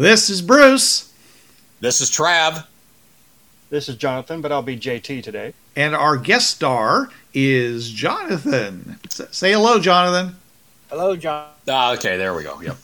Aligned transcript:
This 0.00 0.30
is 0.30 0.40
Bruce, 0.40 1.12
This 1.80 2.00
is 2.00 2.10
Trav. 2.10 2.64
This 3.68 3.86
is 3.86 3.96
Jonathan, 3.96 4.40
but 4.40 4.50
I'll 4.50 4.62
be 4.62 4.78
JT 4.78 5.22
today. 5.22 5.52
and 5.76 5.94
our 5.94 6.16
guest 6.16 6.52
star 6.52 7.10
is 7.34 7.90
Jonathan. 7.90 8.98
Say 9.10 9.52
hello, 9.52 9.78
Jonathan. 9.78 10.36
Hello, 10.88 11.16
John. 11.16 11.50
Ah, 11.68 11.92
okay, 11.92 12.16
there 12.16 12.32
we 12.32 12.44
go. 12.44 12.58
Yep. 12.62 12.78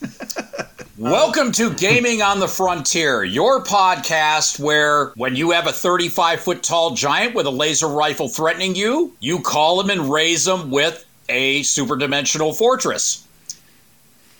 Welcome 0.99 1.53
to 1.53 1.73
Gaming 1.73 2.21
on 2.21 2.39
the 2.39 2.49
Frontier, 2.49 3.25
your 3.25 3.65
podcast 3.65 4.61
where 4.61 5.13
when 5.17 5.35
you 5.37 5.53
have 5.53 5.67
a 5.67 5.73
35 5.73 6.41
foot 6.41 6.63
tall 6.63 6.95
giant 6.95 7.35
with 7.35 7.47
a 7.47 7.51
laser 7.51 7.89
rifle 7.89 8.29
threatening 8.29 8.75
you, 8.77 9.15
you 9.21 9.41
call 9.41 9.81
him 9.81 9.89
and 9.89 10.11
raise 10.13 10.47
him 10.47 10.71
with 10.71 11.03
a 11.31 11.63
super 11.63 11.97
dimensional 11.97 12.53
fortress. 12.53 13.26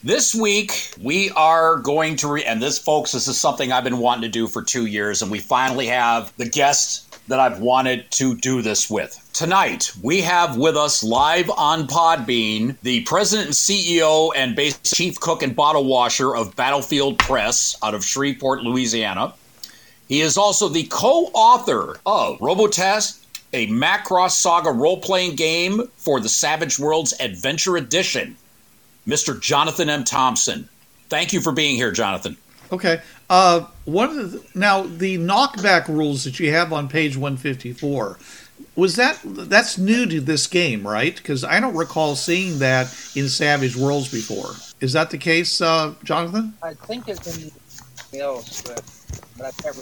This 0.07 0.33
week, 0.33 0.93
we 1.01 1.31
are 1.31 1.79
going 1.79 2.15
to, 2.15 2.29
re- 2.29 2.45
and 2.45 2.61
this, 2.61 2.79
folks, 2.79 3.11
this 3.11 3.27
is 3.27 3.37
something 3.37 3.73
I've 3.73 3.83
been 3.83 3.97
wanting 3.97 4.21
to 4.21 4.29
do 4.29 4.47
for 4.47 4.63
two 4.63 4.85
years, 4.85 5.21
and 5.21 5.29
we 5.29 5.39
finally 5.39 5.87
have 5.87 6.31
the 6.37 6.47
guest 6.47 7.19
that 7.27 7.41
I've 7.41 7.59
wanted 7.59 8.09
to 8.11 8.33
do 8.33 8.61
this 8.61 8.89
with. 8.89 9.19
Tonight, 9.33 9.91
we 10.01 10.21
have 10.21 10.55
with 10.55 10.77
us 10.77 11.03
live 11.03 11.49
on 11.49 11.87
Podbean 11.87 12.79
the 12.83 13.01
president 13.01 13.47
and 13.47 13.53
CEO 13.53 14.31
and 14.33 14.55
base 14.55 14.79
chief 14.81 15.19
cook 15.19 15.43
and 15.43 15.53
bottle 15.53 15.83
washer 15.83 16.33
of 16.37 16.55
Battlefield 16.55 17.19
Press 17.19 17.75
out 17.83 17.93
of 17.93 18.05
Shreveport, 18.05 18.63
Louisiana. 18.63 19.33
He 20.07 20.21
is 20.21 20.37
also 20.37 20.69
the 20.69 20.83
co 20.83 21.25
author 21.33 21.99
of 22.05 22.39
Robotech, 22.39 23.21
a 23.51 23.67
Macross 23.67 24.31
Saga 24.31 24.71
role 24.71 25.01
playing 25.01 25.35
game 25.35 25.91
for 25.97 26.21
the 26.21 26.29
Savage 26.29 26.79
Worlds 26.79 27.13
Adventure 27.19 27.75
Edition. 27.75 28.37
Mr. 29.07 29.39
Jonathan 29.39 29.89
M. 29.89 30.03
Thompson. 30.03 30.67
Thank 31.09 31.31
you 31.33 31.39
for 31.39 31.51
being 31.51 31.75
here, 31.75 31.91
Jonathan. 31.91 32.37
Okay. 32.71 33.01
Uh, 33.29 33.65
one 33.85 34.09
of 34.09 34.31
the, 34.31 34.45
now 34.53 34.83
the 34.83 35.17
knockback 35.17 35.87
rules 35.87 36.25
that 36.25 36.39
you 36.39 36.51
have 36.51 36.73
on 36.73 36.89
page 36.89 37.15
154 37.15 38.19
was 38.75 38.95
that 38.95 39.19
that's 39.23 39.77
new 39.77 40.05
to 40.05 40.19
this 40.19 40.47
game, 40.47 40.85
right? 40.85 41.15
Because 41.15 41.43
I 41.43 41.59
don't 41.59 41.75
recall 41.75 42.15
seeing 42.15 42.59
that 42.59 42.87
in 43.15 43.29
Savage 43.29 43.75
Worlds 43.75 44.11
before. 44.11 44.51
Is 44.81 44.93
that 44.93 45.09
the 45.09 45.17
case, 45.17 45.61
uh, 45.61 45.93
Jonathan? 46.03 46.53
I 46.61 46.73
think 46.73 47.07
it's 47.07 47.37
in 47.37 47.49
something 47.67 48.19
else, 48.19 48.61
but, 48.61 48.81
but 49.37 49.45
I've 49.47 49.65
never. 49.65 49.81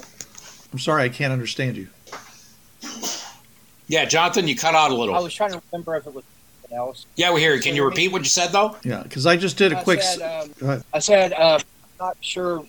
I'm 0.72 0.78
sorry, 0.78 1.04
I 1.04 1.08
can't 1.08 1.32
understand 1.32 1.76
you. 1.76 1.88
Yeah, 3.88 4.04
Jonathan, 4.04 4.48
you 4.48 4.56
cut 4.56 4.74
out 4.74 4.90
a 4.90 4.94
little. 4.94 5.14
I 5.14 5.20
was 5.20 5.34
trying 5.34 5.52
to 5.52 5.62
remember 5.72 5.96
if 5.96 6.06
it 6.06 6.14
was 6.14 6.24
something 6.66 6.76
else. 6.76 7.06
Yeah, 7.16 7.32
we 7.32 7.40
hear 7.40 7.54
you. 7.54 7.62
Can 7.62 7.74
you 7.74 7.84
repeat 7.84 8.12
what 8.12 8.22
you 8.22 8.28
said, 8.28 8.52
though? 8.52 8.76
Yeah, 8.84 9.02
because 9.02 9.26
I 9.26 9.36
just 9.36 9.56
did 9.56 9.72
a 9.72 9.78
I 9.78 9.82
quick. 9.82 10.02
said, 10.02 10.52
um. 10.62 10.84
I 10.92 10.98
said, 10.98 11.32
uh, 11.32 11.58
I'm 11.60 12.06
not 12.06 12.16
sure 12.20 12.64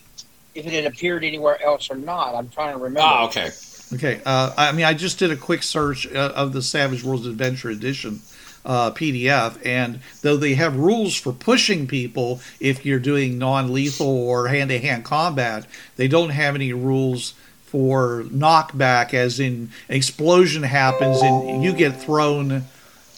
if 0.56 0.66
it 0.66 0.74
had 0.74 0.86
appeared 0.86 1.24
anywhere 1.24 1.62
else 1.64 1.90
or 1.90 1.96
not. 1.96 2.36
I'm 2.36 2.50
trying 2.50 2.74
to 2.74 2.84
remember. 2.84 3.02
Ah, 3.02 3.26
okay. 3.28 3.52
Okay, 3.94 4.22
uh, 4.26 4.54
I 4.58 4.74
mean, 4.74 4.86
I 4.86 4.94
just 4.94 5.18
did 5.18 5.32
a 5.32 5.38
quick 5.38 5.64
search 5.64 6.12
uh, 6.14 6.34
of 6.36 6.52
the 6.52 6.62
Savage 6.62 7.04
Worlds 7.04 7.26
Adventure 7.26 7.70
Edition 7.70 8.20
uh, 8.66 8.92
PDF, 8.92 9.66
and 9.66 10.02
though 10.24 10.36
they 10.36 10.56
have 10.56 10.76
rules 10.76 11.16
for 11.16 11.32
pushing 11.32 11.88
people 11.88 12.42
if 12.60 12.86
you're 12.86 13.00
doing 13.00 13.38
non-lethal 13.38 14.06
or 14.06 14.50
hand-to-hand 14.50 15.06
combat, 15.06 15.66
they 15.96 16.10
don't 16.10 16.32
have 16.32 16.54
any 16.54 16.74
rules 16.74 17.34
for 17.64 18.24
knockback, 18.24 19.14
as 19.14 19.40
in 19.40 19.70
an 19.88 19.96
explosion 19.96 20.64
happens 20.64 21.22
and 21.22 21.64
you 21.64 21.72
get 21.72 21.96
thrown, 22.02 22.66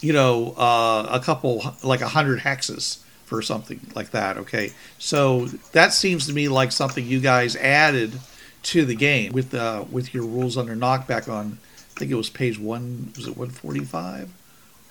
you 0.02 0.14
know, 0.14 0.54
uh, 0.58 1.08
a 1.12 1.20
couple 1.20 1.76
like 1.84 2.02
a 2.02 2.08
hundred 2.10 2.40
hexes 2.40 3.00
for 3.26 3.42
something 3.42 3.80
like 3.96 4.12
that. 4.12 4.38
Okay, 4.38 4.72
so 4.98 5.46
that 5.74 5.94
seems 5.94 6.28
to 6.28 6.34
me 6.34 6.48
like 6.48 6.72
something 6.72 7.06
you 7.06 7.20
guys 7.20 7.56
added 7.56 8.20
to 8.64 8.86
the 8.86 8.96
game 8.96 9.32
with 9.32 9.54
uh, 9.54 9.86
with 9.92 10.14
your 10.14 10.26
rules 10.26 10.58
under 10.58 10.76
knockback 10.76 11.32
on. 11.32 11.58
I 11.96 12.00
think 12.00 12.12
it 12.12 12.16
was 12.16 12.30
page 12.30 12.58
one. 12.60 13.12
Was 13.16 13.28
it 13.28 13.38
one 13.38 13.50
forty 13.50 13.84
five? 13.84 14.30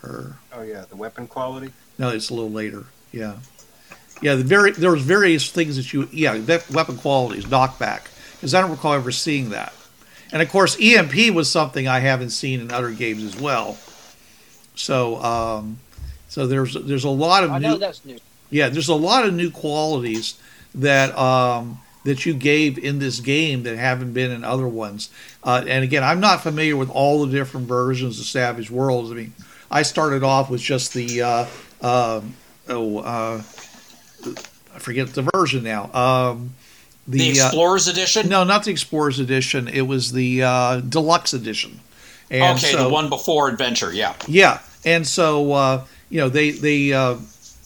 Or 0.02 0.36
Oh 0.52 0.62
yeah, 0.62 0.84
the 0.88 0.96
weapon 0.96 1.26
quality. 1.26 1.72
no, 1.98 2.10
it's 2.10 2.30
a 2.30 2.34
little 2.34 2.50
later. 2.50 2.84
Yeah, 3.12 3.36
yeah. 4.22 4.34
The 4.36 4.44
very 4.44 4.72
there 4.72 4.92
was 4.92 5.02
various 5.02 5.50
things 5.50 5.76
that 5.76 5.92
you 5.92 6.08
yeah 6.12 6.36
that 6.38 6.70
weapon 6.70 6.96
qualities 6.96 7.46
knockback 7.46 8.02
because 8.34 8.54
I 8.54 8.60
don't 8.60 8.70
recall 8.70 8.92
ever 8.92 9.10
seeing 9.10 9.50
that. 9.50 9.72
And 10.30 10.42
of 10.42 10.50
course, 10.50 10.76
EMP 10.80 11.34
was 11.34 11.50
something 11.50 11.88
I 11.88 12.00
haven't 12.00 12.30
seen 12.30 12.60
in 12.60 12.70
other 12.70 12.90
games 12.90 13.24
as 13.24 13.40
well. 13.40 13.78
So 14.78 15.16
um, 15.22 15.78
so 16.28 16.46
there's 16.46 16.74
there's 16.74 17.04
a 17.04 17.10
lot 17.10 17.44
of 17.44 17.50
I 17.50 17.58
new 17.58 17.68
know 17.68 17.76
that's 17.76 18.04
new. 18.04 18.18
yeah, 18.50 18.68
there's 18.68 18.88
a 18.88 18.94
lot 18.94 19.24
of 19.26 19.34
new 19.34 19.50
qualities 19.50 20.38
that 20.74 21.16
um, 21.18 21.80
that 22.04 22.24
you 22.24 22.34
gave 22.34 22.78
in 22.78 22.98
this 22.98 23.20
game 23.20 23.64
that 23.64 23.76
haven't 23.76 24.12
been 24.12 24.30
in 24.30 24.44
other 24.44 24.68
ones. 24.68 25.10
Uh, 25.42 25.64
and 25.66 25.82
again, 25.84 26.04
I'm 26.04 26.20
not 26.20 26.42
familiar 26.42 26.76
with 26.76 26.90
all 26.90 27.24
the 27.26 27.32
different 27.32 27.66
versions 27.66 28.18
of 28.20 28.26
Savage 28.26 28.70
Worlds. 28.70 29.10
I 29.10 29.14
mean, 29.14 29.32
I 29.70 29.82
started 29.82 30.22
off 30.22 30.48
with 30.50 30.60
just 30.60 30.94
the 30.94 31.22
uh, 31.22 31.46
um 31.80 32.34
oh 32.68 32.98
uh, 32.98 33.42
I 34.74 34.78
forget 34.78 35.08
the 35.08 35.28
version 35.34 35.64
now. 35.64 35.92
Um, 35.92 36.54
The, 37.08 37.18
the, 37.32 37.40
uh, 37.40 37.46
Explorers 37.46 37.88
Edition? 37.88 38.28
no, 38.28 38.44
not 38.44 38.64
the 38.64 38.70
Explorers 38.70 39.18
Edition. 39.18 39.66
It 39.66 39.82
was 39.82 40.12
the 40.12 40.42
uh, 40.42 40.80
Deluxe 40.80 41.32
Edition. 41.32 41.80
And 42.30 42.58
okay, 42.58 42.72
so- 42.72 42.84
the 42.84 42.88
one 42.90 43.08
before 43.08 43.48
Adventure, 43.48 43.92
yeah. 43.92 44.14
yeah, 44.26 44.60
and 44.84 45.06
so 45.06 45.52
uh, 45.52 45.84
you 46.10 46.20
know 46.20 46.28
they 46.28 46.50
they 46.50 46.92
uh, 46.92 47.16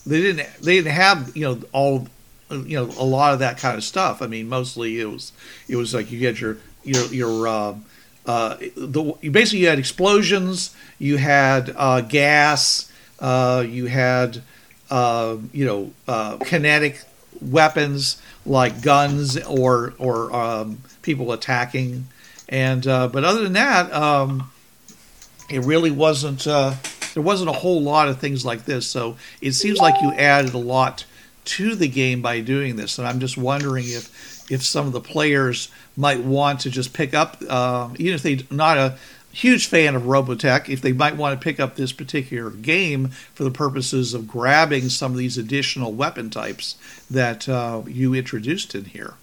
they 0.06 0.20
didn't 0.20 0.48
they 0.62 0.76
didn't 0.76 0.92
have 0.92 1.36
you 1.36 1.44
know 1.44 1.60
all 1.72 2.06
you 2.50 2.76
know 2.76 2.84
a 2.98 3.04
lot 3.04 3.32
of 3.32 3.38
that 3.40 3.58
kind 3.58 3.76
of 3.76 3.84
stuff. 3.84 4.22
I 4.22 4.26
mean, 4.26 4.48
mostly 4.48 5.00
it 5.00 5.06
was 5.06 5.32
it 5.68 5.76
was 5.76 5.94
like 5.94 6.10
you 6.10 6.18
get 6.18 6.40
your 6.40 6.58
your 6.84 7.04
your 7.06 7.48
uh, 7.48 7.74
uh, 8.26 8.56
the 8.76 9.14
basically 9.30 9.60
you 9.60 9.68
had 9.68 9.78
explosions, 9.78 10.74
you 10.98 11.16
had 11.16 11.72
uh, 11.76 12.00
gas, 12.02 12.90
uh, 13.20 13.64
you 13.66 13.86
had 13.86 14.42
uh, 14.90 15.36
you 15.52 15.64
know 15.64 15.92
uh, 16.08 16.36
kinetic 16.38 17.02
weapons 17.40 18.20
like 18.44 18.82
guns 18.82 19.38
or 19.38 19.94
or 19.98 20.34
um, 20.34 20.78
people 21.02 21.32
attacking, 21.32 22.06
and 22.48 22.86
uh, 22.86 23.08
but 23.08 23.24
other 23.24 23.42
than 23.42 23.54
that. 23.54 23.92
Um, 23.92 24.50
it 25.52 25.60
really 25.64 25.90
wasn't 25.90 26.46
uh, 26.46 26.74
there 27.14 27.22
wasn't 27.22 27.48
a 27.48 27.52
whole 27.52 27.82
lot 27.82 28.08
of 28.08 28.18
things 28.18 28.44
like 28.44 28.64
this 28.64 28.86
so 28.86 29.16
it 29.40 29.52
seems 29.52 29.78
like 29.78 30.00
you 30.00 30.12
added 30.12 30.54
a 30.54 30.58
lot 30.58 31.04
to 31.44 31.74
the 31.74 31.88
game 31.88 32.22
by 32.22 32.40
doing 32.40 32.76
this 32.76 32.98
and 32.98 33.06
i'm 33.06 33.20
just 33.20 33.36
wondering 33.36 33.84
if 33.86 34.50
if 34.50 34.62
some 34.62 34.86
of 34.86 34.92
the 34.92 35.00
players 35.00 35.70
might 35.96 36.20
want 36.20 36.60
to 36.60 36.70
just 36.70 36.92
pick 36.92 37.14
up 37.14 37.36
uh, 37.48 37.88
even 37.98 38.14
if 38.14 38.22
they're 38.22 38.36
not 38.50 38.76
a 38.76 38.96
huge 39.32 39.66
fan 39.66 39.94
of 39.94 40.02
robotech 40.02 40.68
if 40.68 40.82
they 40.82 40.92
might 40.92 41.16
want 41.16 41.38
to 41.38 41.42
pick 41.42 41.58
up 41.58 41.74
this 41.74 41.92
particular 41.92 42.50
game 42.50 43.08
for 43.34 43.44
the 43.44 43.50
purposes 43.50 44.12
of 44.12 44.28
grabbing 44.28 44.90
some 44.90 45.12
of 45.12 45.18
these 45.18 45.38
additional 45.38 45.92
weapon 45.92 46.28
types 46.28 46.76
that 47.10 47.48
uh, 47.48 47.80
you 47.86 48.14
introduced 48.14 48.74
in 48.74 48.84
here 48.84 49.14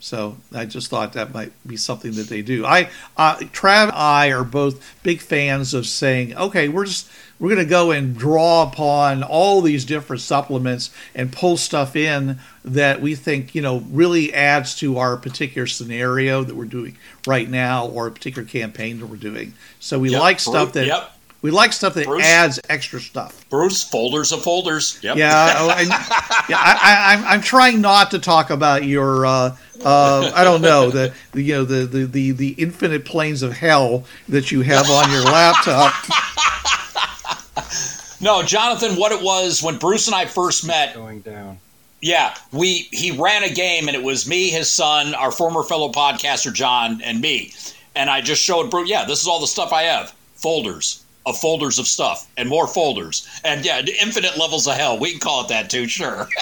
so 0.00 0.36
I 0.54 0.64
just 0.64 0.90
thought 0.90 1.14
that 1.14 1.34
might 1.34 1.52
be 1.66 1.76
something 1.76 2.12
that 2.12 2.28
they 2.28 2.42
do. 2.42 2.64
I, 2.64 2.88
uh, 3.16 3.36
Trav, 3.36 3.84
and 3.84 3.92
I 3.92 4.30
are 4.30 4.44
both 4.44 5.02
big 5.02 5.20
fans 5.20 5.74
of 5.74 5.86
saying, 5.86 6.36
okay, 6.36 6.68
we're 6.68 6.84
just 6.84 7.10
we're 7.40 7.50
going 7.54 7.64
to 7.64 7.70
go 7.70 7.90
and 7.92 8.16
draw 8.16 8.62
upon 8.64 9.22
all 9.22 9.60
these 9.60 9.84
different 9.84 10.22
supplements 10.22 10.90
and 11.14 11.32
pull 11.32 11.56
stuff 11.56 11.94
in 11.94 12.38
that 12.64 13.00
we 13.00 13.14
think 13.14 13.54
you 13.54 13.62
know 13.62 13.78
really 13.90 14.32
adds 14.34 14.74
to 14.76 14.98
our 14.98 15.16
particular 15.16 15.66
scenario 15.66 16.42
that 16.44 16.54
we're 16.54 16.64
doing 16.64 16.96
right 17.26 17.48
now 17.48 17.86
or 17.86 18.06
a 18.06 18.10
particular 18.10 18.46
campaign 18.46 18.98
that 19.00 19.06
we're 19.06 19.16
doing. 19.16 19.52
So 19.80 19.98
we 19.98 20.10
Yep, 20.10 20.20
like 20.20 20.40
stuff 20.40 20.72
that 20.72 20.86
Yep. 20.86 21.12
we 21.42 21.50
like 21.50 21.72
stuff 21.72 21.94
that 21.94 22.06
Bruce? 22.06 22.24
adds 22.24 22.60
extra 22.68 23.00
stuff. 23.00 23.48
Bruce, 23.48 23.82
folders 23.84 24.32
of 24.32 24.42
folders. 24.42 24.98
Yep. 25.02 25.16
Yeah, 25.16 25.54
oh, 25.58 25.70
and, 25.70 25.88
yeah. 26.48 26.58
I, 26.58 26.78
I, 26.82 27.14
I'm 27.14 27.24
I'm 27.24 27.40
trying 27.40 27.80
not 27.80 28.10
to 28.12 28.18
talk 28.18 28.50
about 28.50 28.84
your. 28.84 29.24
Uh, 29.24 29.56
uh, 29.84 30.32
I 30.34 30.42
don't 30.42 30.60
know 30.60 30.90
the, 30.90 31.14
the 31.30 31.40
you 31.40 31.54
know 31.54 31.64
the, 31.64 31.86
the, 31.86 32.04
the, 32.04 32.30
the 32.32 32.48
infinite 32.58 33.04
planes 33.04 33.42
of 33.42 33.52
hell 33.52 34.04
that 34.28 34.50
you 34.50 34.62
have 34.62 34.90
on 34.90 35.08
your 35.12 35.22
laptop. 35.22 35.94
No, 38.20 38.42
Jonathan, 38.42 38.96
what 38.96 39.12
it 39.12 39.22
was 39.22 39.62
when 39.62 39.78
Bruce 39.78 40.06
and 40.08 40.14
I 40.14 40.26
first 40.26 40.66
met, 40.66 40.94
Going 40.94 41.20
down. 41.20 41.58
yeah, 42.00 42.34
we 42.52 42.88
he 42.90 43.12
ran 43.12 43.44
a 43.44 43.52
game 43.52 43.86
and 43.88 43.96
it 43.96 44.02
was 44.02 44.28
me, 44.28 44.48
his 44.50 44.70
son, 44.72 45.14
our 45.14 45.30
former 45.30 45.62
fellow 45.62 45.90
podcaster 45.92 46.52
John, 46.52 47.00
and 47.02 47.20
me. 47.20 47.52
And 47.94 48.10
I 48.10 48.20
just 48.20 48.42
showed 48.42 48.70
Bruce, 48.70 48.88
yeah, 48.88 49.04
this 49.04 49.20
is 49.22 49.28
all 49.28 49.40
the 49.40 49.46
stuff 49.46 49.72
I 49.72 49.82
have. 49.82 50.12
Folders 50.34 51.04
of 51.26 51.36
folders 51.38 51.78
of 51.78 51.86
stuff 51.86 52.26
and 52.36 52.48
more 52.48 52.66
folders. 52.66 53.28
And 53.44 53.64
yeah, 53.64 53.82
infinite 54.00 54.36
levels 54.38 54.66
of 54.66 54.74
hell. 54.74 54.98
We 54.98 55.10
can 55.12 55.20
call 55.20 55.42
it 55.42 55.48
that 55.48 55.68
too, 55.70 55.86
sure. 55.86 56.28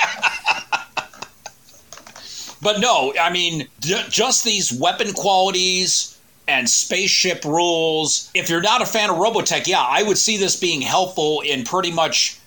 but 2.63 2.81
no, 2.81 3.13
I 3.21 3.31
mean, 3.31 3.69
j- 3.81 4.05
just 4.09 4.45
these 4.45 4.73
weapon 4.73 5.13
qualities 5.13 6.16
and 6.49 6.69
spaceship 6.69 7.45
rules. 7.45 8.31
If 8.35 8.49
you're 8.49 8.61
not 8.61 8.83
a 8.83 8.87
fan 8.87 9.11
of 9.11 9.17
Robotech, 9.17 9.67
yeah, 9.67 9.83
I 9.83 10.03
would 10.03 10.19
see 10.19 10.37
this 10.37 10.59
being 10.59 10.81
helpful 10.81 11.41
in 11.41 11.65
pretty 11.65 11.93
much 11.93 12.39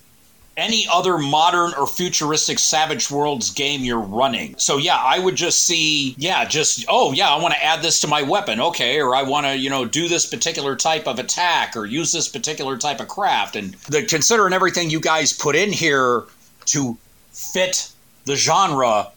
any 0.56 0.86
other 0.92 1.16
modern 1.16 1.72
or 1.74 1.86
futuristic 1.86 2.58
Savage 2.58 3.10
Worlds 3.10 3.50
game 3.50 3.82
you're 3.82 3.98
running. 3.98 4.54
So 4.58 4.76
yeah, 4.76 4.96
I 4.96 5.18
would 5.18 5.34
just 5.36 5.62
see, 5.62 6.14
yeah, 6.18 6.44
just 6.44 6.84
oh 6.88 7.12
yeah, 7.12 7.30
I 7.30 7.40
want 7.40 7.54
to 7.54 7.64
add 7.64 7.82
this 7.82 8.00
to 8.02 8.08
my 8.08 8.22
weapon, 8.22 8.60
okay, 8.60 9.00
or 9.00 9.14
I 9.14 9.22
want 9.22 9.46
to 9.46 9.56
you 9.56 9.70
know 9.70 9.84
do 9.84 10.08
this 10.08 10.26
particular 10.26 10.76
type 10.76 11.06
of 11.06 11.18
attack 11.18 11.76
or 11.76 11.86
use 11.86 12.12
this 12.12 12.28
particular 12.28 12.76
type 12.76 13.00
of 13.00 13.08
craft, 13.08 13.56
and 13.56 13.72
the 13.88 14.04
considering 14.04 14.52
everything 14.52 14.90
you 14.90 15.00
guys 15.00 15.32
put 15.32 15.56
in 15.56 15.72
here 15.72 16.24
to 16.66 16.98
fit 17.32 17.90
the 18.26 18.36
genre, 18.36 19.10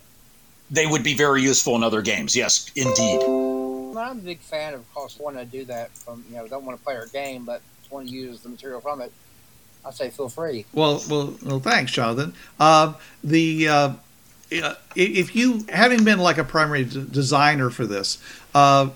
they 0.71 0.87
would 0.87 1.03
be 1.03 1.13
very 1.13 1.41
useful 1.41 1.75
in 1.75 1.83
other 1.83 2.01
games. 2.01 2.35
Yes, 2.35 2.71
indeed. 2.75 3.42
I'm 3.97 4.19
a 4.19 4.21
big 4.21 4.39
fan 4.39 4.73
of, 4.73 4.81
of 4.81 4.93
course, 4.93 5.17
wanting 5.19 5.45
to 5.45 5.51
do 5.51 5.65
that 5.65 5.91
from, 5.91 6.23
you 6.29 6.37
know, 6.37 6.47
don't 6.47 6.65
want 6.65 6.77
to 6.77 6.83
play 6.83 6.95
our 6.95 7.07
game, 7.07 7.45
but 7.45 7.61
want 7.89 8.07
to 8.07 8.13
use 8.13 8.41
the 8.41 8.49
material 8.49 8.81
from 8.81 9.01
it. 9.01 9.11
I 9.85 9.91
say 9.91 10.09
feel 10.09 10.29
free. 10.29 10.65
Well, 10.73 11.01
well, 11.09 11.35
well. 11.43 11.59
Thanks, 11.59 11.91
Jonathan. 11.91 12.33
Uh, 12.59 12.93
the 13.23 13.67
uh, 13.67 13.93
if 14.49 15.35
you 15.35 15.65
having 15.69 16.03
been 16.03 16.19
like 16.19 16.37
a 16.37 16.43
primary 16.43 16.85
d- 16.85 17.05
designer 17.09 17.69
for 17.69 17.85
this, 17.85 18.17
uh, 18.55 18.89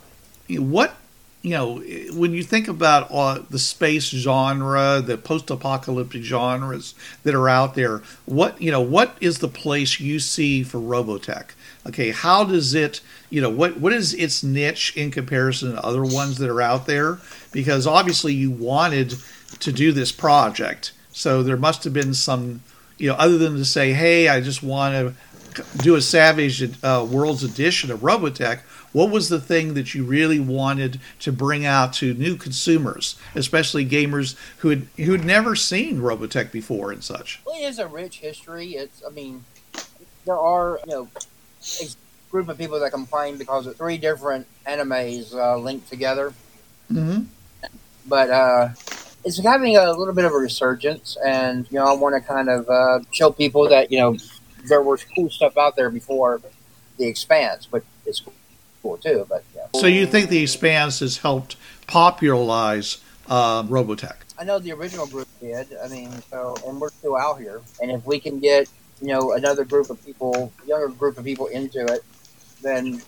what 0.50 0.96
you 1.48 1.54
know 1.54 1.82
when 2.12 2.34
you 2.34 2.44
think 2.44 2.68
about 2.68 3.08
uh, 3.10 3.40
the 3.50 3.58
space 3.58 4.10
genre, 4.10 5.02
the 5.02 5.18
post-apocalyptic 5.18 6.22
genres 6.22 6.94
that 7.24 7.34
are 7.34 7.48
out 7.48 7.74
there, 7.74 8.02
what 8.26 8.62
you 8.62 8.70
know, 8.70 8.82
what 8.82 9.18
is 9.22 9.40
the 9.40 9.48
place 9.48 9.98
you 10.00 10.20
see 10.20 10.64
for 10.64 10.78
Robotech? 10.80 11.52
Okay, 11.88 12.12
how 12.12 12.44
does 12.44 12.74
it, 12.74 13.00
you 13.30 13.40
know, 13.40 13.50
what 13.50 13.80
what 13.80 13.94
is 13.94 14.14
its 14.14 14.44
niche 14.44 14.92
in 14.98 15.10
comparison 15.10 15.72
to 15.72 15.86
other 15.86 16.04
ones 16.04 16.38
that 16.40 16.50
are 16.50 16.62
out 16.62 16.86
there? 16.86 17.20
Because 17.54 17.88
obviously 17.88 18.34
you 18.34 18.52
wanted 18.52 19.16
to 19.60 19.72
do 19.72 19.94
this 19.94 20.12
project, 20.12 20.92
so 21.12 21.42
there 21.44 21.56
must 21.56 21.86
have 21.86 21.94
been 21.94 22.14
some, 22.14 22.62
you 22.98 23.08
know, 23.08 23.16
other 23.16 23.38
than 23.38 23.56
to 23.56 23.64
say, 23.66 23.94
hey, 23.94 24.28
I 24.28 24.42
just 24.42 24.62
want 24.62 24.94
to 24.94 25.16
do 25.78 25.96
a 25.96 26.02
Savage 26.02 26.62
uh, 26.84 27.08
Worlds 27.10 27.44
edition 27.44 27.90
of 27.90 28.02
Robotech. 28.02 28.60
What 28.98 29.12
was 29.12 29.30
the 29.30 29.40
thing 29.40 29.76
that 29.76 29.94
you 29.94 30.04
really 30.04 30.40
wanted 30.40 31.00
to 31.20 31.32
bring 31.32 31.68
out 31.68 31.94
to 31.94 32.16
new 32.16 32.36
consumers, 32.36 33.16
especially 33.36 33.86
gamers 33.86 34.36
who 34.58 34.70
had 34.70 34.88
who 34.98 35.12
had 35.12 35.24
never 35.24 35.56
seen 35.56 36.00
Robotech 36.00 36.52
before 36.52 36.92
and 36.92 37.04
such? 37.04 37.40
Well, 37.46 37.62
it 37.62 37.66
is 37.66 37.78
a 37.78 37.86
rich 37.86 38.18
history. 38.22 38.70
It's, 38.70 39.04
I 39.06 39.12
mean, 39.12 39.46
there 40.26 40.40
are, 40.40 40.80
you 40.88 40.92
know, 40.92 41.10
a 41.80 41.86
group 42.32 42.50
of 42.50 42.58
people 42.58 42.80
that 42.80 42.90
complain 42.92 43.38
because 43.38 43.68
of 43.68 43.76
three 43.76 44.00
different 44.00 44.48
animes 44.66 45.32
uh, 45.32 45.60
linked 45.60 45.88
together. 45.90 46.34
Mm-hmm. 46.92 47.26
But 48.08 48.32
uh, 48.32 48.70
it's 49.24 49.38
having 49.44 49.78
a 49.78 49.92
little 49.92 50.16
bit 50.16 50.26
of 50.26 50.32
a 50.32 50.38
resurgence, 50.38 51.18
and 51.24 51.68
you 51.70 51.78
know, 51.78 51.86
I 51.86 51.94
want 51.94 52.16
to 52.16 52.28
kind 52.28 52.50
of 52.50 52.68
uh, 52.68 53.02
show 53.12 53.30
people 53.30 53.70
that 53.70 53.92
you 53.92 54.00
know 54.00 54.18
there 54.68 54.82
was 54.82 55.06
cool 55.16 55.30
stuff 55.30 55.56
out 55.56 55.76
there 55.76 55.92
before 55.92 56.42
the 56.98 57.06
Expanse, 57.06 57.68
but 57.68 57.84
it's 58.08 58.24
cool 58.82 58.98
too. 58.98 59.26
But 59.28 59.44
yeah. 59.56 59.68
So 59.76 59.88
you 59.88 60.06
think 60.06 60.30
the 60.30 60.42
Expanse 60.42 61.00
has 61.00 61.18
helped 61.18 61.56
popularize 61.88 63.00
uh, 63.28 63.64
Robotech? 63.64 64.16
I 64.40 64.44
know 64.44 64.60
the 64.60 64.72
original 64.72 65.08
group 65.08 65.28
did. 65.40 65.68
I 65.84 65.88
mean, 65.88 66.12
so 66.30 66.56
and 66.68 66.80
we're 66.80 66.90
still 66.90 67.16
out 67.16 67.40
here, 67.40 67.62
and 67.82 67.92
if 67.92 68.06
we 68.06 68.20
can 68.20 68.40
get 68.40 68.70
you 69.02 69.08
know 69.08 69.34
another 69.34 69.66
group 69.66 69.90
of 69.90 70.04
people, 70.06 70.52
younger 70.66 70.90
group 70.90 71.18
of 71.18 71.24
people 71.24 71.48
into 71.48 71.86
it, 71.86 72.04
then 72.62 73.02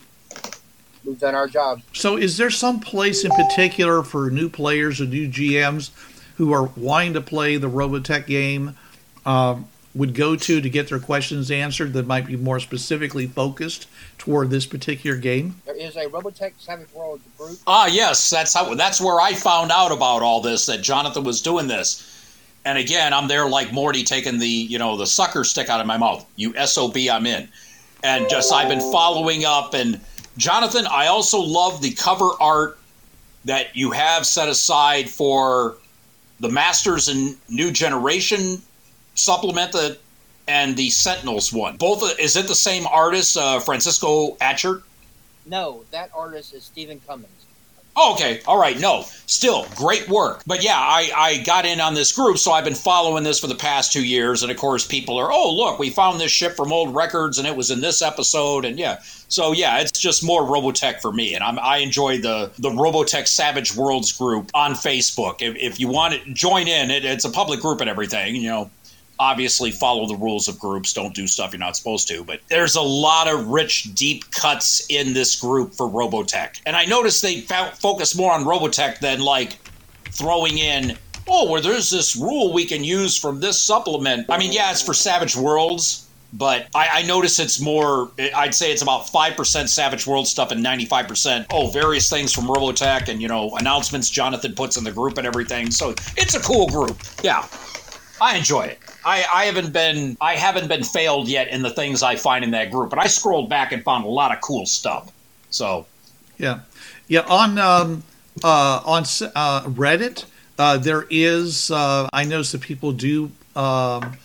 we've 1.04 1.18
done 1.18 1.34
our 1.34 1.46
job. 1.46 1.82
So, 1.92 2.16
is 2.16 2.36
there 2.36 2.50
some 2.50 2.80
place 2.80 3.24
in 3.24 3.30
particular 3.32 4.02
for 4.02 4.30
new 4.30 4.48
players 4.48 5.00
or 5.00 5.06
new 5.06 5.28
GMs 5.28 5.90
who 6.36 6.52
are 6.52 6.64
wanting 6.76 7.14
to 7.14 7.20
play 7.20 7.56
the 7.56 7.68
Robotech 7.68 8.26
game 8.26 8.76
um, 9.26 9.68
would 9.94 10.14
go 10.14 10.36
to 10.36 10.60
to 10.60 10.70
get 10.70 10.88
their 10.88 11.00
questions 11.00 11.50
answered 11.50 11.92
that 11.94 12.06
might 12.06 12.26
be 12.26 12.36
more 12.36 12.60
specifically 12.60 13.26
focused 13.26 13.88
toward 14.18 14.50
this 14.50 14.66
particular 14.66 15.16
game? 15.16 15.56
There 15.66 15.74
is 15.74 15.96
a 15.96 16.06
Robotech 16.06 16.52
Savage 16.58 16.92
World 16.92 17.20
group. 17.36 17.58
Ah, 17.66 17.86
yes, 17.86 18.30
that's 18.30 18.54
how. 18.54 18.74
That's 18.74 19.00
where 19.00 19.20
I 19.20 19.34
found 19.34 19.72
out 19.72 19.92
about 19.92 20.22
all 20.22 20.40
this. 20.40 20.66
That 20.66 20.82
Jonathan 20.82 21.24
was 21.24 21.42
doing 21.42 21.66
this, 21.66 22.34
and 22.64 22.78
again, 22.78 23.12
I'm 23.12 23.28
there 23.28 23.48
like 23.48 23.72
Morty 23.72 24.04
taking 24.04 24.38
the 24.38 24.46
you 24.46 24.78
know 24.78 24.96
the 24.96 25.06
sucker 25.06 25.44
stick 25.44 25.68
out 25.68 25.80
of 25.80 25.86
my 25.86 25.96
mouth. 25.96 26.24
You 26.36 26.54
sob, 26.66 26.96
I'm 26.96 27.26
in, 27.26 27.48
and 28.04 28.28
just 28.30 28.52
I've 28.52 28.68
been 28.68 28.92
following 28.92 29.44
up. 29.44 29.74
And 29.74 30.00
Jonathan, 30.36 30.86
I 30.86 31.08
also 31.08 31.40
love 31.40 31.82
the 31.82 31.92
cover 31.92 32.30
art 32.40 32.78
that 33.44 33.74
you 33.74 33.90
have 33.90 34.26
set 34.26 34.48
aside 34.48 35.08
for 35.08 35.76
the 36.38 36.48
Masters 36.48 37.08
and 37.08 37.36
New 37.48 37.70
Generation 37.70 38.62
supplement 39.24 39.72
that 39.72 39.98
and 40.48 40.76
the 40.76 40.90
Sentinels 40.90 41.52
one. 41.52 41.76
Both 41.76 42.18
is 42.18 42.36
it 42.36 42.48
the 42.48 42.54
same 42.54 42.86
artist, 42.86 43.36
uh, 43.36 43.60
Francisco 43.60 44.34
Atchert? 44.40 44.82
No, 45.46 45.84
that 45.92 46.10
artist 46.14 46.54
is 46.54 46.64
Stephen 46.64 47.00
Cummings. 47.06 47.30
Oh, 47.96 48.14
okay. 48.14 48.40
All 48.46 48.58
right. 48.58 48.78
No, 48.78 49.04
still 49.26 49.66
great 49.74 50.08
work. 50.08 50.42
But 50.46 50.62
yeah, 50.62 50.78
I, 50.78 51.10
I 51.14 51.38
got 51.42 51.66
in 51.66 51.80
on 51.80 51.94
this 51.94 52.12
group, 52.12 52.38
so 52.38 52.52
I've 52.52 52.64
been 52.64 52.74
following 52.74 53.24
this 53.24 53.40
for 53.40 53.48
the 53.48 53.54
past 53.54 53.92
two 53.92 54.04
years. 54.04 54.42
And 54.42 54.50
of 54.50 54.56
course, 54.56 54.86
people 54.86 55.18
are, 55.18 55.30
oh, 55.30 55.52
look, 55.52 55.78
we 55.78 55.90
found 55.90 56.20
this 56.20 56.30
ship 56.30 56.56
from 56.56 56.72
old 56.72 56.94
records 56.94 57.38
and 57.38 57.46
it 57.46 57.56
was 57.56 57.70
in 57.70 57.80
this 57.80 58.00
episode. 58.00 58.64
And 58.64 58.78
yeah, 58.78 59.00
so 59.28 59.52
yeah, 59.52 59.80
it's 59.80 59.98
just 59.98 60.24
more 60.24 60.42
Robotech 60.42 61.00
for 61.00 61.12
me. 61.12 61.34
And 61.34 61.42
I'm, 61.42 61.58
I 61.58 61.78
enjoy 61.78 62.18
the, 62.18 62.52
the 62.58 62.70
Robotech 62.70 63.26
Savage 63.26 63.76
Worlds 63.76 64.12
group 64.12 64.50
on 64.54 64.72
Facebook. 64.72 65.42
If, 65.42 65.56
if 65.56 65.80
you 65.80 65.88
want 65.88 66.14
to 66.14 66.32
join 66.32 66.68
in, 66.68 66.90
it, 66.90 67.04
it's 67.04 67.24
a 67.24 67.30
public 67.30 67.60
group 67.60 67.80
and 67.80 67.90
everything, 67.90 68.36
you 68.36 68.48
know 68.48 68.70
obviously 69.20 69.70
follow 69.70 70.06
the 70.06 70.16
rules 70.16 70.48
of 70.48 70.58
groups. 70.58 70.94
Don't 70.94 71.14
do 71.14 71.26
stuff 71.26 71.52
you're 71.52 71.60
not 71.60 71.76
supposed 71.76 72.08
to. 72.08 72.24
But 72.24 72.40
there's 72.48 72.74
a 72.74 72.80
lot 72.80 73.28
of 73.28 73.46
rich 73.46 73.94
deep 73.94 74.28
cuts 74.32 74.84
in 74.88 75.12
this 75.12 75.38
group 75.38 75.74
for 75.74 75.86
robotech. 75.86 76.60
And 76.66 76.74
i 76.74 76.86
noticed 76.86 77.22
they 77.22 77.42
fo- 77.42 77.70
focus 77.72 78.16
more 78.16 78.32
on 78.32 78.44
robotech 78.44 78.98
than 79.00 79.20
like 79.20 79.52
throwing 80.10 80.58
in 80.58 80.96
oh 81.28 81.50
well 81.50 81.62
there's 81.62 81.90
this 81.90 82.16
rule 82.16 82.52
we 82.52 82.64
can 82.64 82.82
use 82.82 83.16
from 83.16 83.40
this 83.40 83.60
supplement. 83.60 84.26
I 84.30 84.38
mean 84.38 84.52
yeah 84.52 84.70
it's 84.70 84.82
for 84.82 84.94
savage 84.94 85.36
worlds 85.36 86.06
but 86.32 86.68
I, 86.74 86.88
I 86.92 87.02
notice 87.02 87.38
it's 87.38 87.60
more 87.60 88.10
i'd 88.18 88.54
say 88.54 88.72
it's 88.72 88.82
about 88.82 89.06
5% 89.06 89.68
savage 89.68 90.06
world 90.06 90.26
stuff 90.28 90.50
and 90.50 90.64
95% 90.64 91.46
oh 91.50 91.68
various 91.68 92.08
things 92.08 92.32
from 92.32 92.44
robotech 92.44 93.08
and 93.08 93.20
you 93.20 93.28
know 93.28 93.54
announcements 93.56 94.08
jonathan 94.10 94.54
puts 94.54 94.76
in 94.76 94.84
the 94.84 94.92
group 94.92 95.18
and 95.18 95.26
everything. 95.26 95.70
So 95.70 95.90
it's 96.16 96.34
a 96.34 96.40
cool 96.40 96.68
group. 96.68 96.96
Yeah. 97.22 97.46
I 98.20 98.36
enjoy 98.36 98.62
it. 98.62 98.78
I, 99.04 99.24
I 99.32 99.44
haven't 99.46 99.72
been 99.72 100.16
I 100.20 100.34
haven't 100.36 100.68
been 100.68 100.84
failed 100.84 101.28
yet 101.28 101.48
in 101.48 101.62
the 101.62 101.70
things 101.70 102.02
I 102.02 102.16
find 102.16 102.44
in 102.44 102.50
that 102.52 102.70
group, 102.70 102.90
but 102.90 102.98
I 102.98 103.06
scrolled 103.06 103.48
back 103.48 103.72
and 103.72 103.82
found 103.82 104.04
a 104.04 104.08
lot 104.08 104.32
of 104.32 104.40
cool 104.40 104.66
stuff. 104.66 105.12
So 105.50 105.86
Yeah, 106.38 106.60
yeah. 107.08 107.20
On 107.20 107.58
um, 107.58 108.02
uh, 108.42 108.80
on 108.84 109.02
uh, 109.02 109.62
Reddit, 109.64 110.24
uh, 110.58 110.78
there 110.78 111.06
is. 111.10 111.70
Uh, 111.70 112.08
I 112.12 112.24
notice 112.24 112.52
that 112.52 112.60
people 112.60 112.92
do 112.92 113.30
um, 113.56 114.16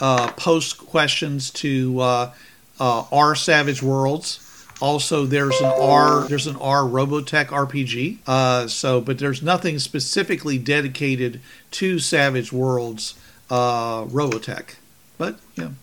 uh, 0.00 0.32
post 0.32 0.78
questions 0.78 1.50
to 1.50 2.00
uh, 2.00 2.32
uh, 2.78 3.04
R 3.12 3.34
Savage 3.34 3.82
Worlds. 3.82 4.46
Also, 4.80 5.26
there's 5.26 5.60
an 5.60 5.72
R 5.78 6.26
there's 6.28 6.46
an 6.46 6.56
R 6.56 6.82
Robotech 6.82 7.48
RPG. 7.48 8.18
Uh, 8.26 8.66
so, 8.66 9.00
but 9.00 9.18
there's 9.18 9.42
nothing 9.42 9.78
specifically 9.78 10.56
dedicated 10.56 11.40
to 11.72 11.98
Savage 11.98 12.52
Worlds 12.52 13.14
uh, 13.50 14.04
Robotech. 14.04 14.76
But 15.18 15.38
know, 15.64 15.74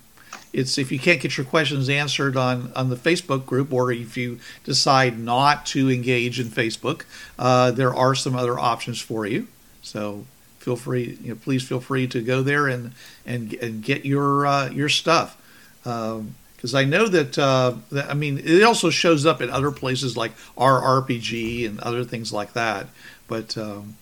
it's 0.54 0.78
if 0.78 0.92
you 0.92 0.98
can't 0.98 1.22
get 1.22 1.38
your 1.38 1.46
questions 1.46 1.90
answered 1.90 2.36
on 2.36 2.72
on 2.76 2.90
the 2.90 2.96
Facebook 2.96 3.46
group, 3.46 3.72
or 3.72 3.92
if 3.92 4.18
you 4.18 4.40
decide 4.64 5.20
not 5.20 5.66
to 5.68 5.92
engage 5.92 6.40
in 6.40 6.48
Facebook, 6.48 7.04
uh, 7.38 7.72
there 7.72 7.94
are 7.94 8.16
some 8.16 8.36
other 8.36 8.58
options 8.58 9.00
for 9.00 9.26
you. 9.26 9.48
So 9.82 10.26
feel 10.60 10.76
free, 10.76 11.18
you 11.22 11.30
know, 11.30 11.36
please 11.36 11.66
feel 11.66 11.80
free 11.80 12.08
to 12.08 12.22
go 12.22 12.42
there 12.42 12.68
and 12.68 12.94
and 13.26 13.54
and 13.54 13.84
get 13.84 14.06
your 14.06 14.46
uh, 14.46 14.70
your 14.70 14.90
stuff. 14.90 15.38
Because 15.84 16.74
I 16.74 16.84
know 16.84 17.08
that, 17.08 17.38
uh, 17.38 17.76
that 17.92 18.10
I 18.10 18.14
mean 18.14 18.42
it 18.44 18.64
also 18.64 18.90
shows 18.90 19.26
up 19.26 19.42
in 19.42 19.50
other 19.50 19.72
places 19.72 20.18
like 20.18 20.34
our 20.58 21.02
RPG 21.02 21.66
and 21.68 21.80
other 21.80 22.04
things 22.04 22.34
like 22.34 22.54
that. 22.54 22.88
But 23.28 23.58
um, 23.58 23.96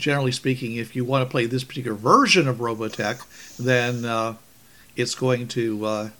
generally 0.00 0.32
speaking, 0.32 0.76
if 0.76 0.96
you 0.96 1.04
want 1.04 1.26
to 1.26 1.30
play 1.30 1.46
this 1.46 1.62
particular 1.62 1.96
version 1.96 2.48
of 2.48 2.56
Robotech, 2.56 3.22
then 3.58 4.04
uh, 4.04 4.34
it's 4.96 5.14
going 5.14 5.46
to 5.48 5.84
uh, 5.84 6.10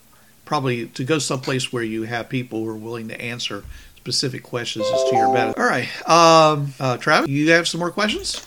probably 0.45 0.87
to 0.89 1.05
go 1.05 1.19
someplace 1.19 1.73
where 1.73 1.83
you 1.83 2.03
have 2.03 2.29
people 2.29 2.65
who 2.65 2.69
are 2.69 2.77
willing 2.77 3.09
to 3.09 3.21
answer 3.21 3.65
specific 3.97 4.43
questions 4.43 4.87
as 4.87 5.05
to 5.11 5.17
your 5.17 5.33
benefit. 5.33 5.61
All 5.61 5.67
right, 5.67 6.09
um, 6.09 6.73
uh, 6.79 6.97
Travis, 6.99 7.29
you 7.29 7.51
have 7.51 7.67
some 7.67 7.81
more 7.81 7.91
questions? 7.91 8.47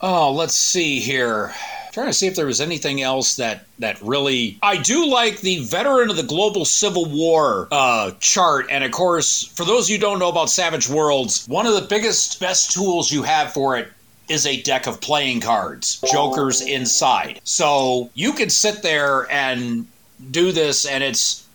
Oh, 0.00 0.32
let's 0.32 0.54
see 0.54 0.98
here. 0.98 1.52
trying 1.92 2.06
to 2.06 2.12
see 2.12 2.26
if 2.26 2.34
there 2.34 2.46
was 2.46 2.60
anything 2.60 3.02
else 3.02 3.36
that 3.36 3.66
that 3.80 4.00
really. 4.00 4.58
I 4.62 4.78
do 4.78 5.06
like 5.06 5.40
the 5.40 5.64
veteran 5.64 6.10
of 6.10 6.16
the 6.16 6.22
global 6.22 6.64
civil 6.64 7.04
war 7.06 7.68
uh, 7.70 8.12
chart, 8.20 8.66
and 8.70 8.82
of 8.82 8.92
course, 8.92 9.44
for 9.44 9.64
those 9.64 9.90
you 9.90 9.96
who 9.96 10.00
don't 10.00 10.18
know 10.18 10.28
about 10.28 10.50
Savage 10.50 10.88
Worlds, 10.88 11.46
one 11.48 11.66
of 11.66 11.74
the 11.74 11.82
biggest, 11.82 12.40
best 12.40 12.72
tools 12.72 13.12
you 13.12 13.22
have 13.22 13.52
for 13.52 13.76
it 13.76 13.92
is 14.30 14.46
a 14.46 14.62
deck 14.62 14.86
of 14.86 15.00
playing 15.00 15.40
cards, 15.40 16.02
jokers 16.10 16.60
inside. 16.60 17.40
So 17.44 18.10
you 18.14 18.32
can 18.32 18.48
sit 18.48 18.82
there 18.82 19.30
and 19.30 19.86
do 20.30 20.52
this, 20.52 20.86
and 20.86 21.02
it's 21.02 21.46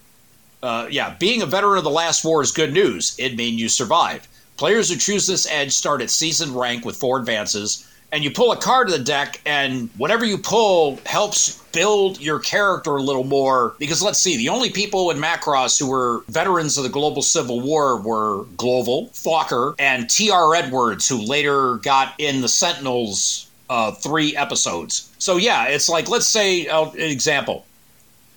uh, 0.61 0.87
yeah, 0.91 1.15
being 1.17 1.41
a 1.41 1.45
veteran 1.45 1.77
of 1.77 1.83
the 1.83 1.89
last 1.89 2.25
war 2.25 2.41
is 2.41 2.51
good 2.51 2.73
news. 2.73 3.15
It 3.17 3.35
means 3.35 3.61
you 3.61 3.69
survive. 3.69 4.27
Players 4.57 4.89
who 4.89 4.97
choose 4.97 5.25
this 5.27 5.49
edge 5.49 5.71
start 5.71 6.01
at 6.01 6.09
seasoned 6.09 6.55
rank 6.55 6.85
with 6.85 6.97
four 6.97 7.17
advances 7.17 7.87
and 8.11 8.23
you 8.23 8.31
pull 8.31 8.51
a 8.51 8.57
card 8.57 8.87
to 8.87 8.97
the 8.97 9.03
deck, 9.03 9.41
and 9.45 9.89
whatever 9.97 10.23
you 10.23 10.37
pull 10.37 10.99
helps 11.05 11.61
build 11.71 12.21
your 12.21 12.39
character 12.39 12.95
a 12.95 13.01
little 13.01 13.23
more. 13.23 13.75
Because 13.77 14.01
let's 14.01 14.19
see, 14.19 14.37
the 14.37 14.49
only 14.49 14.69
people 14.69 15.11
in 15.11 15.17
Macross 15.17 15.77
who 15.77 15.89
were 15.89 16.23
veterans 16.29 16.77
of 16.77 16.83
the 16.83 16.89
global 16.89 17.21
civil 17.21 17.59
war 17.59 17.97
were 17.97 18.45
Global, 18.55 19.07
Fokker, 19.07 19.75
and 19.79 20.09
T.R. 20.09 20.55
Edwards, 20.55 21.07
who 21.09 21.17
later 21.17 21.75
got 21.77 22.13
in 22.17 22.41
the 22.41 22.47
Sentinels 22.47 23.49
uh, 23.69 23.91
three 23.91 24.35
episodes. 24.37 25.11
So 25.17 25.37
yeah, 25.37 25.65
it's 25.65 25.89
like 25.89 26.07
let's 26.07 26.27
say 26.27 26.67
uh, 26.67 26.89
an 26.91 26.99
example: 27.01 27.65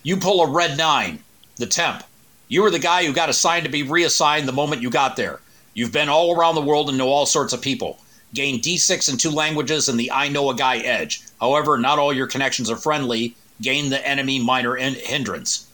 you 0.02 0.16
pull 0.16 0.42
a 0.42 0.50
red 0.50 0.76
nine, 0.76 1.20
the 1.56 1.66
temp. 1.66 2.02
You 2.48 2.62
were 2.62 2.70
the 2.70 2.78
guy 2.78 3.04
who 3.04 3.12
got 3.12 3.28
assigned 3.28 3.64
to 3.64 3.70
be 3.70 3.82
reassigned 3.82 4.48
the 4.48 4.52
moment 4.52 4.82
you 4.82 4.90
got 4.90 5.16
there. 5.16 5.38
You've 5.74 5.92
been 5.92 6.08
all 6.08 6.34
around 6.34 6.54
the 6.54 6.62
world 6.62 6.88
and 6.88 6.98
know 6.98 7.08
all 7.08 7.26
sorts 7.26 7.52
of 7.52 7.60
people 7.60 8.00
gain 8.34 8.60
D6 8.60 9.10
in 9.10 9.16
two 9.16 9.30
languages 9.30 9.88
and 9.88 9.98
the 9.98 10.10
I 10.10 10.28
know 10.28 10.50
a 10.50 10.54
guy 10.54 10.78
edge. 10.78 11.22
However, 11.40 11.78
not 11.78 11.98
all 11.98 12.12
your 12.12 12.26
connections 12.26 12.70
are 12.70 12.76
friendly. 12.76 13.34
Gain 13.60 13.90
the 13.90 14.06
enemy 14.06 14.38
minor 14.38 14.76
in- 14.76 14.94
hindrance. 14.94 15.66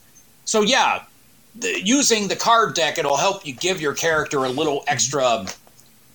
So, 0.45 0.63
yeah, 0.63 1.03
the, 1.57 1.81
using 1.85 2.29
the 2.29 2.37
card 2.37 2.75
deck, 2.75 2.99
it'll 2.99 3.17
help 3.17 3.47
you 3.47 3.55
give 3.55 3.81
your 3.81 3.95
character 3.95 4.45
a 4.45 4.49
little 4.49 4.85
extra 4.87 5.47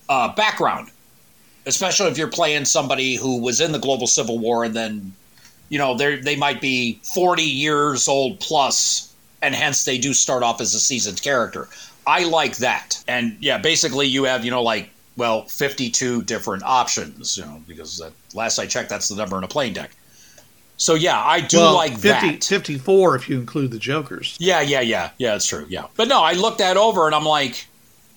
uh, 0.07 0.33
background, 0.33 0.89
especially 1.65 2.07
if 2.07 2.17
you're 2.17 2.27
playing 2.27 2.65
somebody 2.65 3.15
who 3.15 3.41
was 3.41 3.61
in 3.61 3.71
the 3.71 3.79
global 3.79 4.07
civil 4.07 4.39
war 4.39 4.63
and 4.63 4.75
then, 4.75 5.13
you 5.69 5.77
know, 5.77 5.95
they 5.95 6.15
they 6.15 6.35
might 6.35 6.61
be 6.61 6.99
40 7.13 7.43
years 7.43 8.07
old 8.07 8.39
plus, 8.39 9.13
and 9.41 9.53
hence 9.53 9.85
they 9.85 9.99
do 9.99 10.13
start 10.13 10.41
off 10.41 10.61
as 10.61 10.73
a 10.73 10.79
seasoned 10.79 11.21
character. 11.21 11.67
I 12.07 12.23
like 12.23 12.57
that. 12.57 13.03
And 13.07 13.37
yeah, 13.39 13.59
basically, 13.59 14.07
you 14.07 14.23
have, 14.23 14.43
you 14.43 14.49
know, 14.49 14.63
like 14.63 14.89
well, 15.19 15.43
52 15.43 16.23
different 16.23 16.63
options, 16.63 17.37
you 17.37 17.43
know, 17.43 17.61
because 17.67 17.97
that, 17.97 18.13
last 18.33 18.57
I 18.57 18.65
checked, 18.65 18.89
that's 18.89 19.09
the 19.09 19.15
number 19.17 19.37
in 19.37 19.43
a 19.43 19.47
playing 19.47 19.73
deck. 19.73 19.91
So 20.77 20.95
yeah, 20.95 21.21
I 21.21 21.41
do 21.41 21.57
well, 21.57 21.75
like 21.75 21.97
50, 21.97 22.07
that. 22.07 22.43
54 22.43 23.15
if 23.17 23.29
you 23.29 23.37
include 23.37 23.71
the 23.71 23.79
jokers. 23.79 24.37
Yeah, 24.39 24.61
yeah, 24.61 24.79
yeah, 24.79 25.09
yeah. 25.17 25.31
That's 25.31 25.45
true. 25.45 25.65
Yeah, 25.69 25.87
but 25.97 26.07
no, 26.07 26.23
I 26.23 26.33
looked 26.33 26.59
that 26.59 26.77
over 26.77 27.05
and 27.05 27.13
I'm 27.13 27.25
like, 27.25 27.67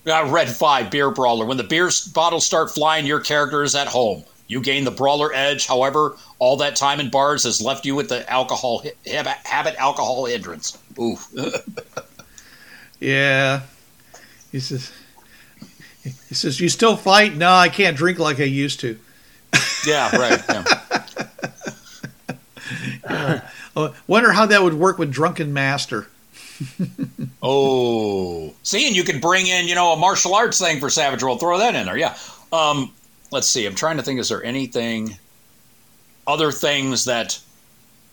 ah, 0.06 0.22
I 0.22 0.30
read 0.30 0.48
five 0.48 0.88
beer 0.88 1.10
brawler. 1.10 1.44
When 1.44 1.56
the 1.56 1.64
beer 1.64 1.90
bottles 2.14 2.46
start 2.46 2.70
flying, 2.70 3.04
your 3.04 3.18
character 3.18 3.64
is 3.64 3.74
at 3.74 3.88
home. 3.88 4.22
You 4.46 4.60
gain 4.60 4.84
the 4.84 4.92
brawler 4.92 5.34
edge. 5.34 5.66
However, 5.66 6.16
all 6.38 6.56
that 6.58 6.76
time 6.76 7.00
in 7.00 7.10
bars 7.10 7.42
has 7.44 7.60
left 7.60 7.84
you 7.84 7.96
with 7.96 8.08
the 8.08 8.30
alcohol 8.30 8.84
habit 9.44 9.74
alcohol 9.76 10.26
hindrance. 10.26 10.78
Ooh. 11.00 11.18
yeah. 13.00 13.62
He 14.52 14.60
says 14.60 14.92
he 16.02 16.34
says, 16.34 16.60
"You 16.60 16.68
still 16.68 16.96
fight? 16.96 17.36
No, 17.36 17.52
I 17.52 17.68
can't 17.68 17.96
drink 17.96 18.18
like 18.18 18.40
I 18.40 18.44
used 18.44 18.80
to." 18.80 18.98
Yeah, 19.86 20.16
right. 20.16 20.42
Yeah. 20.48 20.64
yeah. 23.08 23.40
Oh, 23.74 23.94
wonder 24.06 24.32
how 24.32 24.44
that 24.44 24.62
would 24.62 24.74
work 24.74 24.98
with 24.98 25.10
Drunken 25.10 25.54
Master. 25.54 26.06
oh, 27.42 28.52
see, 28.62 28.86
and 28.86 28.94
you 28.94 29.02
could 29.02 29.20
bring 29.20 29.46
in, 29.46 29.66
you 29.66 29.74
know, 29.74 29.94
a 29.94 29.96
martial 29.96 30.34
arts 30.34 30.58
thing 30.58 30.78
for 30.78 30.90
Savage 30.90 31.22
World. 31.22 31.40
Throw 31.40 31.56
that 31.56 31.74
in 31.74 31.86
there. 31.86 31.96
Yeah. 31.96 32.14
Um, 32.52 32.92
let's 33.30 33.48
see. 33.48 33.64
I'm 33.64 33.74
trying 33.74 33.96
to 33.96 34.02
think. 34.02 34.20
Is 34.20 34.28
there 34.28 34.44
anything, 34.44 35.16
other 36.26 36.52
things 36.52 37.06
that 37.06 37.40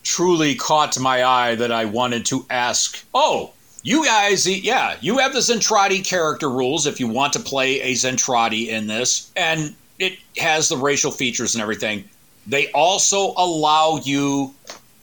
truly 0.03 0.55
caught 0.55 0.98
my 0.98 1.25
eye 1.25 1.55
that 1.55 1.74
I 1.74 1.84
wanted 1.86 2.25
to 2.27 2.46
ask? 2.50 3.05
Oh, 3.13 3.51
you 3.83 4.05
guys, 4.05 4.48
yeah, 4.48 4.98
you 5.01 5.17
have 5.19 5.33
the 5.33 5.39
Zentradi 5.39 6.03
character 6.05 6.50
rules 6.50 6.86
if 6.86 7.00
you 7.00 7.07
want 7.07 7.33
to 7.33 7.39
play 7.39 7.81
a 7.81 7.93
Zentradi 7.93 8.67
in 8.67 8.88
this, 8.88 9.31
and 9.36 9.75
it 10.00 10.17
has 10.38 10.69
the 10.69 10.77
racial 10.77 11.12
features 11.12 11.55
and 11.55 11.62
everything. 11.62 12.03
They 12.48 12.71
also 12.71 13.33
allow 13.38 14.01
you, 14.03 14.53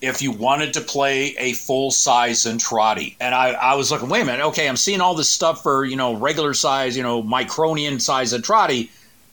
if 0.02 0.20
you 0.20 0.30
wanted 0.30 0.74
to 0.74 0.80
play 0.80 1.34
a 1.38 1.54
full 1.54 1.90
size 1.90 2.44
Zentradi. 2.44 3.16
And 3.20 3.34
I, 3.34 3.52
I 3.52 3.74
was 3.74 3.90
looking, 3.90 4.08
wait 4.08 4.22
a 4.22 4.24
minute, 4.24 4.44
okay, 4.46 4.68
I'm 4.68 4.76
seeing 4.76 5.00
all 5.00 5.14
this 5.14 5.30
stuff 5.30 5.62
for, 5.62 5.84
you 5.84 5.96
know, 5.96 6.14
regular 6.14 6.54
size, 6.54 6.96
you 6.96 7.02
know, 7.02 7.22
Micronian 7.22 8.00
size 8.00 8.32
Zentradi. 8.32 8.90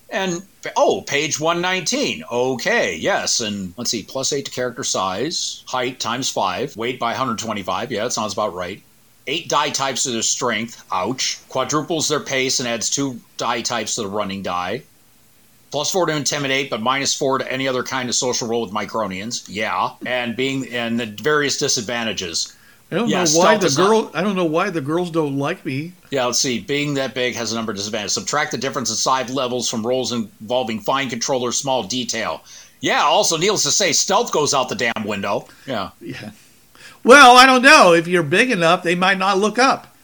And 0.09 0.43
oh, 0.77 1.01
page 1.01 1.39
119. 1.39 2.23
Okay, 2.31 2.95
yes. 2.95 3.39
And 3.39 3.73
let's 3.77 3.89
see, 3.89 4.03
plus 4.03 4.31
eight 4.31 4.45
to 4.45 4.51
character 4.51 4.83
size, 4.83 5.63
height 5.65 5.99
times 5.99 6.29
five, 6.29 6.77
weight 6.77 6.99
by 6.99 7.11
125. 7.11 7.91
Yeah, 7.91 8.03
that 8.03 8.13
sounds 8.13 8.33
about 8.33 8.53
right 8.53 8.81
eight 9.27 9.49
die 9.49 9.69
types 9.69 10.03
to 10.03 10.11
their 10.11 10.21
strength. 10.21 10.83
Ouch. 10.91 11.39
Quadruples 11.49 12.07
their 12.07 12.19
pace 12.19 12.59
and 12.59 12.67
adds 12.67 12.89
two 12.89 13.19
die 13.37 13.61
types 13.61 13.95
to 13.95 14.01
the 14.01 14.07
running 14.07 14.41
die. 14.41 14.83
Plus 15.71 15.89
four 15.89 16.05
to 16.05 16.15
intimidate, 16.15 16.69
but 16.69 16.81
minus 16.81 17.15
four 17.15 17.39
to 17.39 17.51
any 17.51 17.67
other 17.67 17.81
kind 17.81 18.07
of 18.07 18.13
social 18.13 18.47
role 18.47 18.61
with 18.61 18.71
Micronians. 18.71 19.45
Yeah, 19.47 19.91
and 20.05 20.35
being 20.35 20.67
and 20.69 20.99
the 20.99 21.07
various 21.07 21.57
disadvantages. 21.57 22.55
I 22.91 22.95
don't 22.97 23.09
yeah, 23.09 23.23
know 23.23 23.39
why 23.39 23.57
the 23.57 23.73
girl. 23.75 24.03
Not, 24.03 24.15
I 24.15 24.21
don't 24.21 24.35
know 24.35 24.45
why 24.45 24.69
the 24.69 24.81
girls 24.81 25.09
don't 25.09 25.39
like 25.39 25.65
me. 25.65 25.93
Yeah, 26.11 26.25
let's 26.25 26.37
see. 26.37 26.59
Being 26.59 26.93
that 26.93 27.15
big 27.15 27.33
has 27.35 27.51
a 27.51 27.55
number 27.55 27.71
of 27.71 27.77
disadvantages. 27.77 28.13
Subtract 28.13 28.51
the 28.51 28.57
difference 28.59 28.91
in 28.91 28.95
size 28.95 29.33
levels 29.33 29.67
from 29.67 29.85
roles 29.85 30.11
involving 30.11 30.79
fine 30.79 31.09
control 31.09 31.41
or 31.41 31.51
small 31.51 31.81
detail. 31.81 32.43
Yeah. 32.81 33.01
Also, 33.01 33.35
needless 33.37 33.63
to 33.63 33.71
say, 33.71 33.93
stealth 33.93 34.31
goes 34.31 34.53
out 34.53 34.69
the 34.69 34.75
damn 34.75 35.07
window. 35.07 35.47
Yeah. 35.65 35.89
Yeah. 36.01 36.31
Well, 37.03 37.35
I 37.35 37.45
don't 37.45 37.61
know. 37.61 37.93
If 37.93 38.07
you're 38.07 38.23
big 38.23 38.51
enough, 38.51 38.83
they 38.83 38.95
might 38.95 39.17
not 39.17 39.37
look 39.37 39.59
up. 39.59 39.95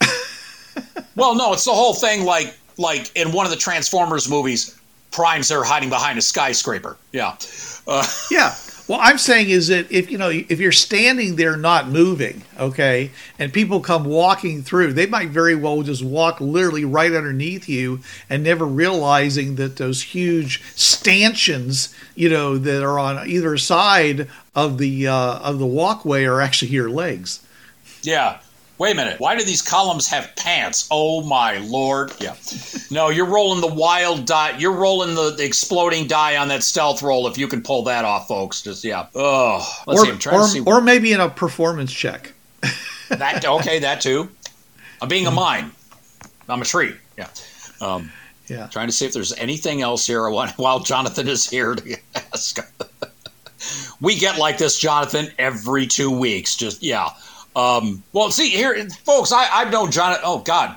well, 1.16 1.34
no, 1.34 1.52
it's 1.52 1.64
the 1.64 1.72
whole 1.72 1.94
thing. 1.94 2.24
Like, 2.24 2.56
like 2.76 3.14
in 3.16 3.32
one 3.32 3.46
of 3.46 3.50
the 3.50 3.58
Transformers 3.58 4.28
movies, 4.28 4.78
Prime's 5.10 5.48
there 5.48 5.64
hiding 5.64 5.88
behind 5.88 6.18
a 6.18 6.22
skyscraper. 6.22 6.96
Yeah, 7.12 7.36
uh, 7.86 8.06
yeah. 8.30 8.54
Well, 8.88 9.00
I'm 9.02 9.18
saying 9.18 9.50
is 9.50 9.68
that 9.68 9.90
if 9.92 10.10
you 10.10 10.16
know 10.16 10.30
if 10.30 10.60
you're 10.60 10.72
standing 10.72 11.36
there 11.36 11.56
not 11.56 11.88
moving, 11.88 12.42
okay, 12.58 13.10
and 13.38 13.52
people 13.52 13.80
come 13.80 14.04
walking 14.04 14.62
through, 14.62 14.94
they 14.94 15.06
might 15.06 15.28
very 15.30 15.54
well 15.54 15.82
just 15.82 16.02
walk 16.02 16.40
literally 16.40 16.84
right 16.84 17.12
underneath 17.12 17.68
you 17.68 18.00
and 18.30 18.42
never 18.42 18.64
realizing 18.64 19.56
that 19.56 19.76
those 19.76 20.02
huge 20.02 20.62
stanchions, 20.74 21.94
you 22.14 22.28
know, 22.30 22.56
that 22.56 22.82
are 22.82 22.98
on 22.98 23.28
either 23.28 23.56
side 23.58 24.28
of 24.58 24.78
the 24.78 25.06
uh, 25.06 25.38
of 25.38 25.58
the 25.58 25.66
walkway 25.66 26.24
are 26.24 26.40
actually 26.40 26.72
your 26.72 26.90
legs. 26.90 27.40
Yeah, 28.02 28.38
wait 28.78 28.92
a 28.92 28.94
minute, 28.94 29.20
why 29.20 29.36
do 29.36 29.44
these 29.44 29.62
columns 29.62 30.08
have 30.08 30.34
pants? 30.36 30.88
Oh 30.90 31.22
my 31.22 31.58
lord. 31.58 32.12
Yeah. 32.18 32.34
No, 32.90 33.08
you're 33.08 33.26
rolling 33.26 33.60
the 33.60 33.72
wild 33.72 34.26
die. 34.26 34.58
You're 34.58 34.72
rolling 34.72 35.14
the, 35.14 35.30
the, 35.30 35.44
exploding 35.44 36.06
die 36.06 36.36
on 36.36 36.48
that 36.48 36.62
stealth 36.62 37.02
roll 37.02 37.28
if 37.28 37.38
you 37.38 37.46
can 37.46 37.62
pull 37.62 37.84
that 37.84 38.04
off, 38.04 38.26
folks. 38.26 38.62
Just, 38.62 38.84
yeah. 38.84 39.06
Oh, 39.14 39.82
let's 39.86 40.00
or, 40.00 40.04
see. 40.04 40.10
I'm 40.10 40.18
trying 40.18 40.36
or, 40.36 40.42
to 40.42 40.48
see. 40.48 40.60
Or 40.60 40.80
maybe 40.80 41.12
in 41.12 41.20
a 41.20 41.28
performance 41.28 41.92
check. 41.92 42.32
that, 43.08 43.44
okay, 43.44 43.78
that 43.80 44.00
too. 44.00 44.28
I'm 45.00 45.08
being 45.08 45.26
a 45.26 45.30
mine. 45.30 45.70
I'm 46.48 46.62
a 46.62 46.64
tree. 46.64 46.94
Yeah. 47.16 47.28
Um, 47.80 48.10
yeah. 48.48 48.66
Trying 48.68 48.88
to 48.88 48.92
see 48.92 49.06
if 49.06 49.12
there's 49.12 49.32
anything 49.34 49.82
else 49.82 50.06
here 50.06 50.28
while 50.56 50.80
Jonathan 50.80 51.28
is 51.28 51.48
here 51.48 51.74
to 51.74 51.96
ask. 52.32 52.58
We 54.00 54.16
get 54.16 54.38
like 54.38 54.58
this, 54.58 54.78
Jonathan, 54.78 55.28
every 55.38 55.86
two 55.86 56.10
weeks. 56.10 56.56
Just, 56.56 56.82
yeah. 56.82 57.10
Um, 57.56 58.02
well, 58.12 58.30
see 58.30 58.50
here, 58.50 58.88
folks. 59.04 59.32
I, 59.32 59.48
I've 59.50 59.72
known 59.72 59.90
Jonathan. 59.90 60.22
Oh 60.24 60.38
God, 60.38 60.76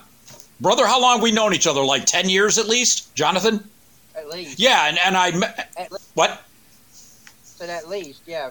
brother, 0.60 0.88
how 0.88 1.00
long 1.00 1.22
we 1.22 1.32
known 1.32 1.54
each 1.54 1.68
other? 1.68 1.84
Like 1.84 2.06
ten 2.06 2.30
years 2.30 2.58
at 2.58 2.68
least, 2.68 3.14
Jonathan. 3.14 3.64
At 4.16 4.30
least. 4.30 4.60
Yeah, 4.60 4.88
and 4.88 4.98
and 5.00 5.16
I 5.16 5.32
what? 6.16 6.44
But 7.60 7.70
at 7.70 7.88
least, 7.88 8.22
yeah. 8.26 8.50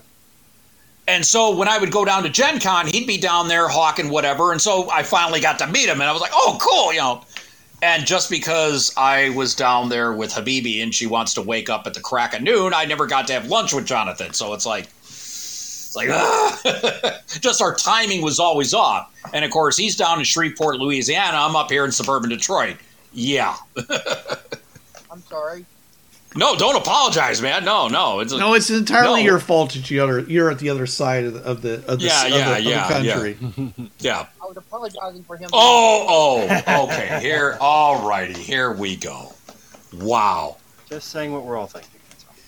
And 1.08 1.26
so 1.26 1.56
when 1.56 1.66
I 1.66 1.78
would 1.78 1.90
go 1.90 2.04
down 2.04 2.22
to 2.22 2.28
Gen 2.28 2.60
Con, 2.60 2.86
he'd 2.86 3.06
be 3.06 3.18
down 3.18 3.48
there 3.48 3.66
hawking 3.66 4.10
whatever. 4.10 4.52
And 4.52 4.60
so 4.60 4.88
I 4.90 5.02
finally 5.02 5.40
got 5.40 5.58
to 5.58 5.66
meet 5.66 5.88
him, 5.88 6.00
and 6.00 6.04
I 6.08 6.12
was 6.12 6.20
like, 6.20 6.30
oh, 6.32 6.56
cool, 6.60 6.92
you 6.92 7.00
know. 7.00 7.24
And 7.82 8.06
just 8.06 8.28
because 8.28 8.92
I 8.96 9.30
was 9.30 9.54
down 9.54 9.88
there 9.88 10.12
with 10.12 10.32
Habibi 10.32 10.82
and 10.82 10.94
she 10.94 11.06
wants 11.06 11.34
to 11.34 11.42
wake 11.42 11.70
up 11.70 11.86
at 11.86 11.94
the 11.94 12.00
crack 12.00 12.34
of 12.34 12.42
noon, 12.42 12.74
I 12.74 12.84
never 12.84 13.06
got 13.06 13.26
to 13.28 13.32
have 13.32 13.46
lunch 13.46 13.72
with 13.72 13.86
Jonathan. 13.86 14.34
So 14.34 14.52
it's 14.52 14.66
like, 14.66 14.84
it's 14.84 15.96
like, 15.96 16.10
ah. 16.10 17.20
just 17.40 17.62
our 17.62 17.74
timing 17.74 18.22
was 18.22 18.38
always 18.38 18.74
off. 18.74 19.10
And 19.32 19.44
of 19.44 19.50
course, 19.50 19.76
he's 19.78 19.96
down 19.96 20.18
in 20.18 20.24
Shreveport, 20.24 20.76
Louisiana. 20.76 21.38
I'm 21.38 21.56
up 21.56 21.70
here 21.70 21.84
in 21.84 21.92
suburban 21.92 22.28
Detroit. 22.28 22.76
Yeah. 23.12 23.56
I'm 25.10 25.22
sorry. 25.22 25.64
No, 26.36 26.54
don't 26.56 26.76
apologize, 26.76 27.42
man. 27.42 27.64
No, 27.64 27.88
no. 27.88 28.20
It's 28.20 28.32
a, 28.32 28.38
No, 28.38 28.54
it's 28.54 28.70
entirely 28.70 29.20
No. 29.20 29.26
your 29.30 29.38
fault 29.40 29.72
that 29.72 29.90
you 29.90 30.00
other, 30.02 30.20
you're 30.20 30.48
at 30.50 30.60
the 30.60 30.70
other 30.70 30.86
side 30.86 31.24
of 31.24 31.34
the 31.34 31.40
of 31.42 31.60
the 31.62 31.74
of 31.86 31.98
the, 31.98 32.04
Yeah, 32.06 32.24
of 32.26 32.30
yeah, 32.30 32.44
the, 32.44 32.56
of 32.58 32.64
the 32.64 32.70
yeah, 32.70 32.88
country. 32.88 33.90
yeah. 33.98 34.26
I 34.40 34.46
was 34.46 34.56
apologizing 34.56 35.24
for 35.24 35.36
him. 35.36 35.50
Oh, 35.52 36.44
oh, 36.68 36.84
okay. 36.84 37.18
Here, 37.20 37.56
all 37.60 38.06
righty. 38.08 38.40
Here 38.40 38.70
we 38.72 38.94
go. 38.94 39.32
Wow. 39.92 40.58
Just 40.88 41.08
saying 41.08 41.32
what 41.32 41.44
we're 41.44 41.56
all 41.56 41.66
thinking. 41.66 41.90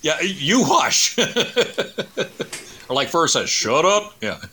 Yeah, 0.03 0.21
you 0.21 0.63
hush. 0.65 1.17
or 2.89 2.95
like 2.95 3.09
first 3.09 3.33
says, 3.35 3.49
shut 3.51 3.85
up. 3.85 4.15
Yeah. 4.21 4.39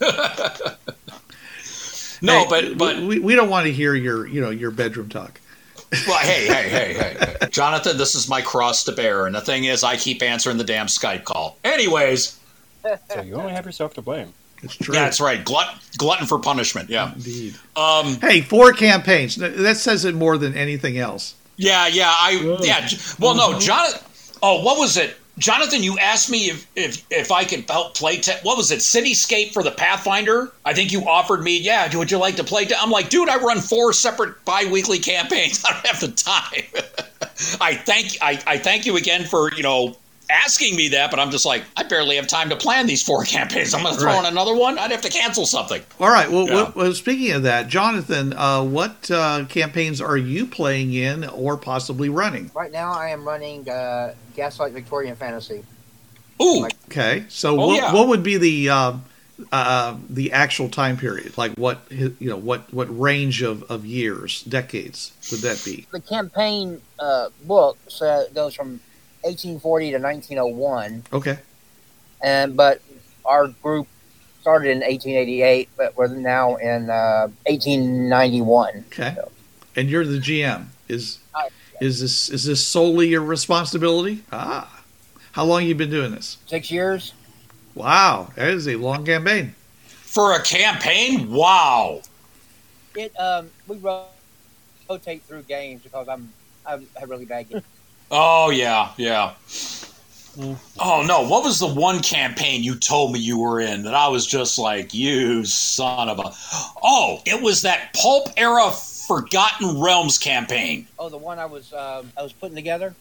no, 2.22 2.44
Hey, 2.44 2.46
but 2.48 2.78
but 2.78 3.02
we, 3.02 3.18
we 3.18 3.34
don't 3.34 3.48
want 3.50 3.66
to 3.66 3.72
hear 3.72 3.94
your 3.94 4.26
you 4.26 4.40
know 4.40 4.50
your 4.50 4.70
bedroom 4.70 5.08
talk. 5.08 5.40
Well, 6.06 6.18
hey, 6.18 6.46
hey, 6.46 6.68
hey, 6.68 6.94
hey, 6.94 7.16
hey, 7.18 7.46
Jonathan, 7.50 7.96
this 7.98 8.14
is 8.14 8.28
my 8.28 8.40
cross 8.42 8.84
to 8.84 8.92
bear, 8.92 9.26
and 9.26 9.34
the 9.34 9.40
thing 9.40 9.64
is, 9.64 9.82
I 9.82 9.96
keep 9.96 10.22
answering 10.22 10.56
the 10.56 10.64
damn 10.64 10.86
Skype 10.86 11.24
call. 11.24 11.56
Anyways, 11.64 12.38
So 13.12 13.22
you 13.22 13.34
only 13.34 13.52
have 13.52 13.66
yourself 13.66 13.94
to 13.94 14.02
blame. 14.02 14.32
It's 14.62 14.76
true. 14.76 14.94
that's 14.94 15.20
right. 15.20 15.42
Glut, 15.44 15.74
glutton 15.96 16.26
for 16.26 16.38
punishment. 16.38 16.90
Yeah. 16.90 17.14
Indeed. 17.14 17.54
Um. 17.76 18.16
Hey, 18.20 18.42
four 18.42 18.72
campaigns. 18.72 19.36
That 19.36 19.76
says 19.78 20.04
it 20.04 20.14
more 20.14 20.36
than 20.36 20.54
anything 20.54 20.98
else. 20.98 21.34
Yeah, 21.56 21.86
yeah, 21.88 22.12
I 22.14 22.58
yeah. 22.62 22.88
Well, 23.18 23.34
no, 23.34 23.58
Jonathan. 23.58 24.00
Oh, 24.42 24.62
what 24.62 24.78
was 24.78 24.96
it, 24.96 25.16
Jonathan? 25.40 25.82
You 25.82 25.98
asked 25.98 26.30
me 26.30 26.50
if 26.50 26.66
if 26.76 27.04
if 27.10 27.32
I 27.32 27.44
could 27.44 27.68
help 27.68 27.96
play. 27.96 28.18
Te- 28.18 28.38
what 28.42 28.56
was 28.56 28.70
it? 28.70 28.78
Cityscape 28.78 29.52
for 29.52 29.62
the 29.62 29.70
Pathfinder. 29.70 30.52
I 30.64 30.74
think 30.74 30.92
you 30.92 31.08
offered 31.08 31.42
me. 31.42 31.58
Yeah, 31.58 31.96
would 31.96 32.10
you 32.10 32.18
like 32.18 32.36
to 32.36 32.44
play? 32.44 32.66
Te- 32.66 32.76
I'm 32.78 32.90
like, 32.90 33.08
dude, 33.08 33.28
I 33.28 33.38
run 33.38 33.58
four 33.60 33.92
separate 33.92 34.44
bi-weekly 34.44 34.98
campaigns. 34.98 35.64
I 35.68 35.72
don't 35.72 35.86
have 35.86 36.00
the 36.00 36.08
time. 36.08 36.84
I 37.60 37.74
thank 37.74 38.18
I, 38.20 38.40
I 38.46 38.58
thank 38.58 38.84
you 38.84 38.96
again 38.96 39.24
for 39.24 39.52
you 39.54 39.62
know 39.62 39.96
asking 40.30 40.76
me 40.76 40.88
that, 40.90 41.10
but 41.10 41.18
I'm 41.20 41.30
just 41.30 41.44
like, 41.44 41.64
I 41.76 41.82
barely 41.82 42.16
have 42.16 42.26
time 42.26 42.48
to 42.50 42.56
plan 42.56 42.86
these 42.86 43.02
four 43.02 43.24
campaigns. 43.36 43.74
I'm 43.74 43.82
going 43.82 43.94
to 43.94 44.00
throw 44.00 44.10
Right. 44.12 44.20
in 44.20 44.26
another 44.26 44.54
one. 44.54 44.78
I'd 44.78 44.90
have 44.90 45.02
to 45.02 45.10
cancel 45.10 45.46
something. 45.46 45.82
All 45.98 46.08
right. 46.10 46.30
Well, 46.30 46.46
Yeah. 46.46 46.54
well, 46.54 46.72
well 46.74 46.94
speaking 46.94 47.32
of 47.32 47.42
that, 47.44 47.68
Jonathan, 47.68 48.32
uh, 48.32 48.62
what 48.62 49.10
uh, 49.10 49.44
campaigns 49.48 50.00
are 50.00 50.16
you 50.16 50.46
playing 50.46 50.92
in 50.94 51.24
or 51.28 51.56
possibly 51.56 52.08
running? 52.08 52.50
Right 52.54 52.72
now, 52.72 52.92
I 52.92 53.08
am 53.10 53.26
running 53.26 53.68
uh, 53.68 54.14
Gaslight 54.36 54.72
Victorian 54.72 55.16
Fantasy. 55.16 55.64
Ooh, 56.42 56.66
Okay. 56.86 57.24
So 57.28 57.60
Oh, 57.60 57.66
what, 57.68 57.76
yeah. 57.76 57.92
what 57.92 58.08
would 58.08 58.22
be 58.22 58.36
the 58.38 58.70
uh, 58.70 58.92
uh, 59.52 59.96
the 60.08 60.32
actual 60.32 60.68
time 60.68 60.96
period? 60.96 61.36
Like 61.36 61.52
what 61.56 61.80
you 61.90 62.14
know 62.20 62.36
what 62.36 62.72
what 62.72 62.86
range 62.98 63.42
of, 63.42 63.62
of 63.70 63.84
years, 63.86 64.42
decades 64.44 65.12
would 65.30 65.40
that 65.40 65.62
be? 65.64 65.86
The 65.90 66.00
campaign 66.00 66.80
uh, 66.98 67.28
book 67.44 67.76
so 67.88 68.26
goes 68.34 68.54
from 68.54 68.80
1840 69.22 69.90
to 69.92 69.98
1901, 69.98 71.02
Okay. 71.12 71.38
and 72.22 72.56
but 72.56 72.80
our 73.24 73.48
group 73.48 73.86
started 74.40 74.70
in 74.70 74.78
1888, 74.78 75.68
but 75.76 75.96
we're 75.96 76.08
now 76.08 76.56
in 76.56 76.88
uh, 76.90 77.28
1891. 77.46 78.84
Okay. 78.88 79.16
And 79.76 79.88
you're 79.90 80.04
the 80.06 80.18
GM. 80.18 80.66
Is 80.88 81.18
I- 81.34 81.48
is 81.80 82.00
this 82.00 82.28
is 82.28 82.44
this 82.44 82.66
solely 82.66 83.08
your 83.08 83.22
responsibility? 83.22 84.22
Ah. 84.32 84.82
How 85.32 85.44
long 85.44 85.64
you 85.64 85.74
been 85.74 85.90
doing 85.90 86.10
this? 86.10 86.38
Six 86.46 86.70
years. 86.70 87.14
Wow, 87.74 88.32
that 88.34 88.48
is 88.50 88.66
a 88.68 88.74
long 88.76 89.04
campaign. 89.06 89.54
for 89.86 90.34
a 90.34 90.42
campaign? 90.42 91.30
Wow. 91.30 92.02
It 92.96 93.12
um, 93.18 93.48
we 93.68 93.78
rotate 94.88 95.22
through 95.22 95.42
games 95.44 95.82
because 95.82 96.08
I'm 96.08 96.32
I'm 96.66 96.86
a 97.00 97.06
really 97.06 97.24
bad 97.26 97.48
game. 97.48 97.62
Oh 98.10 98.50
yeah, 98.50 98.90
yeah. 98.96 99.34
Oh 100.78 101.04
no, 101.06 101.26
what 101.28 101.44
was 101.44 101.58
the 101.58 101.66
one 101.66 102.00
campaign 102.00 102.62
you 102.62 102.76
told 102.76 103.12
me 103.12 103.18
you 103.18 103.38
were 103.38 103.60
in 103.60 103.82
that 103.82 103.94
I 103.94 104.08
was 104.08 104.26
just 104.26 104.58
like, 104.58 104.94
you 104.94 105.44
son 105.44 106.08
of 106.08 106.18
a 106.18 106.32
Oh, 106.82 107.20
it 107.26 107.42
was 107.42 107.62
that 107.62 107.92
pulp 107.94 108.28
era 108.36 108.70
Forgotten 108.70 109.80
Realms 109.80 110.18
campaign. 110.18 110.86
oh, 110.98 111.08
the 111.08 111.18
one 111.18 111.38
I 111.38 111.46
was 111.46 111.72
um, 111.72 112.12
I 112.16 112.22
was 112.22 112.32
putting 112.32 112.54
together. 112.54 112.94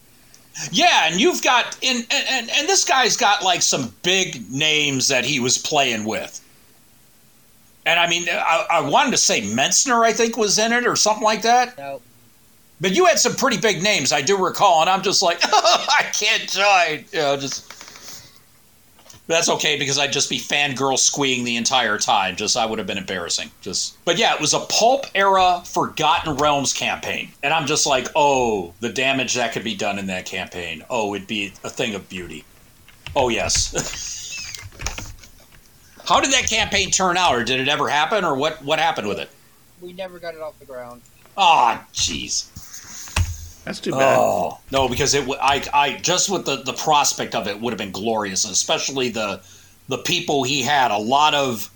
Yeah, 0.72 1.08
and 1.08 1.22
you've 1.22 1.44
got 1.44 1.78
and, 1.84 2.06
and 2.12 2.50
and 2.50 2.68
this 2.68 2.84
guy's 2.84 3.16
got 3.16 3.44
like 3.44 3.62
some 3.62 3.94
big 4.04 4.50
names 4.52 5.08
that 5.08 5.24
he 5.24 5.40
was 5.40 5.58
playing 5.58 6.04
with. 6.06 6.42
And 7.86 8.00
I 8.00 8.10
mean, 8.10 8.28
I, 8.30 8.66
I 8.70 8.82
wanted 8.82 9.12
to 9.12 9.18
say 9.18 9.42
Mentzer, 9.42 10.04
I 10.04 10.12
think, 10.14 10.36
was 10.38 10.60
in 10.60 10.74
it 10.74 10.86
or 10.86 10.96
something 10.96 11.24
like 11.24 11.44
that. 11.44 11.78
No, 11.78 12.02
But 12.82 12.96
you 12.96 13.06
had 13.06 13.20
some 13.20 13.36
pretty 13.36 13.58
big 13.58 13.84
names, 13.84 14.14
I 14.14 14.22
do 14.22 14.38
recall, 14.38 14.82
and 14.82 14.90
I'm 14.90 15.02
just 15.02 15.22
like, 15.22 15.40
I 15.44 16.10
can't 16.14 16.50
join. 16.50 17.06
You 17.12 17.20
know, 17.20 17.38
just 17.38 17.70
that's 19.28 19.50
okay 19.50 19.78
because 19.78 20.00
I'd 20.00 20.14
just 20.14 20.30
be 20.30 20.40
fangirl 20.40 20.98
squeeing 20.98 21.44
the 21.44 21.58
entire 21.58 21.98
time. 21.98 22.36
Just 22.36 22.58
I 22.58 22.66
would 22.66 22.80
have 22.80 22.88
been 22.88 22.98
embarrassing. 22.98 23.52
Just 23.62 24.04
but 24.06 24.18
yeah, 24.18 24.34
it 24.34 24.42
was 24.42 24.54
a 24.54 24.60
pulp 24.62 25.06
era 25.14 25.62
Forgotten 25.66 26.38
Realms 26.38 26.74
campaign. 26.74 27.30
And 27.44 27.54
I'm 27.54 27.68
just 27.68 27.86
like, 27.86 28.08
oh, 28.16 28.74
the 28.80 28.90
damage 28.90 29.36
that 29.36 29.52
could 29.52 29.64
be 29.64 29.76
done 29.76 30.00
in 30.00 30.08
that 30.08 30.26
campaign. 30.26 30.84
Oh, 30.90 31.14
it'd 31.14 31.28
be 31.28 31.54
a 31.64 31.70
thing 31.70 31.96
of 31.96 32.08
beauty. 32.10 32.44
Oh 33.16 33.30
yes. 33.30 33.76
How 36.06 36.20
did 36.20 36.32
that 36.32 36.50
campaign 36.50 36.90
turn 36.90 37.18
out, 37.18 37.36
or 37.36 37.44
did 37.44 37.60
it 37.60 37.68
ever 37.68 37.88
happen, 37.88 38.26
or 38.26 38.34
what? 38.34 38.64
What 38.64 38.80
happened 38.80 39.08
with 39.08 39.20
it? 39.20 39.30
we 39.82 39.94
never 39.94 40.20
got 40.20 40.34
it 40.34 40.42
off 40.42 40.58
the 40.60 40.66
ground. 40.66 41.02
Ah, 41.38 41.86
jeez. 41.94 42.48
That's 43.70 43.80
too 43.80 43.92
bad. 43.92 44.18
Oh 44.18 44.58
no, 44.72 44.90
because 44.90 45.14
it. 45.14 45.30
I, 45.40 45.64
I 45.72 45.98
just 45.98 46.28
with 46.28 46.44
the 46.44 46.64
the 46.64 46.74
prospect 46.74 47.36
of 47.36 47.48
it 47.48 47.62
would 47.62 47.72
have 47.72 47.78
been 47.78 47.92
glorious, 47.92 48.44
and 48.44 48.52
especially 48.52 49.10
the 49.10 49.42
the 49.90 50.00
people 50.00 50.44
he 50.44 50.64
had. 50.64 50.90
A 50.90 50.98
lot 50.98 51.36
of. 51.36 51.70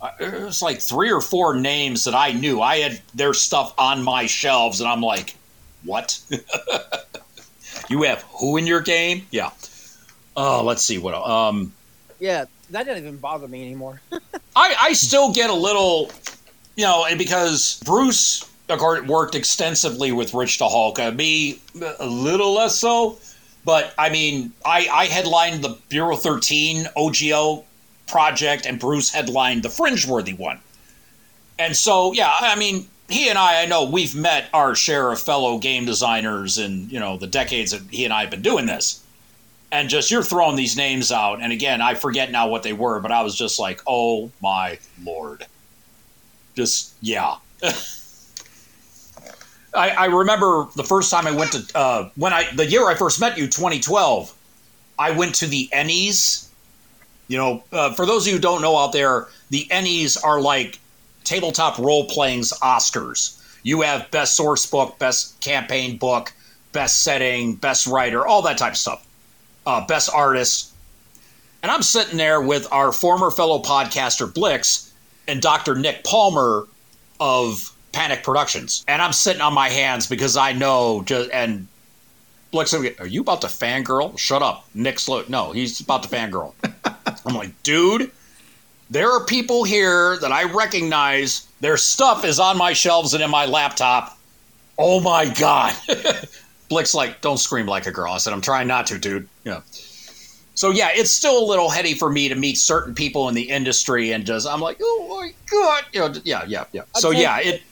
uh, 0.00 0.10
It 0.18 0.42
was 0.42 0.62
like 0.62 0.80
three 0.80 1.12
or 1.12 1.20
four 1.20 1.54
names 1.54 2.02
that 2.06 2.14
I 2.16 2.32
knew. 2.32 2.60
I 2.60 2.78
had 2.78 3.00
their 3.14 3.34
stuff 3.34 3.72
on 3.78 4.02
my 4.02 4.26
shelves, 4.26 4.80
and 4.80 4.90
I'm 4.90 5.00
like, 5.00 5.36
what? 5.84 6.18
you 7.88 8.02
have 8.02 8.22
who 8.32 8.56
in 8.56 8.66
your 8.66 8.80
game? 8.80 9.24
Yeah. 9.30 9.50
Oh, 10.36 10.64
let's 10.64 10.84
see 10.84 10.98
what. 10.98 11.14
Um, 11.14 11.72
Yeah, 12.18 12.46
that 12.70 12.84
doesn't 12.84 13.04
even 13.04 13.18
bother 13.18 13.46
me 13.46 13.62
anymore. 13.64 14.00
I, 14.56 14.74
I 14.80 14.92
still 14.92 15.32
get 15.32 15.50
a 15.50 15.54
little, 15.54 16.10
you 16.74 16.82
know, 16.84 17.04
and 17.04 17.16
because 17.16 17.80
Bruce 17.84 18.42
of 18.42 18.48
course, 18.48 18.57
worked 19.06 19.34
extensively 19.34 20.12
with 20.12 20.34
Rich 20.34 20.58
Tucholka, 20.58 21.08
uh, 21.08 21.12
me 21.12 21.58
a 21.98 22.06
little 22.06 22.54
less 22.54 22.76
so. 22.76 23.18
But 23.64 23.92
I 23.98 24.08
mean, 24.08 24.52
I, 24.64 24.88
I 24.90 25.06
headlined 25.06 25.62
the 25.62 25.76
Bureau 25.88 26.16
13 26.16 26.86
OGL 26.96 27.64
project, 28.06 28.66
and 28.66 28.78
Bruce 28.78 29.10
headlined 29.10 29.62
the 29.62 29.68
Fringeworthy 29.68 30.36
one. 30.36 30.60
And 31.58 31.76
so, 31.76 32.12
yeah, 32.12 32.32
I 32.40 32.56
mean, 32.56 32.86
he 33.08 33.28
and 33.28 33.38
I, 33.38 33.62
I 33.62 33.66
know 33.66 33.84
we've 33.84 34.14
met 34.14 34.48
our 34.52 34.74
share 34.74 35.10
of 35.10 35.20
fellow 35.20 35.58
game 35.58 35.84
designers 35.84 36.58
in, 36.58 36.88
you 36.88 37.00
know, 37.00 37.16
the 37.16 37.26
decades 37.26 37.72
that 37.72 37.82
he 37.90 38.04
and 38.04 38.12
I 38.12 38.22
have 38.22 38.30
been 38.30 38.42
doing 38.42 38.66
this. 38.66 39.02
And 39.70 39.90
just, 39.90 40.10
you're 40.10 40.22
throwing 40.22 40.56
these 40.56 40.76
names 40.76 41.12
out. 41.12 41.42
And 41.42 41.52
again, 41.52 41.82
I 41.82 41.94
forget 41.94 42.30
now 42.30 42.48
what 42.48 42.62
they 42.62 42.72
were, 42.72 43.00
but 43.00 43.12
I 43.12 43.22
was 43.22 43.36
just 43.36 43.58
like, 43.58 43.82
oh 43.86 44.30
my 44.40 44.78
lord. 45.04 45.44
Just, 46.54 46.94
yeah. 47.00 47.36
I, 49.78 49.90
I 49.90 50.06
remember 50.06 50.66
the 50.74 50.82
first 50.82 51.10
time 51.10 51.26
I 51.26 51.30
went 51.30 51.52
to, 51.52 51.78
uh, 51.78 52.10
when 52.16 52.32
I, 52.32 52.52
the 52.54 52.66
year 52.66 52.88
I 52.88 52.96
first 52.96 53.20
met 53.20 53.38
you, 53.38 53.46
2012, 53.46 54.34
I 54.98 55.12
went 55.12 55.36
to 55.36 55.46
the 55.46 55.68
Ennies. 55.72 56.48
You 57.28 57.38
know, 57.38 57.64
uh, 57.72 57.94
for 57.94 58.04
those 58.04 58.24
of 58.24 58.28
you 58.28 58.34
who 58.34 58.40
don't 58.40 58.60
know 58.60 58.76
out 58.76 58.92
there, 58.92 59.28
the 59.50 59.66
Ennies 59.70 60.22
are 60.22 60.40
like 60.40 60.80
tabletop 61.22 61.78
role 61.78 62.06
playing's 62.06 62.52
Oscars. 62.60 63.40
You 63.62 63.82
have 63.82 64.10
best 64.10 64.34
source 64.34 64.66
book, 64.66 64.98
best 64.98 65.40
campaign 65.40 65.96
book, 65.96 66.32
best 66.72 67.04
setting, 67.04 67.54
best 67.54 67.86
writer, 67.86 68.26
all 68.26 68.42
that 68.42 68.58
type 68.58 68.72
of 68.72 68.78
stuff. 68.78 69.06
Uh, 69.64 69.86
best 69.86 70.10
artist. 70.12 70.72
And 71.62 71.70
I'm 71.70 71.82
sitting 71.82 72.16
there 72.16 72.40
with 72.40 72.66
our 72.72 72.92
former 72.92 73.30
fellow 73.30 73.62
podcaster 73.62 74.32
Blix 74.32 74.92
and 75.28 75.40
Dr. 75.40 75.74
Nick 75.74 76.02
Palmer 76.04 76.66
of 77.20 77.72
Panic 77.92 78.22
Productions. 78.22 78.84
And 78.88 79.00
I'm 79.02 79.12
sitting 79.12 79.42
on 79.42 79.54
my 79.54 79.68
hands 79.68 80.06
because 80.06 80.36
I 80.36 80.52
know 80.52 81.02
just 81.02 81.30
and 81.30 81.66
Blix, 82.50 82.72
are 82.72 83.06
you 83.06 83.20
about 83.20 83.42
to 83.42 83.46
fangirl? 83.46 84.18
Shut 84.18 84.42
up. 84.42 84.66
Nick 84.74 84.98
Slow. 84.98 85.22
No, 85.28 85.52
he's 85.52 85.80
about 85.80 86.02
to 86.04 86.08
fangirl. 86.08 86.54
I'm 87.26 87.34
like, 87.34 87.62
dude, 87.62 88.10
there 88.88 89.10
are 89.10 89.24
people 89.24 89.64
here 89.64 90.16
that 90.18 90.32
I 90.32 90.44
recognize. 90.44 91.46
Their 91.60 91.76
stuff 91.76 92.24
is 92.24 92.40
on 92.40 92.56
my 92.56 92.72
shelves 92.72 93.12
and 93.12 93.22
in 93.22 93.30
my 93.30 93.44
laptop. 93.44 94.16
Oh 94.78 95.00
my 95.00 95.26
god. 95.26 95.74
Blick's 96.68 96.94
like, 96.94 97.20
don't 97.20 97.38
scream 97.38 97.66
like 97.66 97.86
a 97.86 97.90
girl. 97.90 98.12
I 98.12 98.18
said, 98.18 98.32
I'm 98.32 98.40
trying 98.40 98.68
not 98.68 98.86
to, 98.86 98.98
dude. 98.98 99.28
Yeah. 99.44 99.60
So 100.54 100.70
yeah, 100.70 100.88
it's 100.92 101.10
still 101.10 101.38
a 101.42 101.46
little 101.46 101.70
heady 101.70 101.94
for 101.94 102.10
me 102.10 102.28
to 102.28 102.34
meet 102.34 102.56
certain 102.56 102.94
people 102.94 103.28
in 103.28 103.34
the 103.34 103.48
industry 103.48 104.12
and 104.12 104.24
just 104.24 104.46
I'm 104.46 104.60
like, 104.60 104.78
oh 104.82 105.20
my 105.20 105.32
god, 105.50 105.84
you 105.92 106.00
know, 106.00 106.14
yeah, 106.24 106.44
yeah, 106.48 106.64
yeah. 106.72 106.82
So 106.96 107.10
yeah, 107.10 107.38
it 107.38 107.62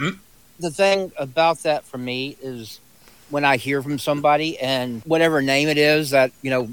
Mm-hmm. 0.00 0.18
the 0.60 0.70
thing 0.70 1.12
about 1.18 1.58
that 1.64 1.84
for 1.84 1.98
me 1.98 2.36
is 2.42 2.80
when 3.28 3.44
I 3.44 3.56
hear 3.56 3.82
from 3.82 3.98
somebody 3.98 4.58
and 4.58 5.02
whatever 5.02 5.42
name 5.42 5.68
it 5.68 5.78
is 5.78 6.10
that 6.10 6.32
you 6.42 6.50
know 6.50 6.68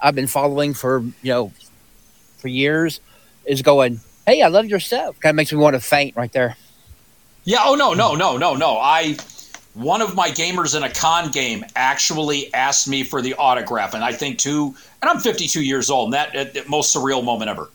I've 0.00 0.14
been 0.14 0.26
following 0.26 0.74
for 0.74 1.00
you 1.00 1.32
know 1.32 1.52
for 2.38 2.48
years 2.48 3.00
is 3.44 3.62
going, 3.62 4.00
hey, 4.26 4.42
I 4.42 4.48
love 4.48 4.66
your 4.66 4.80
stuff. 4.80 5.18
Kind 5.20 5.30
of 5.30 5.36
makes 5.36 5.52
me 5.52 5.58
want 5.58 5.74
to 5.74 5.80
faint 5.80 6.16
right 6.16 6.32
there. 6.32 6.56
Yeah. 7.44 7.58
Oh 7.62 7.74
no, 7.74 7.94
no, 7.94 8.14
no, 8.14 8.36
no, 8.36 8.54
no. 8.54 8.78
I 8.78 9.16
one 9.74 10.02
of 10.02 10.14
my 10.14 10.28
gamers 10.28 10.76
in 10.76 10.82
a 10.82 10.90
con 10.90 11.30
game 11.30 11.64
actually 11.76 12.52
asked 12.52 12.88
me 12.88 13.02
for 13.02 13.22
the 13.22 13.34
autograph, 13.34 13.94
and 13.94 14.04
I 14.04 14.12
think 14.12 14.38
two, 14.38 14.74
and 15.00 15.10
I'm 15.10 15.18
52 15.18 15.62
years 15.62 15.88
old, 15.88 16.08
and 16.08 16.14
that, 16.14 16.32
that, 16.34 16.54
that 16.54 16.68
most 16.68 16.94
surreal 16.94 17.24
moment 17.24 17.50
ever. 17.50 17.70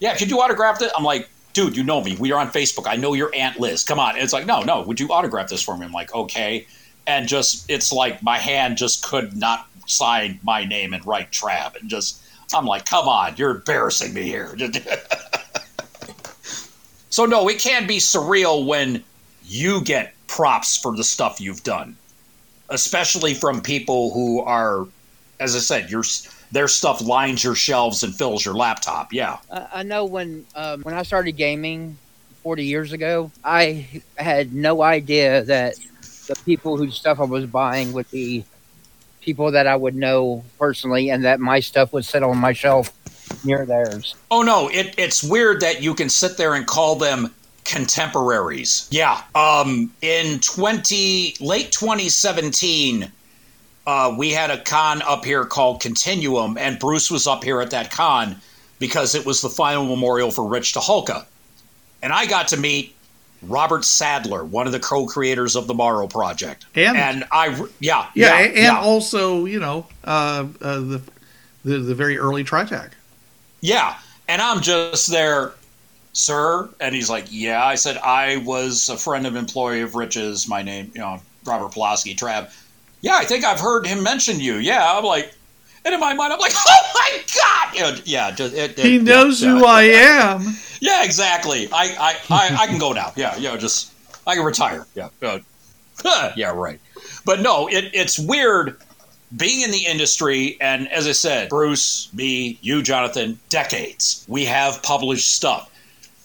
Yeah, 0.00 0.16
could 0.16 0.28
you 0.28 0.40
autograph 0.40 0.82
it? 0.82 0.90
I'm 0.96 1.04
like, 1.04 1.28
dude, 1.52 1.76
you 1.76 1.82
know 1.82 2.02
me. 2.02 2.16
We 2.16 2.32
are 2.32 2.40
on 2.40 2.48
Facebook. 2.48 2.86
I 2.86 2.96
know 2.96 3.14
your 3.14 3.30
aunt 3.34 3.58
Liz. 3.60 3.84
Come 3.84 3.98
on. 3.98 4.14
And 4.14 4.22
it's 4.22 4.32
like, 4.32 4.46
no, 4.46 4.62
no. 4.62 4.82
Would 4.82 5.00
you 5.00 5.08
autograph 5.12 5.48
this 5.48 5.62
for 5.62 5.76
me? 5.76 5.86
I'm 5.86 5.92
like, 5.92 6.14
okay. 6.14 6.66
And 7.06 7.28
just, 7.28 7.68
it's 7.70 7.92
like 7.92 8.22
my 8.22 8.38
hand 8.38 8.76
just 8.76 9.04
could 9.04 9.36
not 9.36 9.66
sign 9.86 10.38
my 10.42 10.64
name 10.64 10.92
and 10.94 11.04
write 11.06 11.32
Trav, 11.32 11.80
and 11.80 11.90
just, 11.90 12.22
I'm 12.54 12.66
like, 12.66 12.86
come 12.86 13.08
on, 13.08 13.34
you're 13.36 13.50
embarrassing 13.56 14.14
me 14.14 14.22
here. 14.22 14.56
So 17.10 17.26
no, 17.26 17.48
it 17.48 17.58
can 17.58 17.88
be 17.88 17.98
surreal 17.98 18.64
when 18.64 19.02
you 19.44 19.82
get 19.82 20.14
props 20.28 20.76
for 20.76 20.96
the 20.96 21.02
stuff 21.02 21.40
you've 21.40 21.64
done, 21.64 21.96
especially 22.68 23.34
from 23.34 23.60
people 23.60 24.12
who 24.12 24.40
are, 24.40 24.86
as 25.40 25.56
I 25.56 25.58
said, 25.58 25.90
your 25.90 26.04
their 26.52 26.68
stuff 26.68 27.00
lines 27.00 27.44
your 27.44 27.54
shelves 27.54 28.02
and 28.02 28.14
fills 28.14 28.44
your 28.44 28.54
laptop. 28.54 29.12
Yeah. 29.12 29.38
I, 29.50 29.82
know 29.82 30.04
when 30.04 30.46
um, 30.54 30.82
when 30.82 30.94
I 30.94 31.02
started 31.02 31.32
gaming 31.32 31.96
40 32.42 32.64
years 32.64 32.92
ago, 32.92 33.30
I 33.44 33.86
had 34.16 34.52
no 34.52 34.82
idea 34.82 35.44
that 35.44 35.76
the 36.26 36.36
people 36.44 36.76
whose 36.76 36.96
stuff 36.96 37.20
I 37.20 37.24
was 37.24 37.46
buying 37.46 37.92
would 37.92 38.10
be 38.10 38.44
people 39.20 39.50
that 39.52 39.66
I 39.66 39.76
would 39.76 39.94
know 39.94 40.44
personally, 40.58 41.10
and 41.10 41.24
that 41.24 41.40
my 41.40 41.60
stuff 41.60 41.92
would 41.92 42.04
sit 42.04 42.22
on 42.22 42.38
my 42.38 42.52
shelf 42.52 42.92
near 43.44 43.66
theirs. 43.66 44.14
Oh 44.30 44.42
no, 44.42 44.68
it, 44.68 44.94
it's 44.98 45.22
weird 45.22 45.60
that 45.60 45.82
you 45.82 45.94
can 45.94 46.08
sit 46.08 46.36
there 46.36 46.54
and 46.54 46.66
call 46.66 46.96
them 46.96 47.32
contemporaries. 47.64 48.88
Yeah. 48.90 49.22
Um, 49.34 49.92
in 50.02 50.40
twenty 50.40 51.36
late 51.40 51.70
2017, 51.72 53.10
uh, 53.90 54.14
we 54.16 54.30
had 54.30 54.50
a 54.50 54.58
con 54.62 55.02
up 55.02 55.24
here 55.24 55.44
called 55.44 55.80
Continuum, 55.82 56.56
and 56.56 56.78
Bruce 56.78 57.10
was 57.10 57.26
up 57.26 57.42
here 57.42 57.60
at 57.60 57.70
that 57.72 57.90
con 57.90 58.36
because 58.78 59.14
it 59.16 59.26
was 59.26 59.40
the 59.42 59.48
final 59.48 59.84
memorial 59.84 60.30
for 60.30 60.46
Rich 60.46 60.74
Tucholka. 60.74 61.26
And 62.02 62.12
I 62.12 62.26
got 62.26 62.48
to 62.48 62.56
meet 62.56 62.94
Robert 63.42 63.84
Sadler, 63.84 64.44
one 64.44 64.66
of 64.66 64.72
the 64.72 64.78
co-creators 64.80 65.56
of 65.56 65.66
the 65.66 65.74
Morrow 65.74 66.06
Project. 66.06 66.66
And- 66.76 67.24
I, 67.32 67.48
yeah, 67.80 68.06
Yeah, 68.14 68.38
yeah, 68.40 68.46
and 68.46 68.56
yeah. 68.56 68.80
also 68.80 69.44
you 69.44 69.58
know 69.58 69.86
uh, 70.04 70.46
uh, 70.62 70.78
the, 70.80 71.02
the 71.64 71.78
the 71.78 71.94
very 71.94 72.16
early 72.16 72.44
TriTac. 72.44 72.90
Yeah. 73.60 73.96
And 74.28 74.40
I'm 74.40 74.60
just 74.62 75.10
there, 75.10 75.52
sir. 76.12 76.68
And 76.80 76.94
he's 76.94 77.10
like, 77.10 77.26
Yeah. 77.30 77.64
I 77.64 77.74
said, 77.74 77.96
I 77.98 78.36
was 78.38 78.88
a 78.88 78.96
friend 78.96 79.26
of 79.26 79.34
employee 79.36 79.80
of 79.82 79.94
Rich's. 79.96 80.46
My 80.48 80.62
name, 80.62 80.92
you 80.94 81.00
know, 81.00 81.20
Robert 81.44 81.72
Pulaski, 81.72 82.14
Trav. 82.14 82.54
Yeah, 83.02 83.16
I 83.16 83.24
think 83.24 83.44
I've 83.44 83.60
heard 83.60 83.86
him 83.86 84.02
mention 84.02 84.40
you. 84.40 84.54
Yeah. 84.56 84.96
I'm 84.96 85.04
like, 85.04 85.32
and 85.84 85.94
in 85.94 86.00
my 86.00 86.12
mind, 86.14 86.32
I'm 86.32 86.38
like, 86.38 86.52
Oh 86.56 86.90
my 86.94 87.22
God. 87.34 87.74
You 87.74 87.80
know, 87.82 87.96
yeah. 88.04 88.30
Just, 88.30 88.54
it, 88.54 88.78
it- 88.78 88.84
He 88.84 88.96
yeah, 88.96 89.02
knows 89.02 89.42
yeah. 89.42 89.50
who 89.50 89.64
I 89.64 89.82
am. 89.82 90.54
Yeah, 90.80 91.04
exactly. 91.04 91.68
I, 91.72 91.94
I, 92.30 92.34
I, 92.34 92.56
I 92.62 92.66
can 92.66 92.78
go 92.78 92.92
now. 92.92 93.12
Yeah. 93.16 93.36
Yeah. 93.38 93.56
Just, 93.56 93.92
I 94.26 94.34
can 94.34 94.44
retire. 94.44 94.86
Yeah. 94.94 95.08
Uh, 95.22 95.38
yeah, 96.36 96.52
right. 96.52 96.80
But 97.24 97.40
no, 97.40 97.68
it, 97.68 97.90
it's 97.92 98.18
weird 98.18 98.76
being 99.36 99.60
in 99.62 99.70
the 99.70 99.84
industry, 99.86 100.56
and 100.60 100.88
as 100.90 101.06
I 101.06 101.12
said, 101.12 101.48
Bruce, 101.50 102.12
me, 102.12 102.58
you, 102.62 102.82
Jonathan, 102.82 103.38
decades. 103.48 104.24
We 104.28 104.44
have 104.46 104.82
published 104.82 105.34
stuff. 105.34 105.70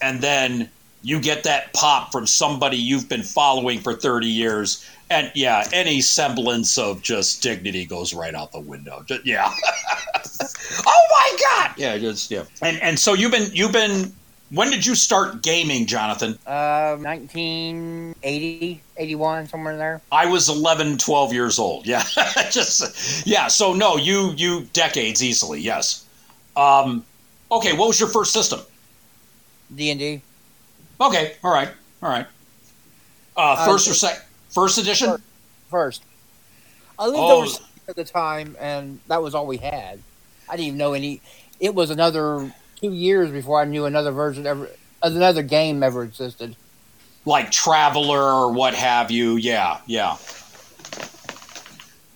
And 0.01 0.21
then 0.21 0.69
you 1.03 1.19
get 1.19 1.43
that 1.43 1.71
pop 1.73 2.11
from 2.11 2.25
somebody 2.25 2.77
you've 2.77 3.07
been 3.07 3.21
following 3.23 3.79
for 3.79 3.93
30 3.93 4.27
years. 4.27 4.83
And 5.09 5.31
yeah, 5.35 5.67
any 5.71 6.01
semblance 6.01 6.77
of 6.77 7.01
just 7.01 7.43
dignity 7.43 7.85
goes 7.85 8.13
right 8.13 8.33
out 8.33 8.51
the 8.51 8.59
window. 8.59 9.03
Just, 9.05 9.25
yeah. 9.25 9.51
oh 10.87 11.07
my 11.11 11.37
God. 11.39 11.71
Yeah, 11.77 11.97
just, 11.97 12.31
yeah. 12.31 12.45
And, 12.61 12.81
and 12.81 12.99
so 12.99 13.13
you've 13.13 13.31
been, 13.31 13.49
you've 13.53 13.71
been, 13.71 14.11
when 14.49 14.71
did 14.71 14.85
you 14.85 14.95
start 14.95 15.41
gaming, 15.41 15.85
Jonathan? 15.85 16.37
Uh, 16.45 16.95
1980, 16.97 18.81
81, 18.97 19.47
somewhere 19.47 19.73
in 19.73 19.79
there. 19.79 20.01
I 20.11 20.25
was 20.25 20.49
11, 20.49 20.97
12 20.97 21.33
years 21.33 21.59
old. 21.59 21.85
Yeah. 21.85 22.03
Just 22.51 23.25
yeah, 23.27 23.47
so 23.47 23.73
no, 23.73 23.97
you 23.97 24.31
you 24.37 24.67
decades 24.73 25.23
easily. 25.23 25.61
Yes. 25.61 26.05
Um 26.55 27.03
okay, 27.51 27.73
what 27.73 27.87
was 27.87 27.99
your 27.99 28.09
first 28.09 28.33
system? 28.33 28.61
D 29.75 29.89
and 29.89 29.99
D. 29.99 30.21
Okay, 31.01 31.35
all 31.43 31.51
right. 31.51 31.69
All 32.01 32.09
right. 32.09 32.27
Uh 33.35 33.65
first 33.65 33.89
or 33.89 33.93
sec 33.93 34.24
first 34.55 34.79
edition? 34.79 35.09
First. 35.09 35.21
First, 35.69 36.03
I 36.97 37.05
lived 37.05 37.19
Oh. 37.19 37.37
overseas 37.39 37.61
at 37.87 37.95
the 37.95 38.03
time, 38.05 38.55
and 38.59 38.99
that 39.07 39.21
was 39.21 39.35
all 39.35 39.45
we 39.45 39.57
had. 39.57 39.99
I 40.49 40.55
didn't 40.55 40.67
even 40.67 40.77
know 40.77 40.93
any. 40.93 41.21
It 41.59 41.75
was 41.75 41.89
another 41.91 42.53
two 42.81 42.91
years 42.93 43.29
before 43.31 43.61
I 43.61 43.65
knew 43.65 43.85
another 43.85 44.11
version 44.11 44.47
ever, 44.47 44.69
another 45.03 45.41
game 45.43 45.83
ever 45.83 46.03
existed. 46.03 46.55
Like 47.25 47.51
Traveller 47.51 48.21
or 48.21 48.51
what 48.53 48.73
have 48.75 49.11
you. 49.11 49.35
Yeah, 49.35 49.79
yeah. 49.87 50.17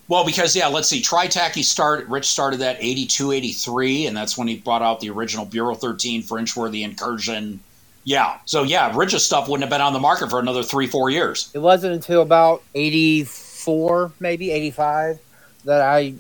Well, 0.08 0.26
because 0.26 0.56
yeah, 0.56 0.68
let's 0.68 0.88
see. 0.90 1.02
Tritac 1.02 1.54
he 1.54 1.64
started 1.64 2.10
Rich 2.10 2.26
started 2.26 2.62
that 2.62 2.78
82, 2.80 3.32
83, 3.32 4.08
and 4.08 4.18
that's 4.18 4.38
when 4.38 4.48
he 4.48 4.58
brought 4.58 4.82
out 4.82 5.00
the 5.02 5.10
original 5.10 5.46
Bureau 5.46 5.76
13 5.76 6.24
Fringeworthy 6.24 6.84
Incursion. 6.84 7.60
Yeah. 8.04 8.38
So 8.46 8.64
yeah, 8.64 8.92
Rich's 8.96 9.26
stuff 9.26 9.48
wouldn't 9.48 9.64
have 9.64 9.70
been 9.70 9.82
on 9.86 9.94
the 9.94 10.00
market 10.00 10.30
for 10.30 10.40
another 10.40 10.64
three, 10.64 10.88
four 10.88 11.10
years. 11.10 11.52
It 11.54 11.60
wasn't 11.60 11.94
until 11.94 12.22
about 12.22 12.64
84, 12.76 14.14
maybe 14.20 14.52
85, 14.52 15.20
that 15.66 15.82
I 15.82 16.16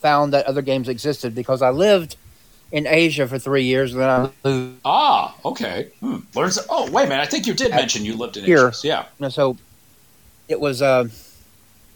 found 0.00 0.32
that 0.32 0.46
other 0.46 0.62
games 0.62 0.88
existed 0.88 1.34
because 1.34 1.62
I 1.62 1.70
lived 1.70 2.16
in 2.72 2.86
Asia 2.86 3.26
for 3.26 3.38
three 3.38 3.64
years 3.64 3.92
and 3.92 4.00
then 4.00 4.08
I 4.08 4.30
moved. 4.44 4.80
Ah, 4.84 5.34
okay. 5.44 5.88
Hmm. 6.00 6.18
Oh 6.36 6.90
wait 6.90 7.06
a 7.06 7.08
minute, 7.08 7.22
I 7.22 7.26
think 7.26 7.46
you 7.46 7.54
did 7.54 7.70
mention 7.72 8.04
you 8.04 8.16
lived 8.16 8.36
in 8.36 8.44
Here. 8.44 8.68
Asia. 8.68 8.86
Yeah. 8.86 9.04
And 9.20 9.32
so 9.32 9.56
it 10.48 10.60
was, 10.60 10.80
uh, 10.80 11.08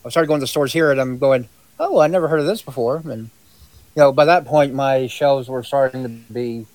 I 0.05 0.09
started 0.11 0.27
going 0.27 0.41
to 0.41 0.47
stores 0.47 0.73
here 0.73 0.91
and 0.91 1.01
I'm 1.01 1.19
going, 1.19 1.49
oh, 1.79 2.01
I 2.01 2.09
never 2.09 2.29
heard 2.29 2.41
of 2.41 2.47
this 2.47 2.63
before. 2.63 2.97
And, 3.05 3.31
you 3.95 4.03
know, 4.03 4.13
by 4.13 4.25
that 4.27 4.45
point, 4.45 4.75
my 4.75 5.07
shelves 5.07 5.49
were 5.49 5.63
starting 5.63 6.03
to 6.03 6.09
be 6.33 6.67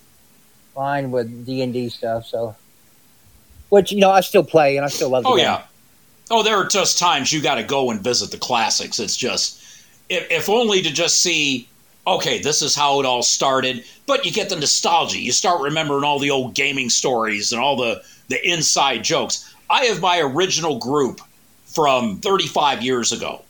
lined 0.79 1.11
with 1.11 1.45
D&D 1.45 1.89
stuff. 1.89 2.25
So, 2.25 2.55
which, 3.67 3.91
you 3.91 3.99
know, 3.99 4.09
I 4.11 4.21
still 4.21 4.43
play 4.43 4.77
and 4.77 4.85
I 4.85 4.89
still 4.89 5.09
love 5.09 5.23
the 5.23 5.29
Oh 5.29 5.35
game. 5.35 5.45
yeah. 5.45 5.61
Oh, 6.31 6.41
there 6.41 6.55
are 6.57 6.65
just 6.65 6.97
times 6.97 7.33
you 7.33 7.41
got 7.41 7.55
to 7.55 7.63
go 7.63 7.91
and 7.91 7.99
visit 8.01 8.31
the 8.31 8.37
classics. 8.37 8.99
It's 8.99 9.17
just, 9.17 9.61
if, 10.09 10.31
if 10.31 10.47
only 10.49 10.81
to 10.81 10.91
just 10.93 11.21
see, 11.21 11.67
okay, 12.07 12.39
this 12.39 12.61
is 12.61 12.75
how 12.75 12.99
it 12.99 13.05
all 13.05 13.21
started. 13.23 13.83
But 14.05 14.25
you 14.25 14.31
get 14.31 14.47
the 14.49 14.55
nostalgia. 14.55 15.19
You 15.19 15.31
start 15.33 15.61
remembering 15.61 16.03
all 16.03 16.17
the 16.19 16.31
old 16.31 16.53
gaming 16.55 16.89
stories 16.89 17.51
and 17.51 17.61
all 17.61 17.75
the 17.75 18.01
the 18.29 18.39
inside 18.47 19.03
jokes. 19.03 19.53
I 19.71 19.85
have 19.85 20.01
my 20.01 20.19
original 20.19 20.77
group 20.77 21.19
from 21.65 22.17
35 22.17 22.83
years 22.83 23.11
ago. 23.11 23.41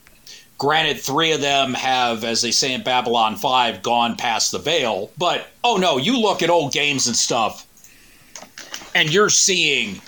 Granted, 0.60 1.00
three 1.00 1.32
of 1.32 1.40
them 1.40 1.72
have, 1.72 2.22
as 2.22 2.42
they 2.42 2.50
say 2.50 2.74
in 2.74 2.82
Babylon 2.82 3.34
5, 3.34 3.82
gone 3.82 4.14
past 4.14 4.52
the 4.52 4.58
veil. 4.58 5.10
But, 5.16 5.46
oh 5.64 5.78
no, 5.78 5.96
you 5.96 6.20
look 6.20 6.42
at 6.42 6.50
old 6.50 6.74
games 6.74 7.06
and 7.06 7.16
stuff, 7.16 7.66
and 8.94 9.10
you're 9.10 9.30
seeing 9.30 10.02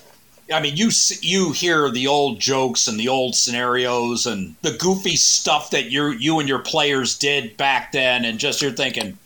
I 0.53 0.61
mean, 0.61 0.77
you 0.77 0.91
you 1.23 1.53
hear 1.53 1.91
the 1.91 2.07
old 2.07 2.39
jokes 2.39 2.87
and 2.87 3.01
the 3.01 3.09
old 3.09 3.35
scenarios 3.35 4.27
and 4.27 4.55
the 4.61 4.73
goofy 4.73 5.17
stuff 5.17 5.71
that 5.71 5.91
you 5.91 6.09
you 6.09 6.39
and 6.39 6.49
your 6.49 6.59
players 6.59 7.17
did 7.17 7.57
back 7.57 7.93
then, 7.93 8.27
and 8.27 8.39
just 8.39 8.61
you're 8.61 8.73
thinking, 8.73 9.17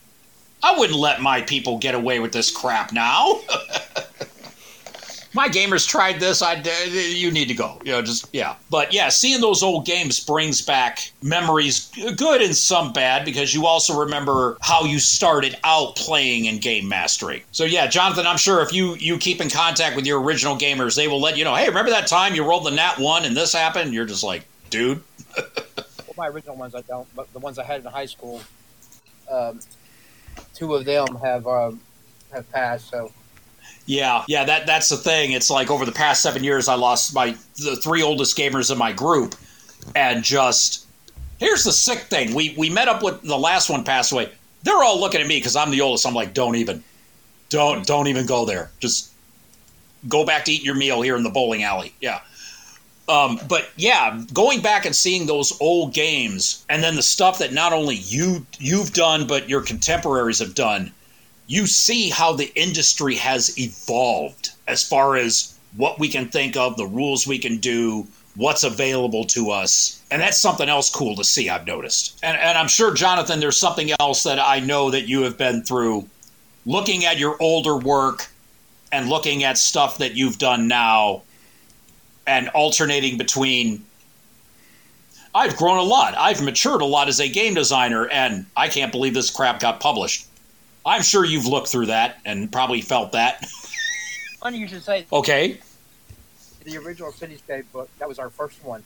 I 0.62 0.78
wouldn't 0.78 0.96
let 0.96 1.20
my 1.20 1.42
people 1.42 1.78
get 1.78 1.96
away 1.96 2.20
with 2.20 2.30
this 2.30 2.52
crap 2.52 2.92
now. 2.92 3.40
my 5.36 5.48
gamers 5.50 5.86
tried 5.86 6.18
this. 6.18 6.40
I 6.40 6.54
you 6.54 7.30
need 7.30 7.46
to 7.48 7.54
go. 7.54 7.78
You 7.84 7.92
know, 7.92 8.02
just 8.02 8.28
yeah. 8.32 8.56
But 8.70 8.92
yeah, 8.92 9.10
seeing 9.10 9.42
those 9.42 9.62
old 9.62 9.84
games 9.84 10.18
brings 10.18 10.62
back 10.62 11.12
memories, 11.22 11.92
good 12.16 12.40
and 12.40 12.56
some 12.56 12.92
bad, 12.92 13.24
because 13.26 13.54
you 13.54 13.66
also 13.66 14.00
remember 14.00 14.56
how 14.62 14.84
you 14.84 14.98
started 14.98 15.54
out 15.62 15.94
playing 15.94 16.48
and 16.48 16.60
game 16.60 16.88
mastering. 16.88 17.42
So 17.52 17.64
yeah, 17.64 17.86
Jonathan, 17.86 18.26
I'm 18.26 18.38
sure 18.38 18.62
if 18.62 18.72
you 18.72 18.96
you 18.96 19.18
keep 19.18 19.42
in 19.42 19.50
contact 19.50 19.94
with 19.94 20.06
your 20.06 20.22
original 20.22 20.56
gamers, 20.56 20.96
they 20.96 21.06
will 21.06 21.20
let 21.20 21.36
you 21.36 21.44
know. 21.44 21.54
Hey, 21.54 21.68
remember 21.68 21.90
that 21.90 22.06
time 22.06 22.34
you 22.34 22.42
rolled 22.48 22.64
the 22.64 22.70
nat 22.70 22.98
one 22.98 23.26
and 23.26 23.36
this 23.36 23.52
happened? 23.52 23.92
You're 23.92 24.06
just 24.06 24.24
like, 24.24 24.44
dude. 24.70 25.02
Well, 26.16 26.28
my 26.28 26.34
original 26.34 26.56
ones 26.56 26.74
I 26.74 26.80
don't, 26.80 27.06
but 27.14 27.30
the 27.34 27.40
ones 27.40 27.58
I 27.58 27.64
had 27.64 27.80
in 27.82 27.86
high 27.86 28.06
school, 28.06 28.40
um, 29.30 29.60
two 30.54 30.74
of 30.74 30.86
them 30.86 31.16
have 31.16 31.46
um, 31.46 31.80
have 32.32 32.50
passed. 32.52 32.88
So 32.88 33.12
Yeah, 33.86 34.24
yeah, 34.26 34.44
that 34.44 34.66
that's 34.66 34.88
the 34.88 34.96
thing. 34.96 35.32
It's 35.32 35.48
like 35.48 35.70
over 35.70 35.84
the 35.84 35.92
past 35.92 36.20
seven 36.22 36.42
years, 36.42 36.68
I 36.68 36.74
lost 36.74 37.14
my 37.14 37.36
the 37.56 37.76
three 37.76 38.02
oldest 38.02 38.36
gamers 38.36 38.70
in 38.70 38.78
my 38.78 38.92
group, 38.92 39.36
and 39.94 40.24
just 40.24 40.86
here's 41.38 41.62
the 41.62 41.72
sick 41.72 42.00
thing: 42.00 42.34
we 42.34 42.54
we 42.58 42.68
met 42.68 42.88
up 42.88 43.02
with 43.02 43.22
the 43.22 43.38
last 43.38 43.70
one 43.70 43.84
passed 43.84 44.10
away. 44.10 44.30
They're 44.64 44.82
all 44.82 44.98
looking 44.98 45.20
at 45.20 45.28
me 45.28 45.38
because 45.38 45.54
I'm 45.54 45.70
the 45.70 45.80
oldest. 45.80 46.04
I'm 46.04 46.14
like, 46.14 46.34
don't 46.34 46.56
even, 46.56 46.82
don't 47.48 47.86
don't 47.86 48.08
even 48.08 48.26
go 48.26 48.44
there. 48.44 48.70
Just 48.80 49.12
go 50.08 50.26
back 50.26 50.44
to 50.46 50.52
eat 50.52 50.64
your 50.64 50.74
meal 50.74 51.00
here 51.00 51.16
in 51.16 51.22
the 51.22 51.30
bowling 51.30 51.62
alley. 51.62 51.94
Yeah. 52.00 52.20
Um, 53.08 53.38
but 53.48 53.70
yeah, 53.76 54.20
going 54.32 54.62
back 54.62 54.84
and 54.84 54.96
seeing 54.96 55.26
those 55.26 55.56
old 55.60 55.94
games, 55.94 56.66
and 56.68 56.82
then 56.82 56.96
the 56.96 57.02
stuff 57.02 57.38
that 57.38 57.52
not 57.52 57.72
only 57.72 57.94
you 57.94 58.44
you've 58.58 58.92
done, 58.92 59.28
but 59.28 59.48
your 59.48 59.60
contemporaries 59.60 60.40
have 60.40 60.56
done 60.56 60.92
you 61.46 61.66
see 61.66 62.10
how 62.10 62.32
the 62.32 62.52
industry 62.54 63.14
has 63.16 63.58
evolved 63.58 64.50
as 64.66 64.86
far 64.86 65.16
as 65.16 65.56
what 65.76 65.98
we 65.98 66.08
can 66.08 66.28
think 66.28 66.56
of, 66.56 66.76
the 66.76 66.86
rules 66.86 67.26
we 67.26 67.38
can 67.38 67.58
do, 67.58 68.06
what's 68.34 68.64
available 68.64 69.24
to 69.24 69.50
us. 69.50 70.02
And 70.10 70.20
that's 70.20 70.40
something 70.40 70.68
else 70.68 70.90
cool 70.90 71.16
to 71.16 71.24
see, 71.24 71.48
I've 71.48 71.66
noticed. 71.66 72.18
And, 72.22 72.36
and 72.36 72.58
I'm 72.58 72.68
sure, 72.68 72.92
Jonathan, 72.94 73.40
there's 73.40 73.56
something 73.56 73.90
else 74.00 74.22
that 74.24 74.38
I 74.38 74.60
know 74.60 74.90
that 74.90 75.08
you 75.08 75.22
have 75.22 75.38
been 75.38 75.62
through 75.62 76.08
looking 76.64 77.04
at 77.04 77.18
your 77.18 77.36
older 77.40 77.76
work 77.76 78.26
and 78.92 79.08
looking 79.08 79.44
at 79.44 79.58
stuff 79.58 79.98
that 79.98 80.14
you've 80.14 80.38
done 80.38 80.68
now 80.68 81.22
and 82.26 82.48
alternating 82.50 83.18
between. 83.18 83.84
I've 85.34 85.56
grown 85.56 85.78
a 85.78 85.82
lot. 85.82 86.14
I've 86.16 86.42
matured 86.42 86.80
a 86.80 86.86
lot 86.86 87.08
as 87.08 87.20
a 87.20 87.28
game 87.28 87.54
designer, 87.54 88.08
and 88.08 88.46
I 88.56 88.68
can't 88.68 88.90
believe 88.90 89.12
this 89.12 89.30
crap 89.30 89.60
got 89.60 89.80
published. 89.80 90.26
I'm 90.86 91.02
sure 91.02 91.24
you've 91.24 91.46
looked 91.46 91.68
through 91.68 91.86
that 91.86 92.18
and 92.24 92.50
probably 92.50 92.80
felt 92.80 93.12
that. 93.12 93.44
funny 94.40 94.58
you 94.58 94.68
should 94.68 94.84
say 94.84 95.04
Okay. 95.12 95.58
the 96.64 96.76
original 96.78 97.10
Cityscape 97.12 97.64
book. 97.72 97.90
That 97.98 98.08
was 98.08 98.18
our 98.18 98.30
first 98.30 98.62
one, 98.64 98.82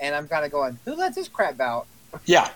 and 0.00 0.14
I'm 0.14 0.28
kind 0.28 0.44
of 0.44 0.50
going, 0.52 0.78
who 0.84 0.94
let 0.94 1.14
this 1.14 1.28
crap 1.28 1.60
out? 1.60 1.86
Yeah. 2.24 2.48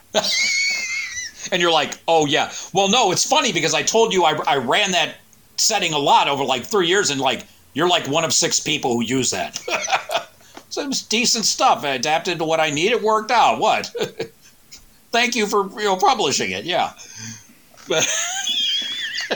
and 1.52 1.60
you're 1.60 1.72
like, 1.72 1.98
oh, 2.08 2.26
yeah. 2.26 2.52
Well, 2.72 2.88
no, 2.88 3.10
it's 3.12 3.24
funny 3.24 3.52
because 3.52 3.74
I 3.74 3.82
told 3.82 4.12
you 4.14 4.24
I, 4.24 4.38
I 4.46 4.56
ran 4.58 4.92
that 4.92 5.16
setting 5.56 5.92
a 5.92 5.98
lot 5.98 6.28
over 6.28 6.44
like 6.44 6.64
three 6.64 6.86
years, 6.88 7.10
and 7.10 7.20
like, 7.20 7.44
you're 7.74 7.88
like 7.88 8.06
one 8.08 8.24
of 8.24 8.32
six 8.32 8.60
people 8.60 8.94
who 8.94 9.02
use 9.02 9.30
that. 9.30 9.56
so 10.68 10.82
it 10.82 10.88
was 10.88 11.02
decent 11.02 11.44
stuff. 11.44 11.84
I 11.84 11.90
adapted 11.90 12.38
to 12.38 12.44
what 12.44 12.60
I 12.60 12.70
need. 12.70 12.92
It 12.92 13.02
worked 13.02 13.30
out. 13.30 13.58
What? 13.58 13.90
Thank 15.12 15.34
you 15.34 15.46
for 15.46 15.68
you 15.78 15.84
know 15.86 15.96
publishing 15.96 16.52
it. 16.52 16.64
Yeah. 16.64 16.92
But 17.88 18.08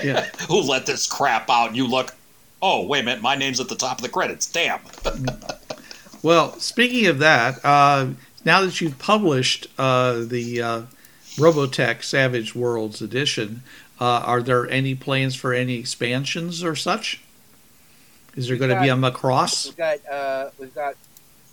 Yeah. 0.02 0.24
who 0.48 0.60
let 0.60 0.86
this 0.86 1.06
crap 1.06 1.48
out? 1.50 1.68
And 1.68 1.76
you 1.76 1.86
look, 1.86 2.14
oh, 2.62 2.86
wait 2.86 3.00
a 3.00 3.04
minute, 3.04 3.22
my 3.22 3.34
name's 3.34 3.60
at 3.60 3.68
the 3.68 3.76
top 3.76 3.98
of 3.98 4.02
the 4.02 4.08
credits. 4.08 4.50
Damn. 4.50 4.80
Well, 6.22 6.58
speaking 6.58 7.06
of 7.06 7.20
that, 7.20 7.64
uh, 7.64 8.08
now 8.44 8.62
that 8.62 8.80
you've 8.80 8.98
published 8.98 9.68
uh, 9.78 10.24
the 10.24 10.60
uh, 10.60 10.82
Robotech 11.36 12.02
Savage 12.02 12.52
Worlds 12.52 13.00
edition, 13.00 13.62
uh, 14.00 14.22
are 14.24 14.42
there 14.42 14.68
any 14.68 14.96
plans 14.96 15.36
for 15.36 15.52
any 15.52 15.74
expansions 15.76 16.64
or 16.64 16.74
such? 16.74 17.20
Is 18.34 18.48
there 18.48 18.56
going 18.56 18.74
to 18.74 18.80
be 18.80 18.88
a 18.88 18.96
Macross? 18.96 19.66
We've 19.66 19.76
got 19.76 20.08
uh, 20.08 20.50
we've 20.58 20.74
got 20.74 20.94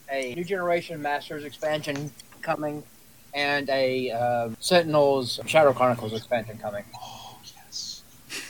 a 0.09 0.33
new 0.33 0.43
generation 0.43 1.01
Masters 1.01 1.43
expansion 1.43 2.11
coming, 2.41 2.81
and 3.33 3.69
a 3.69 4.11
um 4.11 4.57
Sentinels 4.59 5.39
Shadow 5.45 5.73
Chronicles 5.73 6.13
expansion 6.13 6.57
coming. 6.57 6.83
Oh, 7.01 7.37
yes. 7.55 8.03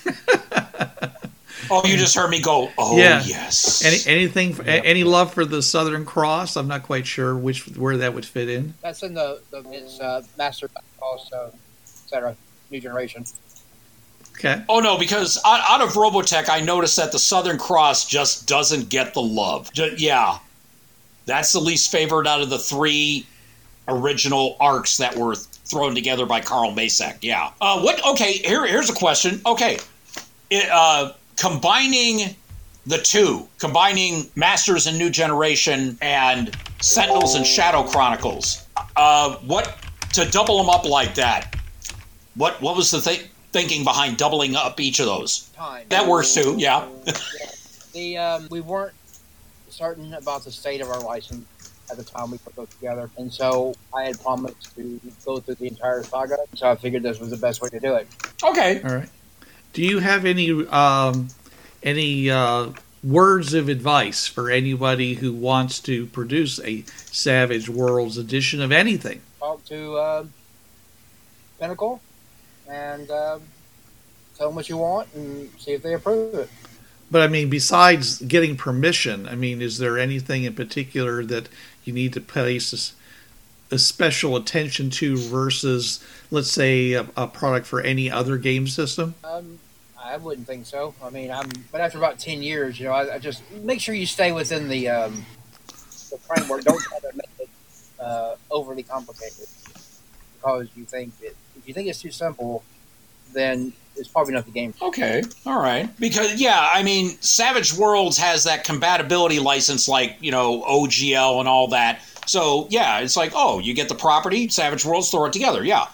oh, 1.71 1.85
you 1.85 1.97
just 1.97 2.15
heard 2.15 2.29
me 2.29 2.41
go, 2.41 2.69
oh, 2.77 2.97
Yeah. 2.97 3.21
yes. 3.25 3.83
Any 4.07 4.17
anything? 4.17 4.57
a- 4.67 4.85
Any 4.85 5.03
love 5.03 5.33
for 5.33 5.45
the 5.45 5.61
Southern 5.61 6.05
Cross? 6.05 6.55
I'm 6.55 6.67
not 6.67 6.83
quite 6.83 7.05
sure 7.07 7.35
which 7.35 7.65
where 7.77 7.97
that 7.97 8.13
would 8.13 8.25
fit 8.25 8.49
in. 8.49 8.73
That's 8.81 9.03
in 9.03 9.13
the, 9.13 9.41
the 9.51 9.63
it's 9.71 9.99
uh, 9.99 10.23
Master 10.37 10.69
also, 11.01 11.53
etc. 11.85 12.35
New 12.71 12.79
generation. 12.81 13.25
Okay. 14.37 14.63
Oh 14.67 14.79
no, 14.79 14.97
because 14.97 15.39
out, 15.45 15.61
out 15.69 15.81
of 15.81 15.93
Robotech, 15.93 16.49
I 16.49 16.59
noticed 16.59 16.95
that 16.97 17.11
the 17.11 17.19
Southern 17.19 17.57
Cross 17.59 18.07
just 18.07 18.47
doesn't 18.47 18.89
get 18.89 19.13
the 19.13 19.21
love. 19.21 19.71
Ju- 19.73 19.93
yeah, 19.97 20.39
that's 21.25 21.51
the 21.51 21.59
least 21.59 21.91
favorite 21.91 22.25
out 22.27 22.41
of 22.41 22.49
the 22.49 22.57
three 22.59 23.27
original 23.87 24.57
arcs 24.59 24.97
that 24.97 25.15
were 25.15 25.35
thrown 25.35 25.95
together 25.95 26.25
by 26.25 26.39
Carl 26.39 26.71
Macek. 26.73 27.17
Yeah. 27.21 27.51
Uh, 27.61 27.81
what? 27.81 28.05
Okay. 28.05 28.33
Here, 28.33 28.65
here's 28.65 28.89
a 28.89 28.93
question. 28.93 29.41
Okay, 29.45 29.79
it, 30.49 30.69
uh, 30.71 31.13
combining 31.37 32.35
the 32.85 32.97
two, 32.97 33.47
combining 33.59 34.29
Masters 34.35 34.87
and 34.87 34.97
New 34.97 35.09
Generation 35.09 35.97
and 36.01 36.55
Sentinels 36.81 37.35
and 37.35 37.45
Shadow 37.45 37.83
Chronicles. 37.83 38.65
Uh, 38.95 39.37
what 39.37 39.77
to 40.13 40.29
double 40.29 40.57
them 40.57 40.69
up 40.69 40.85
like 40.85 41.15
that? 41.15 41.55
What 42.35 42.61
what 42.61 42.75
was 42.75 42.91
the 42.91 43.01
thi- 43.01 43.27
thinking 43.51 43.83
behind 43.83 44.17
doubling 44.17 44.55
up 44.55 44.79
each 44.79 44.99
of 44.99 45.05
those? 45.05 45.49
Time. 45.55 45.85
That 45.89 46.07
works 46.07 46.33
too. 46.33 46.55
Yeah. 46.57 46.87
The 47.93 48.17
um, 48.17 48.47
we 48.49 48.59
weren't 48.59 48.95
certain 49.69 50.15
about 50.15 50.43
the 50.43 50.51
state 50.51 50.81
of 50.81 50.89
our 50.89 50.99
license 50.99 51.45
at 51.93 52.05
the 52.05 52.11
time 52.11 52.31
we 52.31 52.37
put 52.39 52.55
those 52.55 52.69
together, 52.69 53.09
and 53.17 53.31
so 53.31 53.73
I 53.93 54.03
had 54.03 54.19
promised 54.21 54.75
to 54.75 54.99
go 55.25 55.39
through 55.39 55.55
the 55.55 55.67
entire 55.67 56.03
saga. 56.03 56.37
So 56.55 56.69
I 56.69 56.75
figured 56.75 57.03
this 57.03 57.19
was 57.19 57.29
the 57.29 57.37
best 57.37 57.61
way 57.61 57.69
to 57.69 57.79
do 57.79 57.95
it. 57.95 58.07
Okay. 58.43 58.81
All 58.81 58.95
right. 58.95 59.09
Do 59.73 59.83
you 59.83 59.99
have 59.99 60.25
any 60.25 60.51
um, 60.67 61.29
any 61.81 62.29
uh, 62.29 62.69
words 63.03 63.53
of 63.53 63.69
advice 63.69 64.27
for 64.27 64.49
anybody 64.49 65.15
who 65.15 65.33
wants 65.33 65.79
to 65.81 66.05
produce 66.07 66.59
a 66.61 66.83
Savage 66.87 67.69
Worlds 67.69 68.17
edition 68.17 68.61
of 68.61 68.71
anything? 68.71 69.21
Talk 69.39 69.63
to 69.65 69.99
um 69.99 70.33
Pinnacle 71.59 72.01
and 72.69 73.09
um, 73.11 73.41
tell 74.37 74.47
them 74.47 74.55
what 74.55 74.69
you 74.69 74.77
want 74.77 75.07
and 75.13 75.49
see 75.59 75.71
if 75.71 75.83
they 75.83 75.93
approve 75.93 76.33
it. 76.33 76.49
But 77.11 77.21
I 77.21 77.27
mean, 77.27 77.49
besides 77.49 78.21
getting 78.21 78.57
permission, 78.57 79.27
I 79.27 79.35
mean, 79.35 79.61
is 79.61 79.77
there 79.77 79.99
anything 79.99 80.45
in 80.45 80.55
particular 80.55 81.23
that 81.25 81.47
you 81.85 81.93
need 81.93 82.13
to 82.13 82.21
place 82.21 82.73
a 82.73 83.73
a, 83.73 83.79
special 83.79 84.35
attention 84.35 84.89
to 84.91 85.17
versus, 85.17 86.03
let's 86.29 86.51
say, 86.51 86.93
a, 86.93 87.07
a 87.17 87.27
product 87.27 87.65
for 87.65 87.81
any 87.81 88.09
other 88.09 88.37
game 88.37 88.67
system? 88.67 89.15
Um, 89.23 89.57
I 90.01 90.17
wouldn't 90.17 90.45
think 90.45 90.65
so. 90.65 90.93
I 91.01 91.09
mean, 91.09 91.31
I'm 91.31 91.49
but 91.71 91.81
after 91.81 91.97
about 91.97 92.19
ten 92.19 92.43
years, 92.43 92.79
you 92.79 92.85
know, 92.85 92.91
I, 92.91 93.15
I 93.15 93.19
just 93.19 93.41
make 93.63 93.79
sure 93.79 93.95
you 93.95 94.05
stay 94.05 94.31
within 94.31 94.67
the 94.67 94.89
um, 94.89 95.25
the 96.11 96.17
framework. 96.17 96.63
Don't 96.63 96.81
try 96.81 96.99
to 96.99 97.11
make 97.15 97.29
it 97.39 97.49
uh, 97.99 98.35
overly 98.51 98.83
complicated 98.83 99.47
because 100.35 100.67
you 100.75 100.83
think 100.83 101.13
it, 101.21 101.35
if 101.57 101.67
you 101.67 101.73
think 101.73 101.87
it's 101.87 102.01
too 102.01 102.11
simple, 102.11 102.63
then 103.31 103.73
it's 103.95 104.07
probably 104.07 104.33
not 104.33 104.45
the 104.45 104.51
game. 104.51 104.73
Okay. 104.81 105.23
All 105.45 105.61
right. 105.61 105.89
Because 105.99 106.39
yeah, 106.39 106.69
I 106.73 106.83
mean, 106.83 107.09
Savage 107.21 107.73
Worlds 107.73 108.17
has 108.17 108.43
that 108.45 108.63
compatibility 108.63 109.39
license, 109.39 109.87
like 109.87 110.17
you 110.19 110.31
know 110.31 110.63
OGL 110.63 111.39
and 111.39 111.47
all 111.47 111.67
that. 111.69 112.01
So 112.25 112.67
yeah, 112.69 112.99
it's 112.99 113.17
like 113.17 113.33
oh, 113.35 113.59
you 113.59 113.73
get 113.73 113.89
the 113.89 113.95
property, 113.95 114.47
Savage 114.49 114.85
Worlds, 114.85 115.09
throw 115.09 115.25
it 115.25 115.33
together. 115.33 115.63
Yeah. 115.63 115.87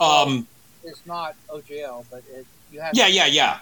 Um. 0.00 0.46
It's 0.84 1.04
not 1.06 1.34
OGL, 1.48 2.06
but 2.10 2.22
it, 2.32 2.46
you 2.72 2.80
have 2.80 2.94
Yeah. 2.94 3.06
Yeah. 3.08 3.26
Yeah. 3.26 3.58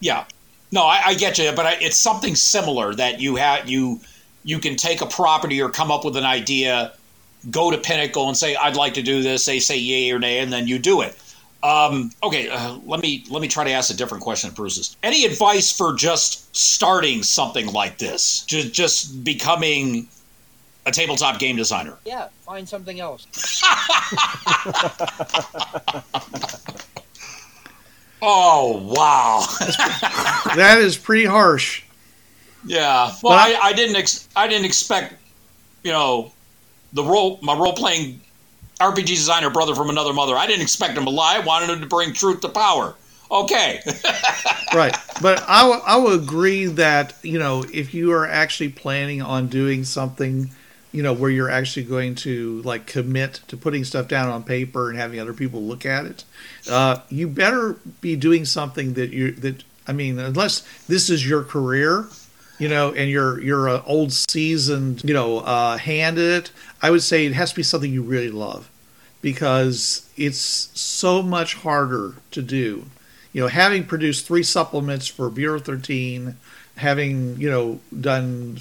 Yeah. 0.00 0.24
No, 0.72 0.82
I, 0.82 1.02
I 1.06 1.14
get 1.14 1.38
you, 1.38 1.52
but 1.52 1.64
I, 1.64 1.76
it's 1.80 1.98
something 1.98 2.34
similar 2.34 2.94
that 2.94 3.20
you 3.20 3.36
have 3.36 3.68
you 3.68 4.00
you 4.44 4.58
can 4.58 4.76
take 4.76 5.00
a 5.00 5.06
property 5.06 5.60
or 5.60 5.68
come 5.68 5.90
up 5.90 6.04
with 6.04 6.16
an 6.16 6.24
idea, 6.24 6.92
go 7.50 7.70
to 7.70 7.78
Pinnacle 7.78 8.28
and 8.28 8.36
say 8.36 8.56
I'd 8.56 8.76
like 8.76 8.94
to 8.94 9.02
do 9.02 9.22
this. 9.22 9.44
They 9.44 9.58
say 9.58 9.76
yay 9.76 10.10
or 10.10 10.18
nay, 10.18 10.38
and 10.38 10.52
then 10.52 10.66
you 10.66 10.78
do 10.78 11.02
it. 11.02 11.16
Um, 11.62 12.12
okay, 12.22 12.48
uh, 12.48 12.78
let 12.84 13.00
me 13.00 13.24
let 13.30 13.40
me 13.42 13.48
try 13.48 13.64
to 13.64 13.70
ask 13.70 13.92
a 13.92 13.96
different 13.96 14.22
question, 14.22 14.50
Bruce's. 14.50 14.96
Any 15.02 15.24
advice 15.24 15.72
for 15.76 15.94
just 15.94 16.54
starting 16.56 17.22
something 17.22 17.66
like 17.72 17.98
this? 17.98 18.42
Just 18.46 18.72
just 18.72 19.24
becoming 19.24 20.06
a 20.84 20.92
tabletop 20.92 21.38
game 21.40 21.56
designer? 21.56 21.96
Yeah, 22.04 22.28
find 22.44 22.68
something 22.68 23.00
else. 23.00 23.26
Oh 28.22 28.78
wow! 28.82 29.44
That 30.56 30.78
is 30.78 30.96
pretty 30.96 31.26
harsh. 31.26 31.82
Yeah. 32.64 33.12
Well, 33.22 33.34
I, 33.34 33.52
I- 33.52 33.58
I 33.68 33.72
didn't. 33.74 33.96
Ex- 33.96 34.26
I 34.34 34.48
didn't 34.48 34.64
expect. 34.64 35.14
You 35.82 35.92
know, 35.92 36.32
the 36.94 37.04
role 37.04 37.38
my 37.42 37.54
role 37.54 37.74
playing 37.74 38.20
RPG 38.80 39.06
designer 39.06 39.50
brother 39.50 39.74
from 39.74 39.90
another 39.90 40.12
mother. 40.12 40.36
I 40.36 40.46
didn't 40.46 40.62
expect 40.62 40.96
him 40.96 41.04
to 41.04 41.10
lie. 41.10 41.36
I 41.36 41.40
wanted 41.40 41.70
him 41.70 41.80
to 41.80 41.86
bring 41.86 42.12
truth 42.12 42.40
to 42.42 42.48
power. 42.48 42.94
Okay. 43.30 43.80
right 44.74 44.96
but 45.20 45.42
I 45.48 45.62
w- 45.62 45.82
I 45.84 45.96
would 45.96 46.20
agree 46.20 46.66
that 46.66 47.14
you 47.22 47.38
know 47.38 47.64
if 47.72 47.94
you 47.94 48.12
are 48.12 48.26
actually 48.26 48.70
planning 48.70 49.22
on 49.22 49.48
doing 49.48 49.84
something 49.84 50.50
you 50.92 51.02
know 51.02 51.12
where 51.12 51.30
you're 51.30 51.50
actually 51.50 51.84
going 51.84 52.14
to 52.16 52.62
like 52.62 52.86
commit 52.86 53.40
to 53.48 53.56
putting 53.56 53.84
stuff 53.84 54.08
down 54.08 54.28
on 54.28 54.42
paper 54.42 54.90
and 54.90 54.98
having 54.98 55.20
other 55.20 55.32
people 55.32 55.62
look 55.62 55.84
at 55.86 56.06
it 56.06 56.24
uh, 56.70 57.00
you 57.08 57.28
better 57.28 57.74
be 58.00 58.16
doing 58.16 58.44
something 58.44 58.94
that 58.94 59.10
you 59.10 59.32
that 59.32 59.64
i 59.86 59.92
mean 59.92 60.18
unless 60.18 60.60
this 60.86 61.10
is 61.10 61.28
your 61.28 61.42
career 61.42 62.06
you 62.58 62.68
know 62.68 62.92
and 62.92 63.10
you're 63.10 63.40
you're 63.40 63.68
an 63.68 63.82
old 63.86 64.12
seasoned 64.12 65.02
you 65.04 65.14
know 65.14 65.38
uh, 65.40 65.76
hand 65.76 66.18
at 66.18 66.24
it 66.24 66.50
i 66.82 66.90
would 66.90 67.02
say 67.02 67.26
it 67.26 67.32
has 67.32 67.50
to 67.50 67.56
be 67.56 67.62
something 67.62 67.92
you 67.92 68.02
really 68.02 68.30
love 68.30 68.70
because 69.26 70.08
it's 70.16 70.70
so 70.78 71.20
much 71.20 71.54
harder 71.56 72.14
to 72.30 72.40
do. 72.40 72.86
You 73.32 73.42
know, 73.42 73.48
having 73.48 73.84
produced 73.84 74.24
three 74.24 74.44
supplements 74.44 75.08
for 75.08 75.28
Bureau 75.30 75.58
13, 75.58 76.36
having, 76.76 77.36
you 77.36 77.50
know, 77.50 77.80
done 77.98 78.58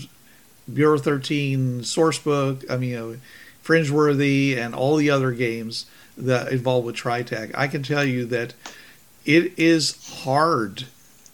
Bureau 0.73 0.97
13 0.97 1.81
Sourcebook, 1.81 2.65
I 2.67 2.77
mean, 2.77 2.89
you 2.89 2.95
know, 2.95 3.17
Fringeworthy, 3.63 4.57
and 4.57 4.73
all 4.73 4.95
the 4.95 5.11
other 5.11 5.31
games 5.31 5.85
that 6.17 6.51
involve 6.51 6.83
with 6.83 6.95
Tri-Tac, 6.95 7.51
I 7.55 7.67
can 7.67 7.83
tell 7.83 8.03
you 8.03 8.25
that 8.25 8.55
it 9.23 9.53
is 9.59 10.23
hard 10.23 10.85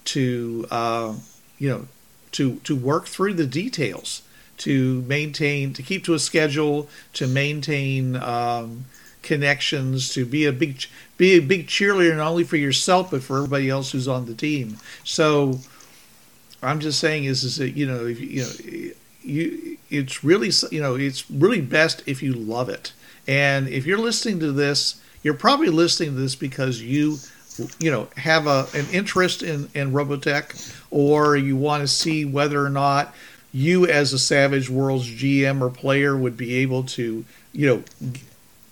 to, 0.06 0.68
uh, 0.70 1.14
you 1.58 1.70
know, 1.70 1.88
to, 2.34 2.56
to 2.58 2.76
work 2.76 3.08
through 3.08 3.34
the 3.34 3.46
details, 3.46 4.22
to 4.58 5.02
maintain, 5.04 5.74
to 5.74 5.84
keep 5.84 6.04
to 6.06 6.14
a 6.14 6.20
schedule, 6.20 6.88
to 7.14 7.28
maintain, 7.28 8.16
um, 8.18 8.86
connections 9.22 10.14
to 10.14 10.26
be 10.26 10.46
a 10.46 10.52
big 10.52 10.84
be 11.18 11.34
a 11.34 11.40
big 11.40 11.68
cheerleader 11.68 12.18
not 12.18 12.32
only 12.32 12.44
for 12.44 12.58
yourself 12.58 13.12
but 13.12 13.22
for 13.22 13.38
everybody 13.38 13.70
else 13.70 13.92
who's 13.92 14.08
on 14.08 14.26
the 14.26 14.34
team. 14.34 14.78
So 15.04 15.60
i'm 16.64 16.80
just 16.80 17.00
saying 17.00 17.26
is 17.26 17.44
is 17.44 17.58
that 17.58 17.72
you 17.72 17.88
know 17.88 18.06
if 18.06 18.20
you, 18.20 18.42
know 18.42 18.94
you 19.24 19.78
it's 19.90 20.24
really 20.24 20.52
you 20.72 20.82
know 20.82 20.96
it's 20.96 21.30
really 21.30 21.62
best 21.62 22.04
if 22.06 22.24
you 22.24 22.34
love 22.34 22.70
it. 22.70 22.94
And 23.28 23.68
if 23.68 23.86
you're 23.86 24.00
listening 24.00 24.40
to 24.40 24.52
this 24.52 25.00
you're 25.24 25.36
probably 25.36 25.70
listening 25.70 26.16
to 26.16 26.22
this 26.22 26.36
because 26.36 26.82
you 26.82 27.18
you 27.80 27.92
know 27.92 28.08
have 28.18 28.48
a 28.48 28.68
an 28.74 28.86
interest 28.92 29.44
in 29.44 29.70
in 29.74 29.92
robotech 29.92 30.76
or 30.90 31.36
you 31.36 31.56
want 31.56 31.82
to 31.82 31.88
see 31.88 32.26
whether 32.26 32.64
or 32.64 32.70
not 32.70 33.14
you 33.54 33.86
as 33.88 34.14
a 34.14 34.20
savage 34.20 34.70
worlds 34.70 35.08
gm 35.08 35.62
or 35.62 35.70
player 35.70 36.16
would 36.16 36.38
be 36.38 36.56
able 36.56 36.84
to 36.84 37.26
you 37.54 37.68
know 37.68 37.84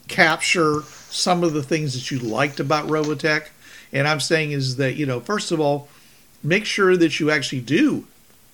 capture 0.10 0.82
some 1.10 1.44
of 1.44 1.54
the 1.54 1.64
things 1.64 1.94
that 1.94 2.12
you 2.12 2.20
liked 2.20 2.60
about 2.60 2.88
Robotech. 2.88 3.48
And 3.94 4.08
I'm 4.08 4.20
saying 4.20 4.52
is 4.52 4.76
that, 4.76 4.96
you 4.96 5.06
know, 5.06 5.22
first 5.22 5.52
of 5.52 5.60
all, 5.62 5.88
make 6.44 6.66
sure 6.66 6.98
that 6.98 7.20
you 7.20 7.32
actually 7.32 7.62
do 7.62 8.06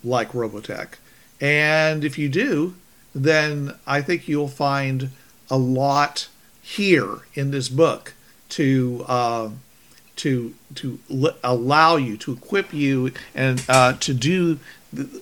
like 0.03 0.31
Robotech. 0.33 0.95
And 1.41 2.03
if 2.03 2.17
you 2.17 2.29
do, 2.29 2.75
then 3.13 3.73
I 3.87 4.01
think 4.01 4.27
you'll 4.27 4.47
find 4.47 5.09
a 5.49 5.57
lot 5.57 6.27
here 6.61 7.19
in 7.33 7.51
this 7.51 7.69
book 7.69 8.13
to 8.49 9.05
uh, 9.07 9.49
to 10.17 10.53
to 10.75 10.99
l- 11.11 11.35
allow 11.43 11.95
you 11.95 12.17
to 12.17 12.33
equip 12.33 12.73
you 12.73 13.11
and 13.33 13.63
uh, 13.69 13.93
to 13.93 14.13
do 14.13 14.59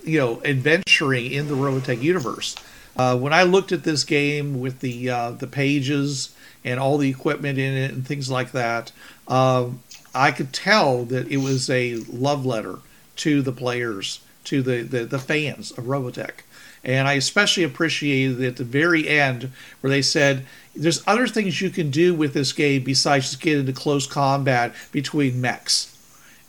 you 0.04 0.18
know 0.18 0.40
adventuring 0.44 1.32
in 1.32 1.48
the 1.48 1.54
Robotech 1.54 2.00
universe. 2.02 2.56
Uh, 2.96 3.18
when 3.18 3.32
I 3.32 3.42
looked 3.42 3.72
at 3.72 3.82
this 3.82 4.04
game 4.04 4.60
with 4.60 4.80
the 4.80 5.10
uh, 5.10 5.30
the 5.32 5.46
pages 5.46 6.34
and 6.64 6.78
all 6.78 6.96
the 6.96 7.10
equipment 7.10 7.58
in 7.58 7.74
it 7.74 7.92
and 7.92 8.06
things 8.06 8.30
like 8.30 8.52
that, 8.52 8.92
um, 9.28 9.82
I 10.14 10.30
could 10.30 10.52
tell 10.52 11.04
that 11.06 11.28
it 11.28 11.38
was 11.38 11.68
a 11.68 11.96
love 11.96 12.46
letter 12.46 12.78
to 13.16 13.42
the 13.42 13.52
players, 13.52 14.20
to 14.44 14.62
the, 14.62 14.82
the, 14.82 15.04
the 15.04 15.18
fans 15.18 15.72
of 15.72 15.84
Robotech. 15.84 16.42
And 16.84 17.08
I 17.08 17.14
especially 17.14 17.64
appreciated 17.64 18.42
at 18.42 18.56
the 18.56 18.64
very 18.64 19.08
end 19.08 19.50
where 19.80 19.90
they 19.90 20.02
said, 20.02 20.44
there's 20.76 21.02
other 21.06 21.26
things 21.26 21.60
you 21.60 21.70
can 21.70 21.90
do 21.90 22.14
with 22.14 22.34
this 22.34 22.52
game 22.52 22.82
besides 22.82 23.30
just 23.30 23.40
get 23.40 23.58
into 23.58 23.72
close 23.72 24.06
combat 24.06 24.74
between 24.92 25.40
mechs. 25.40 25.90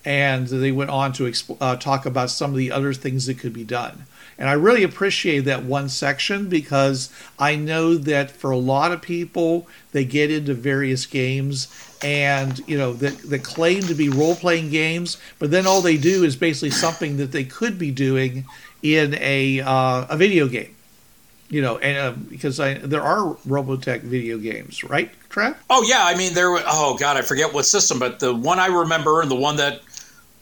And 0.04 0.48
they 0.48 0.72
went 0.72 0.92
on 0.92 1.14
to 1.14 1.24
exp- 1.24 1.58
uh, 1.60 1.78
talk 1.78 2.06
about 2.06 2.30
some 2.30 2.52
of 2.52 2.58
the 2.58 2.72
other 2.72 2.94
things 2.94 3.26
that 3.26 3.40
could 3.40 3.54
be 3.54 3.64
done. 3.64 4.06
And 4.38 4.50
I 4.50 4.54
really 4.54 4.84
appreciate 4.84 5.42
that 5.42 5.64
one 5.64 5.90
section 5.90 6.50
because 6.50 7.10
I 7.40 7.56
know 7.56 7.96
that 7.96 8.30
for 8.30 8.52
a 8.52 8.58
lot 8.58 8.92
of 8.92 9.02
people, 9.02 9.68
they 9.94 10.04
get 10.04 10.30
into 10.30 10.54
various 10.54 11.06
games 11.06 11.68
and, 12.04 12.62
you 12.68 12.78
know, 12.78 12.94
that, 12.94 13.18
that 13.30 13.44
claim 13.44 13.82
to 13.84 13.96
be 13.96 14.10
role 14.10 14.36
playing 14.36 14.70
games, 14.70 15.18
but 15.40 15.52
then 15.52 15.66
all 15.66 15.82
they 15.82 15.98
do 15.98 16.24
is 16.24 16.36
basically 16.36 16.72
something 16.72 17.18
that 17.18 17.32
they 17.32 17.46
could 17.46 17.80
be 17.80 17.92
doing 17.92 18.46
in 18.84 19.16
a, 19.20 19.62
uh, 19.62 20.06
a 20.10 20.18
video 20.18 20.48
game. 20.48 20.75
You 21.50 21.62
know, 21.62 21.78
and 21.78 21.98
uh, 21.98 22.12
because 22.30 22.60
I, 22.60 22.74
there 22.76 23.04
are 23.04 23.36
Robotech 23.48 24.02
video 24.02 24.40
games, 24.40 24.84
right, 24.84 25.12
Trav? 25.30 25.56
Oh 25.70 25.84
yeah, 25.88 26.04
I 26.04 26.16
mean 26.16 26.34
there. 26.34 26.48
Oh 26.66 26.98
god, 27.00 27.18
I 27.18 27.22
forget 27.22 27.54
what 27.54 27.66
system, 27.66 28.00
but 28.00 28.20
the 28.20 28.34
one 28.34 28.60
I 28.60 28.68
remember 28.68 29.22
and 29.22 29.30
the 29.30 29.36
one 29.36 29.58
that 29.58 29.82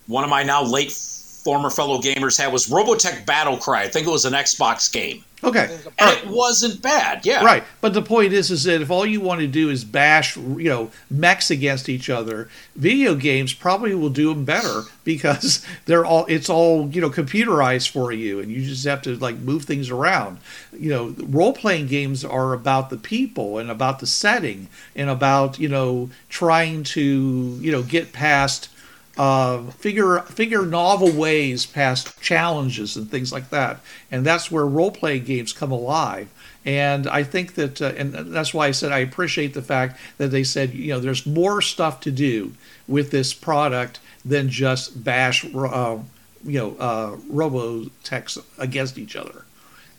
one 0.07 0.23
of 0.23 0.29
my 0.29 0.43
now 0.43 0.63
late 0.63 0.91
former 0.93 1.69
fellow 1.69 1.99
gamers 1.99 2.37
had 2.37 2.53
was 2.53 2.67
Robotech 2.67 3.25
Battle 3.25 3.57
Cry. 3.57 3.83
I 3.83 3.87
think 3.89 4.07
it 4.07 4.11
was 4.11 4.23
an 4.23 4.33
Xbox 4.33 4.91
game, 4.91 5.25
Okay. 5.43 5.67
There's 5.67 5.85
a- 5.85 5.89
All 5.89 5.93
and 5.99 6.09
right. 6.17 6.23
it 6.23 6.29
wasn't 6.29 6.81
bad. 6.81 7.25
Yeah, 7.25 7.43
Right, 7.43 7.63
but 7.81 7.93
the 7.93 8.01
point 8.01 8.33
is, 8.33 8.49
is 8.49 8.63
that 8.63 8.81
if 8.81 8.89
all 8.89 9.05
you 9.05 9.19
want 9.21 9.41
to 9.41 9.47
do 9.47 9.69
is 9.69 9.83
bash, 9.83 10.37
you 10.37 10.69
know, 10.69 10.91
mechs 11.09 11.51
against 11.51 11.89
each 11.89 12.09
other, 12.09 12.49
video 12.75 13.15
games 13.15 13.53
probably 13.53 13.93
will 13.93 14.09
do 14.09 14.29
them 14.33 14.45
better 14.45 14.83
because 15.03 15.65
they're 15.85 16.05
all, 16.05 16.25
it's 16.27 16.49
all, 16.49 16.89
you 16.89 17.01
know, 17.01 17.09
computerized 17.09 17.89
for 17.89 18.11
you, 18.11 18.39
and 18.39 18.51
you 18.51 18.63
just 18.63 18.85
have 18.85 19.01
to 19.03 19.15
like 19.17 19.37
move 19.37 19.63
things 19.65 19.89
around. 19.89 20.37
You 20.71 20.89
know, 20.89 21.15
role 21.27 21.53
playing 21.53 21.87
games 21.87 22.23
are 22.23 22.53
about 22.53 22.89
the 22.89 22.97
people 22.97 23.57
and 23.57 23.69
about 23.69 23.99
the 23.99 24.07
setting 24.07 24.67
and 24.95 25.09
about 25.09 25.59
you 25.59 25.67
know 25.69 26.09
trying 26.29 26.83
to 26.83 27.57
you 27.61 27.71
know 27.71 27.83
get 27.83 28.13
past 28.13 28.69
uh, 29.17 29.63
figure 29.71 30.21
figure 30.21 30.65
novel 30.65 31.11
ways 31.11 31.65
past 31.65 32.19
challenges 32.21 32.95
and 32.97 33.09
things 33.09 33.31
like 33.31 33.49
that, 33.51 33.79
and 34.11 34.25
that's 34.25 34.49
where 34.49 34.65
role 34.65 34.91
playing 34.91 35.23
games 35.23 35.53
come 35.53 35.71
alive. 35.71 36.29
And 36.65 37.07
I 37.07 37.23
think 37.23 37.55
that, 37.55 37.81
uh, 37.81 37.91
and 37.97 38.13
that's 38.13 38.53
why 38.53 38.67
I 38.67 38.71
said 38.71 38.91
I 38.91 38.99
appreciate 38.99 39.53
the 39.53 39.61
fact 39.61 39.99
that 40.17 40.29
they 40.29 40.43
said 40.43 40.73
you 40.73 40.93
know 40.93 40.99
there's 40.99 41.25
more 41.25 41.61
stuff 41.61 41.99
to 42.01 42.11
do 42.11 42.53
with 42.87 43.11
this 43.11 43.33
product 43.33 43.99
than 44.25 44.49
just 44.49 45.03
bash 45.03 45.45
uh, 45.45 45.99
you 46.43 46.59
know 46.59 46.75
uh, 46.79 47.15
robotechs 47.31 48.43
against 48.57 48.97
each 48.97 49.15
other. 49.15 49.45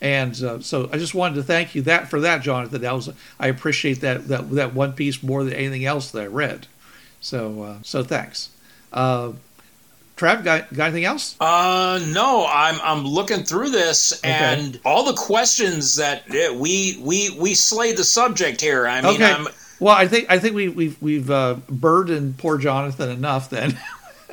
And 0.00 0.42
uh, 0.42 0.60
so 0.60 0.90
I 0.92 0.98
just 0.98 1.14
wanted 1.14 1.36
to 1.36 1.42
thank 1.44 1.74
you 1.74 1.82
that 1.82 2.10
for 2.10 2.20
that, 2.20 2.42
Jonathan. 2.42 2.80
That 2.80 2.92
was 2.94 3.10
I 3.38 3.46
appreciate 3.46 4.00
that 4.00 4.26
that 4.26 4.50
that 4.50 4.74
one 4.74 4.92
piece 4.94 5.22
more 5.22 5.44
than 5.44 5.54
anything 5.54 5.84
else 5.84 6.10
that 6.10 6.22
I 6.22 6.26
read. 6.26 6.66
So 7.20 7.62
uh, 7.62 7.78
so 7.82 8.02
thanks. 8.02 8.50
Uh, 8.94 9.32
Trav, 10.16 10.44
got, 10.44 10.72
got 10.72 10.84
anything 10.84 11.04
else? 11.04 11.34
Uh, 11.40 12.00
no, 12.06 12.46
I'm 12.48 12.80
I'm 12.82 13.04
looking 13.04 13.42
through 13.42 13.70
this 13.70 14.20
and 14.22 14.80
all 14.84 15.04
the 15.04 15.14
questions 15.14 15.96
that 15.96 16.22
yeah, 16.30 16.52
we 16.52 17.00
we 17.02 17.36
we 17.38 17.54
slayed 17.54 17.96
the 17.96 18.04
subject 18.04 18.60
here. 18.60 18.86
I 18.86 19.00
mean, 19.00 19.16
Okay. 19.16 19.32
I'm, 19.32 19.48
Well, 19.80 19.96
I 19.96 20.06
think 20.06 20.30
I 20.30 20.38
think 20.38 20.54
we, 20.54 20.68
we've 20.68 21.02
we've 21.02 21.30
uh, 21.30 21.56
burdened 21.68 22.38
poor 22.38 22.58
Jonathan 22.58 23.10
enough 23.10 23.50
then 23.50 23.76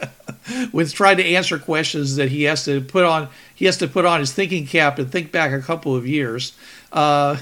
with 0.71 0.93
trying 0.93 1.17
to 1.17 1.26
answer 1.26 1.58
questions 1.58 2.15
that 2.17 2.30
he 2.30 2.43
has 2.43 2.63
to 2.65 2.82
put 2.82 3.04
on 3.04 3.30
he 3.56 3.65
has 3.65 3.78
to 3.78 3.88
put 3.88 4.06
on 4.06 4.19
his 4.19 4.32
thinking 4.32 4.67
cap 4.67 5.00
and 5.00 5.12
think 5.12 5.32
back 5.32 5.52
a 5.52 5.62
couple 5.62 5.95
of 5.95 6.06
years. 6.06 6.54
Uh, 6.91 7.38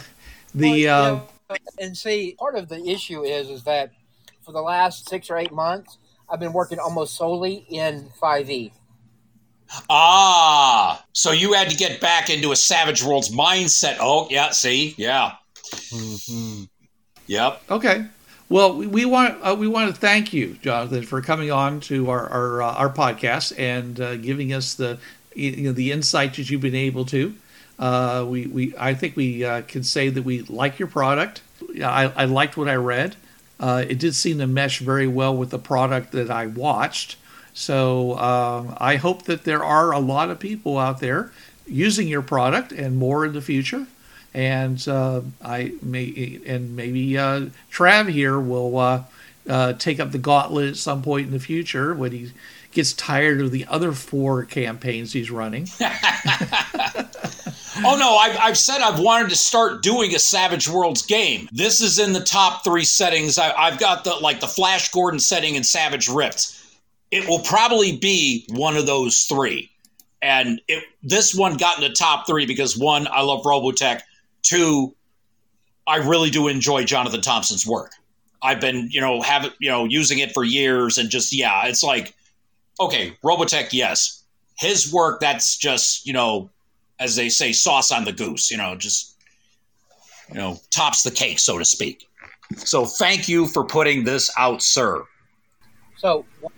the 0.56 0.86
Well, 0.86 1.06
uh, 1.06 1.10
you 1.10 1.18
know, 1.50 1.58
and 1.80 1.98
see, 1.98 2.38
part 2.40 2.56
of 2.56 2.70
the 2.70 2.82
issue 2.88 3.24
is 3.24 3.50
is 3.50 3.64
that 3.66 3.92
for 4.46 4.54
the 4.54 4.62
last 4.62 5.10
six 5.10 5.30
or 5.30 5.38
eight 5.38 5.52
months, 5.52 5.98
I've 6.32 6.40
been 6.40 6.54
working 6.54 6.80
almost 6.80 7.16
solely 7.16 7.66
in 7.70 8.06
E. 8.08 8.20
5e. 8.22 8.72
ah, 9.90 11.04
so 11.14 11.32
you 11.32 11.54
had 11.54 11.70
to 11.70 11.78
get 11.78 12.02
back 12.02 12.30
into 12.30 12.52
a 12.52 12.56
Savage 12.56 13.04
Worlds 13.04 13.30
mindset. 13.30 13.98
Oh, 14.00 14.28
yeah, 14.30 14.50
see, 14.50 14.96
yeah, 14.98 15.34
yep. 17.28 17.62
Okay. 17.70 18.06
Well, 18.50 18.76
we, 18.76 18.88
we 18.88 19.06
want 19.06 19.38
uh, 19.44 19.56
we 19.58 19.68
want 19.68 19.94
to 19.94 20.00
thank 20.00 20.34
you, 20.34 20.58
Jonathan, 20.64 21.04
for 21.04 21.22
coming 21.22 21.52
on 21.52 21.82
to 21.82 22.10
our 22.10 22.28
our, 22.30 22.62
uh, 22.64 22.74
our 22.74 22.90
podcast 22.90 23.58
and 23.60 24.00
uh, 24.00 24.16
giving 24.18 24.54
us 24.54 24.74
the 24.74 24.98
you 25.36 25.58
know 25.58 25.72
the 25.72 25.92
insight 25.92 26.36
that 26.36 26.50
you've 26.50 26.62
been 26.62 26.76
able 26.76 27.06
to. 27.06 27.36
Uh, 27.78 28.26
we, 28.28 28.48
we 28.48 28.74
I 28.78 28.96
think 28.96 29.16
we 29.16 29.46
uh, 29.46 29.62
can 29.62 29.84
say 29.84 30.10
that 30.10 30.24
we 30.24 30.42
like 30.44 30.80
your 30.80 30.88
product. 30.88 31.42
I, 31.84 32.06
I 32.16 32.26
liked 32.26 32.58
what 32.58 32.68
I 32.68 32.76
read. 32.76 33.16
Uh, 33.60 33.84
it 33.88 34.00
did 34.00 34.16
seem 34.16 34.38
to 34.40 34.48
mesh 34.48 34.80
very 34.80 35.08
well 35.08 35.36
with 35.36 35.50
the 35.50 35.60
product 35.60 36.12
that 36.14 36.32
I 36.32 36.46
watched. 36.48 37.18
So 37.54 38.14
uh, 38.14 38.76
I 38.78 38.96
hope 38.96 39.24
that 39.24 39.44
there 39.44 39.64
are 39.64 39.92
a 39.92 40.00
lot 40.00 40.30
of 40.30 40.40
people 40.40 40.78
out 40.78 41.00
there 41.00 41.32
using 41.68 42.08
your 42.08 42.22
product 42.22 42.72
and 42.72 42.98
more 42.98 43.26
in 43.26 43.34
the 43.34 43.42
future. 43.42 43.88
And 44.34 44.86
uh, 44.88 45.22
I 45.44 45.74
may 45.82 46.40
and 46.46 46.76
maybe 46.76 47.18
uh, 47.18 47.48
Trav 47.72 48.10
here 48.10 48.40
will 48.40 48.78
uh, 48.78 49.04
uh, 49.48 49.74
take 49.74 50.00
up 50.00 50.12
the 50.12 50.20
gauntlet 50.20 50.70
at 50.70 50.78
some 50.78 51.02
point 51.02 51.28
in 51.28 51.34
the 51.34 51.40
future 51.40 51.94
when 51.94 52.12
he 52.12 52.32
gets 52.72 52.94
tired 52.94 53.42
of 53.42 53.52
the 53.52 53.66
other 53.66 53.92
four 53.92 54.46
campaigns 54.46 55.14
he's 55.14 55.32
running. 55.32 55.68
Oh 57.86 57.96
no, 57.98 58.18
I've, 58.18 58.38
I've 58.40 58.58
said 58.58 58.82
I've 58.82 59.00
wanted 59.00 59.30
to 59.30 59.36
start 59.36 59.82
doing 59.82 60.14
a 60.14 60.20
Savage 60.20 60.68
Worlds 60.68 61.02
game. 61.06 61.48
This 61.52 61.82
is 61.82 61.98
in 61.98 62.14
the 62.14 62.20
top 62.20 62.64
three 62.64 62.84
settings. 62.84 63.38
I, 63.38 63.54
I've 63.54 63.80
got 63.80 64.04
the 64.04 64.16
like 64.16 64.42
the 64.42 64.48
Flash 64.48 64.92
Gordon 64.92 65.20
setting 65.20 65.56
and 65.56 65.66
Savage 65.66 66.10
Rift. 66.10 66.56
It 67.12 67.28
will 67.28 67.40
probably 67.40 67.96
be 67.96 68.46
one 68.50 68.76
of 68.76 68.86
those 68.86 69.22
three, 69.22 69.72
and 70.22 70.62
it 70.68 70.84
this 71.04 71.34
one 71.34 71.56
got 71.58 71.78
in 71.78 71.84
the 71.88 71.96
top 71.96 72.28
three 72.28 72.46
because 72.46 72.78
one, 72.78 73.08
I 73.08 73.22
love 73.22 73.44
Robotech. 73.44 74.02
Two, 74.42 74.94
I 75.88 75.98
really 75.98 76.30
do 76.30 76.48
enjoy 76.48 76.84
Jonathan 76.84 77.22
Thompson's 77.22 77.66
work. 77.66 77.92
I've 78.42 78.60
been 78.60 78.90
you 78.92 79.00
know 79.00 79.22
have 79.22 79.54
you 79.60 79.70
know 79.70 79.86
using 79.86 80.20
it 80.20 80.34
for 80.34 80.44
years 80.44 80.98
and 80.98 81.10
just 81.10 81.34
yeah, 81.34 81.66
it's 81.68 81.84
like 81.84 82.14
okay, 82.80 83.18
Robotech, 83.24 83.70
yes, 83.72 84.24
his 84.58 84.92
work 84.92 85.22
that's 85.22 85.58
just 85.58 86.06
you 86.06 86.14
know 86.14 86.50
as 87.00 87.16
they 87.16 87.30
say, 87.30 87.52
sauce 87.52 87.92
on 87.92 88.04
the 88.04 88.12
goose, 88.12 88.52
you 88.52 88.58
know, 88.58 88.76
just, 88.76 89.16
you 90.30 90.36
know, 90.36 90.60
tops 90.70 91.04
the 91.04 91.12
cake, 91.12 91.40
so 91.40 91.58
to 91.58 91.66
speak. 91.66 92.06
So 92.58 92.86
thank 92.86 93.30
you 93.30 93.48
for 93.48 93.64
putting 93.64 94.04
this 94.04 94.30
out, 94.38 94.62
sir. 94.62 95.04
So, 95.98 96.26
one 96.42 96.54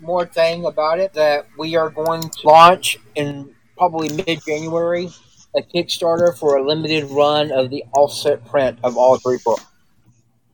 more 0.00 0.26
thing 0.26 0.64
about 0.66 0.98
it 0.98 1.12
that 1.14 1.46
we 1.56 1.76
are 1.76 1.90
going 1.90 2.22
to 2.22 2.38
launch 2.44 2.98
in 3.14 3.54
probably 3.76 4.08
mid 4.08 4.40
January 4.46 5.08
a 5.56 5.62
Kickstarter 5.62 6.36
for 6.36 6.56
a 6.56 6.66
limited 6.66 7.04
run 7.10 7.52
of 7.52 7.70
the 7.70 7.84
offset 7.94 8.44
print 8.46 8.78
of 8.82 8.96
all 8.96 9.18
three 9.18 9.38
books. 9.44 9.64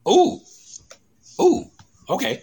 Ooh. 0.09 0.41
Ooh. 1.41 1.65
Okay. 2.11 2.43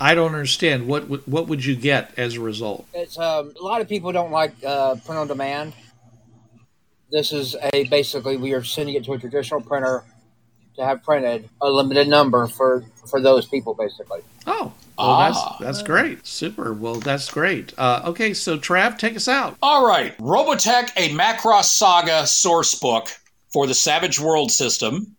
I 0.00 0.14
don't 0.14 0.34
understand 0.34 0.86
what 0.86 1.08
would- 1.08 1.26
what 1.26 1.48
would 1.48 1.64
you 1.64 1.76
get 1.76 2.12
as 2.18 2.34
a 2.36 2.40
result? 2.40 2.86
It's 2.94 3.18
um, 3.18 3.52
a 3.58 3.62
lot 3.62 3.80
of 3.80 3.88
people 3.88 4.12
don't 4.12 4.32
like 4.32 4.52
uh, 4.64 4.96
print 4.96 5.18
on 5.18 5.28
demand. 5.28 5.72
This 7.10 7.32
is 7.32 7.54
a 7.72 7.84
basically 7.84 8.36
we 8.36 8.52
are 8.54 8.64
sending 8.64 8.94
it 8.96 9.04
to 9.04 9.12
a 9.12 9.18
traditional 9.18 9.60
printer 9.60 10.04
to 10.76 10.84
have 10.84 11.02
printed 11.04 11.48
a 11.60 11.70
limited 11.70 12.08
number 12.08 12.46
for 12.48 12.84
for 13.08 13.20
those 13.20 13.46
people 13.46 13.74
basically. 13.74 14.20
Oh, 14.46 14.72
well, 14.98 15.10
Ah. 15.10 15.26
that's 15.58 15.60
that's 15.60 15.82
great, 15.82 16.26
super. 16.26 16.72
Well, 16.72 16.96
that's 16.96 17.30
great. 17.30 17.72
Uh, 17.78 18.02
okay, 18.06 18.34
so 18.34 18.58
Trav, 18.58 18.98
take 18.98 19.14
us 19.16 19.28
out. 19.28 19.56
All 19.62 19.86
right. 19.86 20.16
Robotech, 20.18 20.90
a 20.96 21.10
Macross 21.10 21.66
Saga 21.66 22.26
source 22.26 22.74
book 22.74 23.08
for 23.52 23.66
the 23.68 23.74
Savage 23.74 24.18
World 24.18 24.50
system, 24.50 25.14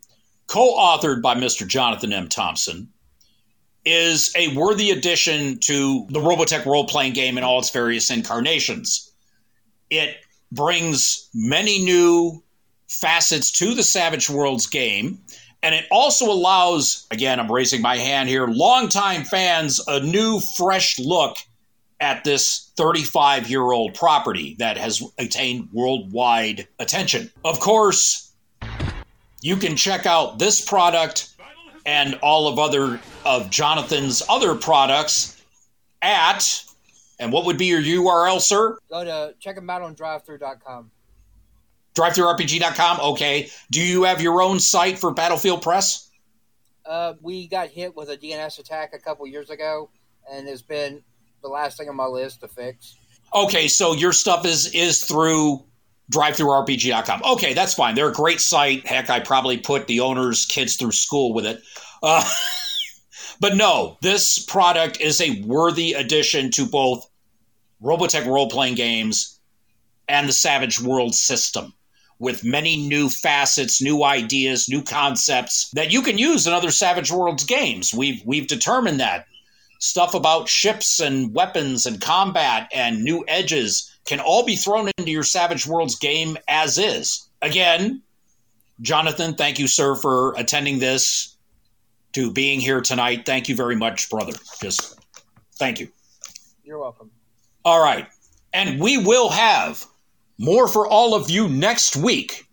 co 0.48 0.76
authored 0.78 1.22
by 1.22 1.36
Mr. 1.36 1.66
Jonathan 1.66 2.12
M. 2.12 2.28
Thompson, 2.28 2.90
is 3.86 4.34
a 4.36 4.56
worthy 4.56 4.92
addition 4.92 5.60
to 5.60 6.06
the 6.10 6.20
Robotech 6.20 6.66
role 6.66 6.88
playing 6.88 7.14
game 7.14 7.38
in 7.38 7.44
all 7.44 7.60
its 7.60 7.70
various 7.70 8.10
incarnations. 8.10 9.12
It 9.90 10.18
brings 10.52 11.30
many 11.34 11.84
new 11.84 12.44
facets 12.88 13.52
to 13.52 13.74
the 13.74 13.84
Savage 13.84 14.30
Worlds 14.30 14.68
game. 14.68 15.20
And 15.62 15.74
it 15.74 15.86
also 15.90 16.32
allows, 16.32 17.08
again, 17.12 17.40
I'm 17.40 17.52
raising 17.52 17.82
my 17.82 17.98
hand 17.98 18.30
here, 18.30 18.48
longtime 18.48 19.24
fans 19.24 19.82
a 19.88 20.00
new, 20.00 20.40
fresh 20.40 21.00
look 21.00 21.38
at 22.00 22.24
this 22.24 22.72
35 22.78 23.50
year 23.50 23.72
old 23.72 23.94
property 23.94 24.56
that 24.60 24.78
has 24.78 25.02
attained 25.18 25.70
worldwide 25.72 26.68
attention. 26.80 27.32
Of 27.44 27.60
course, 27.60 28.32
you 29.42 29.56
can 29.56 29.76
check 29.76 30.06
out 30.06 30.40
this 30.40 30.64
product 30.64 31.34
and 31.86 32.16
all 32.16 32.48
of 32.48 32.60
other 32.60 33.00
of 33.26 33.50
Jonathan's 33.50 34.22
other 34.30 34.56
products 34.56 35.42
at 36.02 36.66
and 37.20 37.32
what 37.32 37.46
would 37.46 37.58
be 37.58 37.66
your 37.66 37.82
URL, 37.82 38.42
sir? 38.42 38.78
Go 38.90 39.04
to 39.04 39.34
check 39.40 39.56
them 39.56 39.70
out 39.70 39.82
on 39.82 39.96
drivethrough.com. 39.96 40.92
DriveThruRPG.com. 41.96 43.00
Okay. 43.00 43.50
Do 43.72 43.82
you 43.82 44.04
have 44.04 44.22
your 44.22 44.42
own 44.42 44.60
site 44.60 45.00
for 45.00 45.12
Battlefield 45.12 45.62
Press? 45.62 46.10
Uh, 46.86 47.14
we 47.22 47.48
got 47.48 47.70
hit 47.70 47.96
with 47.96 48.10
a 48.10 48.18
DNS 48.18 48.60
attack 48.60 48.94
a 48.94 49.00
couple 49.00 49.26
years 49.26 49.50
ago, 49.50 49.90
and 50.32 50.48
it's 50.48 50.62
been 50.62 51.02
the 51.42 51.48
last 51.48 51.78
thing 51.78 51.90
on 51.90 51.96
my 51.96 52.06
list 52.06 52.42
to 52.42 52.48
fix. 52.48 52.98
Okay, 53.34 53.68
so 53.68 53.94
your 53.94 54.12
stuff 54.12 54.46
is 54.46 54.68
is 54.76 55.04
through 55.04 55.64
drivethrurpg.com. 56.12 57.24
Okay, 57.24 57.54
that's 57.54 57.74
fine. 57.74 57.96
They're 57.96 58.10
a 58.10 58.14
great 58.14 58.40
site. 58.40 58.86
Heck, 58.86 59.10
I 59.10 59.20
probably 59.20 59.58
put 59.58 59.88
the 59.88 60.02
owner's 60.02 60.46
kids 60.46 60.76
through 60.76 60.92
school 60.92 61.34
with 61.34 61.46
it. 61.46 61.62
Uh, 62.04 62.24
but 63.40 63.56
no, 63.56 63.98
this 64.02 64.40
product 64.40 65.00
is 65.02 65.22
a 65.22 65.42
worthy 65.42 65.94
addition 65.94 66.52
to 66.52 66.66
both 66.66 67.10
Robotech 67.84 68.26
role 68.26 68.50
playing 68.50 68.76
games 68.76 69.40
and 70.08 70.28
the 70.28 70.34
Savage 70.34 70.82
World 70.82 71.16
system 71.16 71.74
with 72.20 72.44
many 72.44 72.78
new 72.78 73.10
facets, 73.10 73.82
new 73.82 74.04
ideas, 74.04 74.70
new 74.70 74.82
concepts 74.82 75.70
that 75.72 75.92
you 75.92 76.02
can 76.02 76.18
use 76.18 76.48
in 76.48 76.54
other 76.54 76.72
Savage 76.72 77.12
Worlds 77.12 77.44
games. 77.44 77.94
We've 77.94 78.22
we've 78.26 78.48
determined 78.48 79.00
that 79.00 79.26
stuff 79.80 80.14
about 80.14 80.48
ships 80.48 81.00
and 81.00 81.34
weapons 81.34 81.86
and 81.86 82.02
combat 82.02 82.70
and 82.74 83.04
new 83.04 83.26
edges 83.28 83.92
can 84.06 84.20
all 84.20 84.46
be 84.46 84.56
thrown 84.56 84.90
into 84.98 85.12
your 85.12 85.24
Savage 85.24 85.68
Worlds 85.68 85.96
game 85.98 86.38
as 86.48 86.78
is. 86.78 87.28
Again, 87.42 88.02
Jonathan, 88.82 89.36
thank 89.36 89.60
you, 89.60 89.68
sir, 89.68 89.96
for 89.96 90.34
attending 90.38 90.80
this, 90.80 91.35
to 92.16 92.32
being 92.32 92.62
here 92.62 92.80
tonight. 92.82 93.26
Thank 93.26 93.50
you 93.50 93.56
very 93.56 93.76
much, 93.76 94.10
brother. 94.10 94.34
Just 94.62 94.98
thank 95.58 95.80
you. 95.80 95.90
You're 96.64 96.80
welcome. 96.80 97.12
All 97.66 97.84
right. 97.84 98.08
And 98.54 98.80
we 98.80 98.98
will 98.98 99.30
have 99.30 99.86
more 100.38 100.68
for 100.68 100.88
all 100.88 101.14
of 101.14 101.30
you 101.30 101.50
next 101.50 101.98
week. 101.98 102.48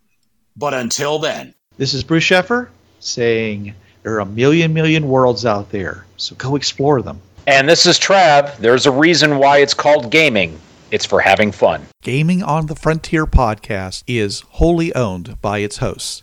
But 0.56 0.74
until 0.74 1.18
then, 1.18 1.54
This 1.78 1.94
is 1.94 2.02
Bruce 2.04 2.24
Sheffer 2.24 2.68
saying 3.00 3.74
there 4.02 4.14
are 4.14 4.20
a 4.20 4.26
million 4.26 4.74
million 4.74 5.08
worlds 5.08 5.46
out 5.46 5.70
there, 5.70 6.04
so 6.16 6.34
go 6.34 6.56
explore 6.56 7.00
them. 7.00 7.20
And 7.46 7.68
this 7.68 7.86
is 7.86 7.98
Trav. 7.98 8.56
There's 8.58 8.86
a 8.86 8.90
reason 8.90 9.38
why 9.38 9.58
it's 9.58 9.74
called 9.74 10.10
gaming. 10.10 10.60
It's 10.90 11.06
for 11.06 11.20
having 11.20 11.52
fun. 11.52 11.86
Gaming 12.02 12.42
on 12.42 12.66
the 12.66 12.74
Frontier 12.76 13.26
podcast 13.26 14.02
is 14.06 14.40
wholly 14.50 14.94
owned 14.94 15.40
by 15.40 15.58
its 15.58 15.78
hosts. 15.78 16.22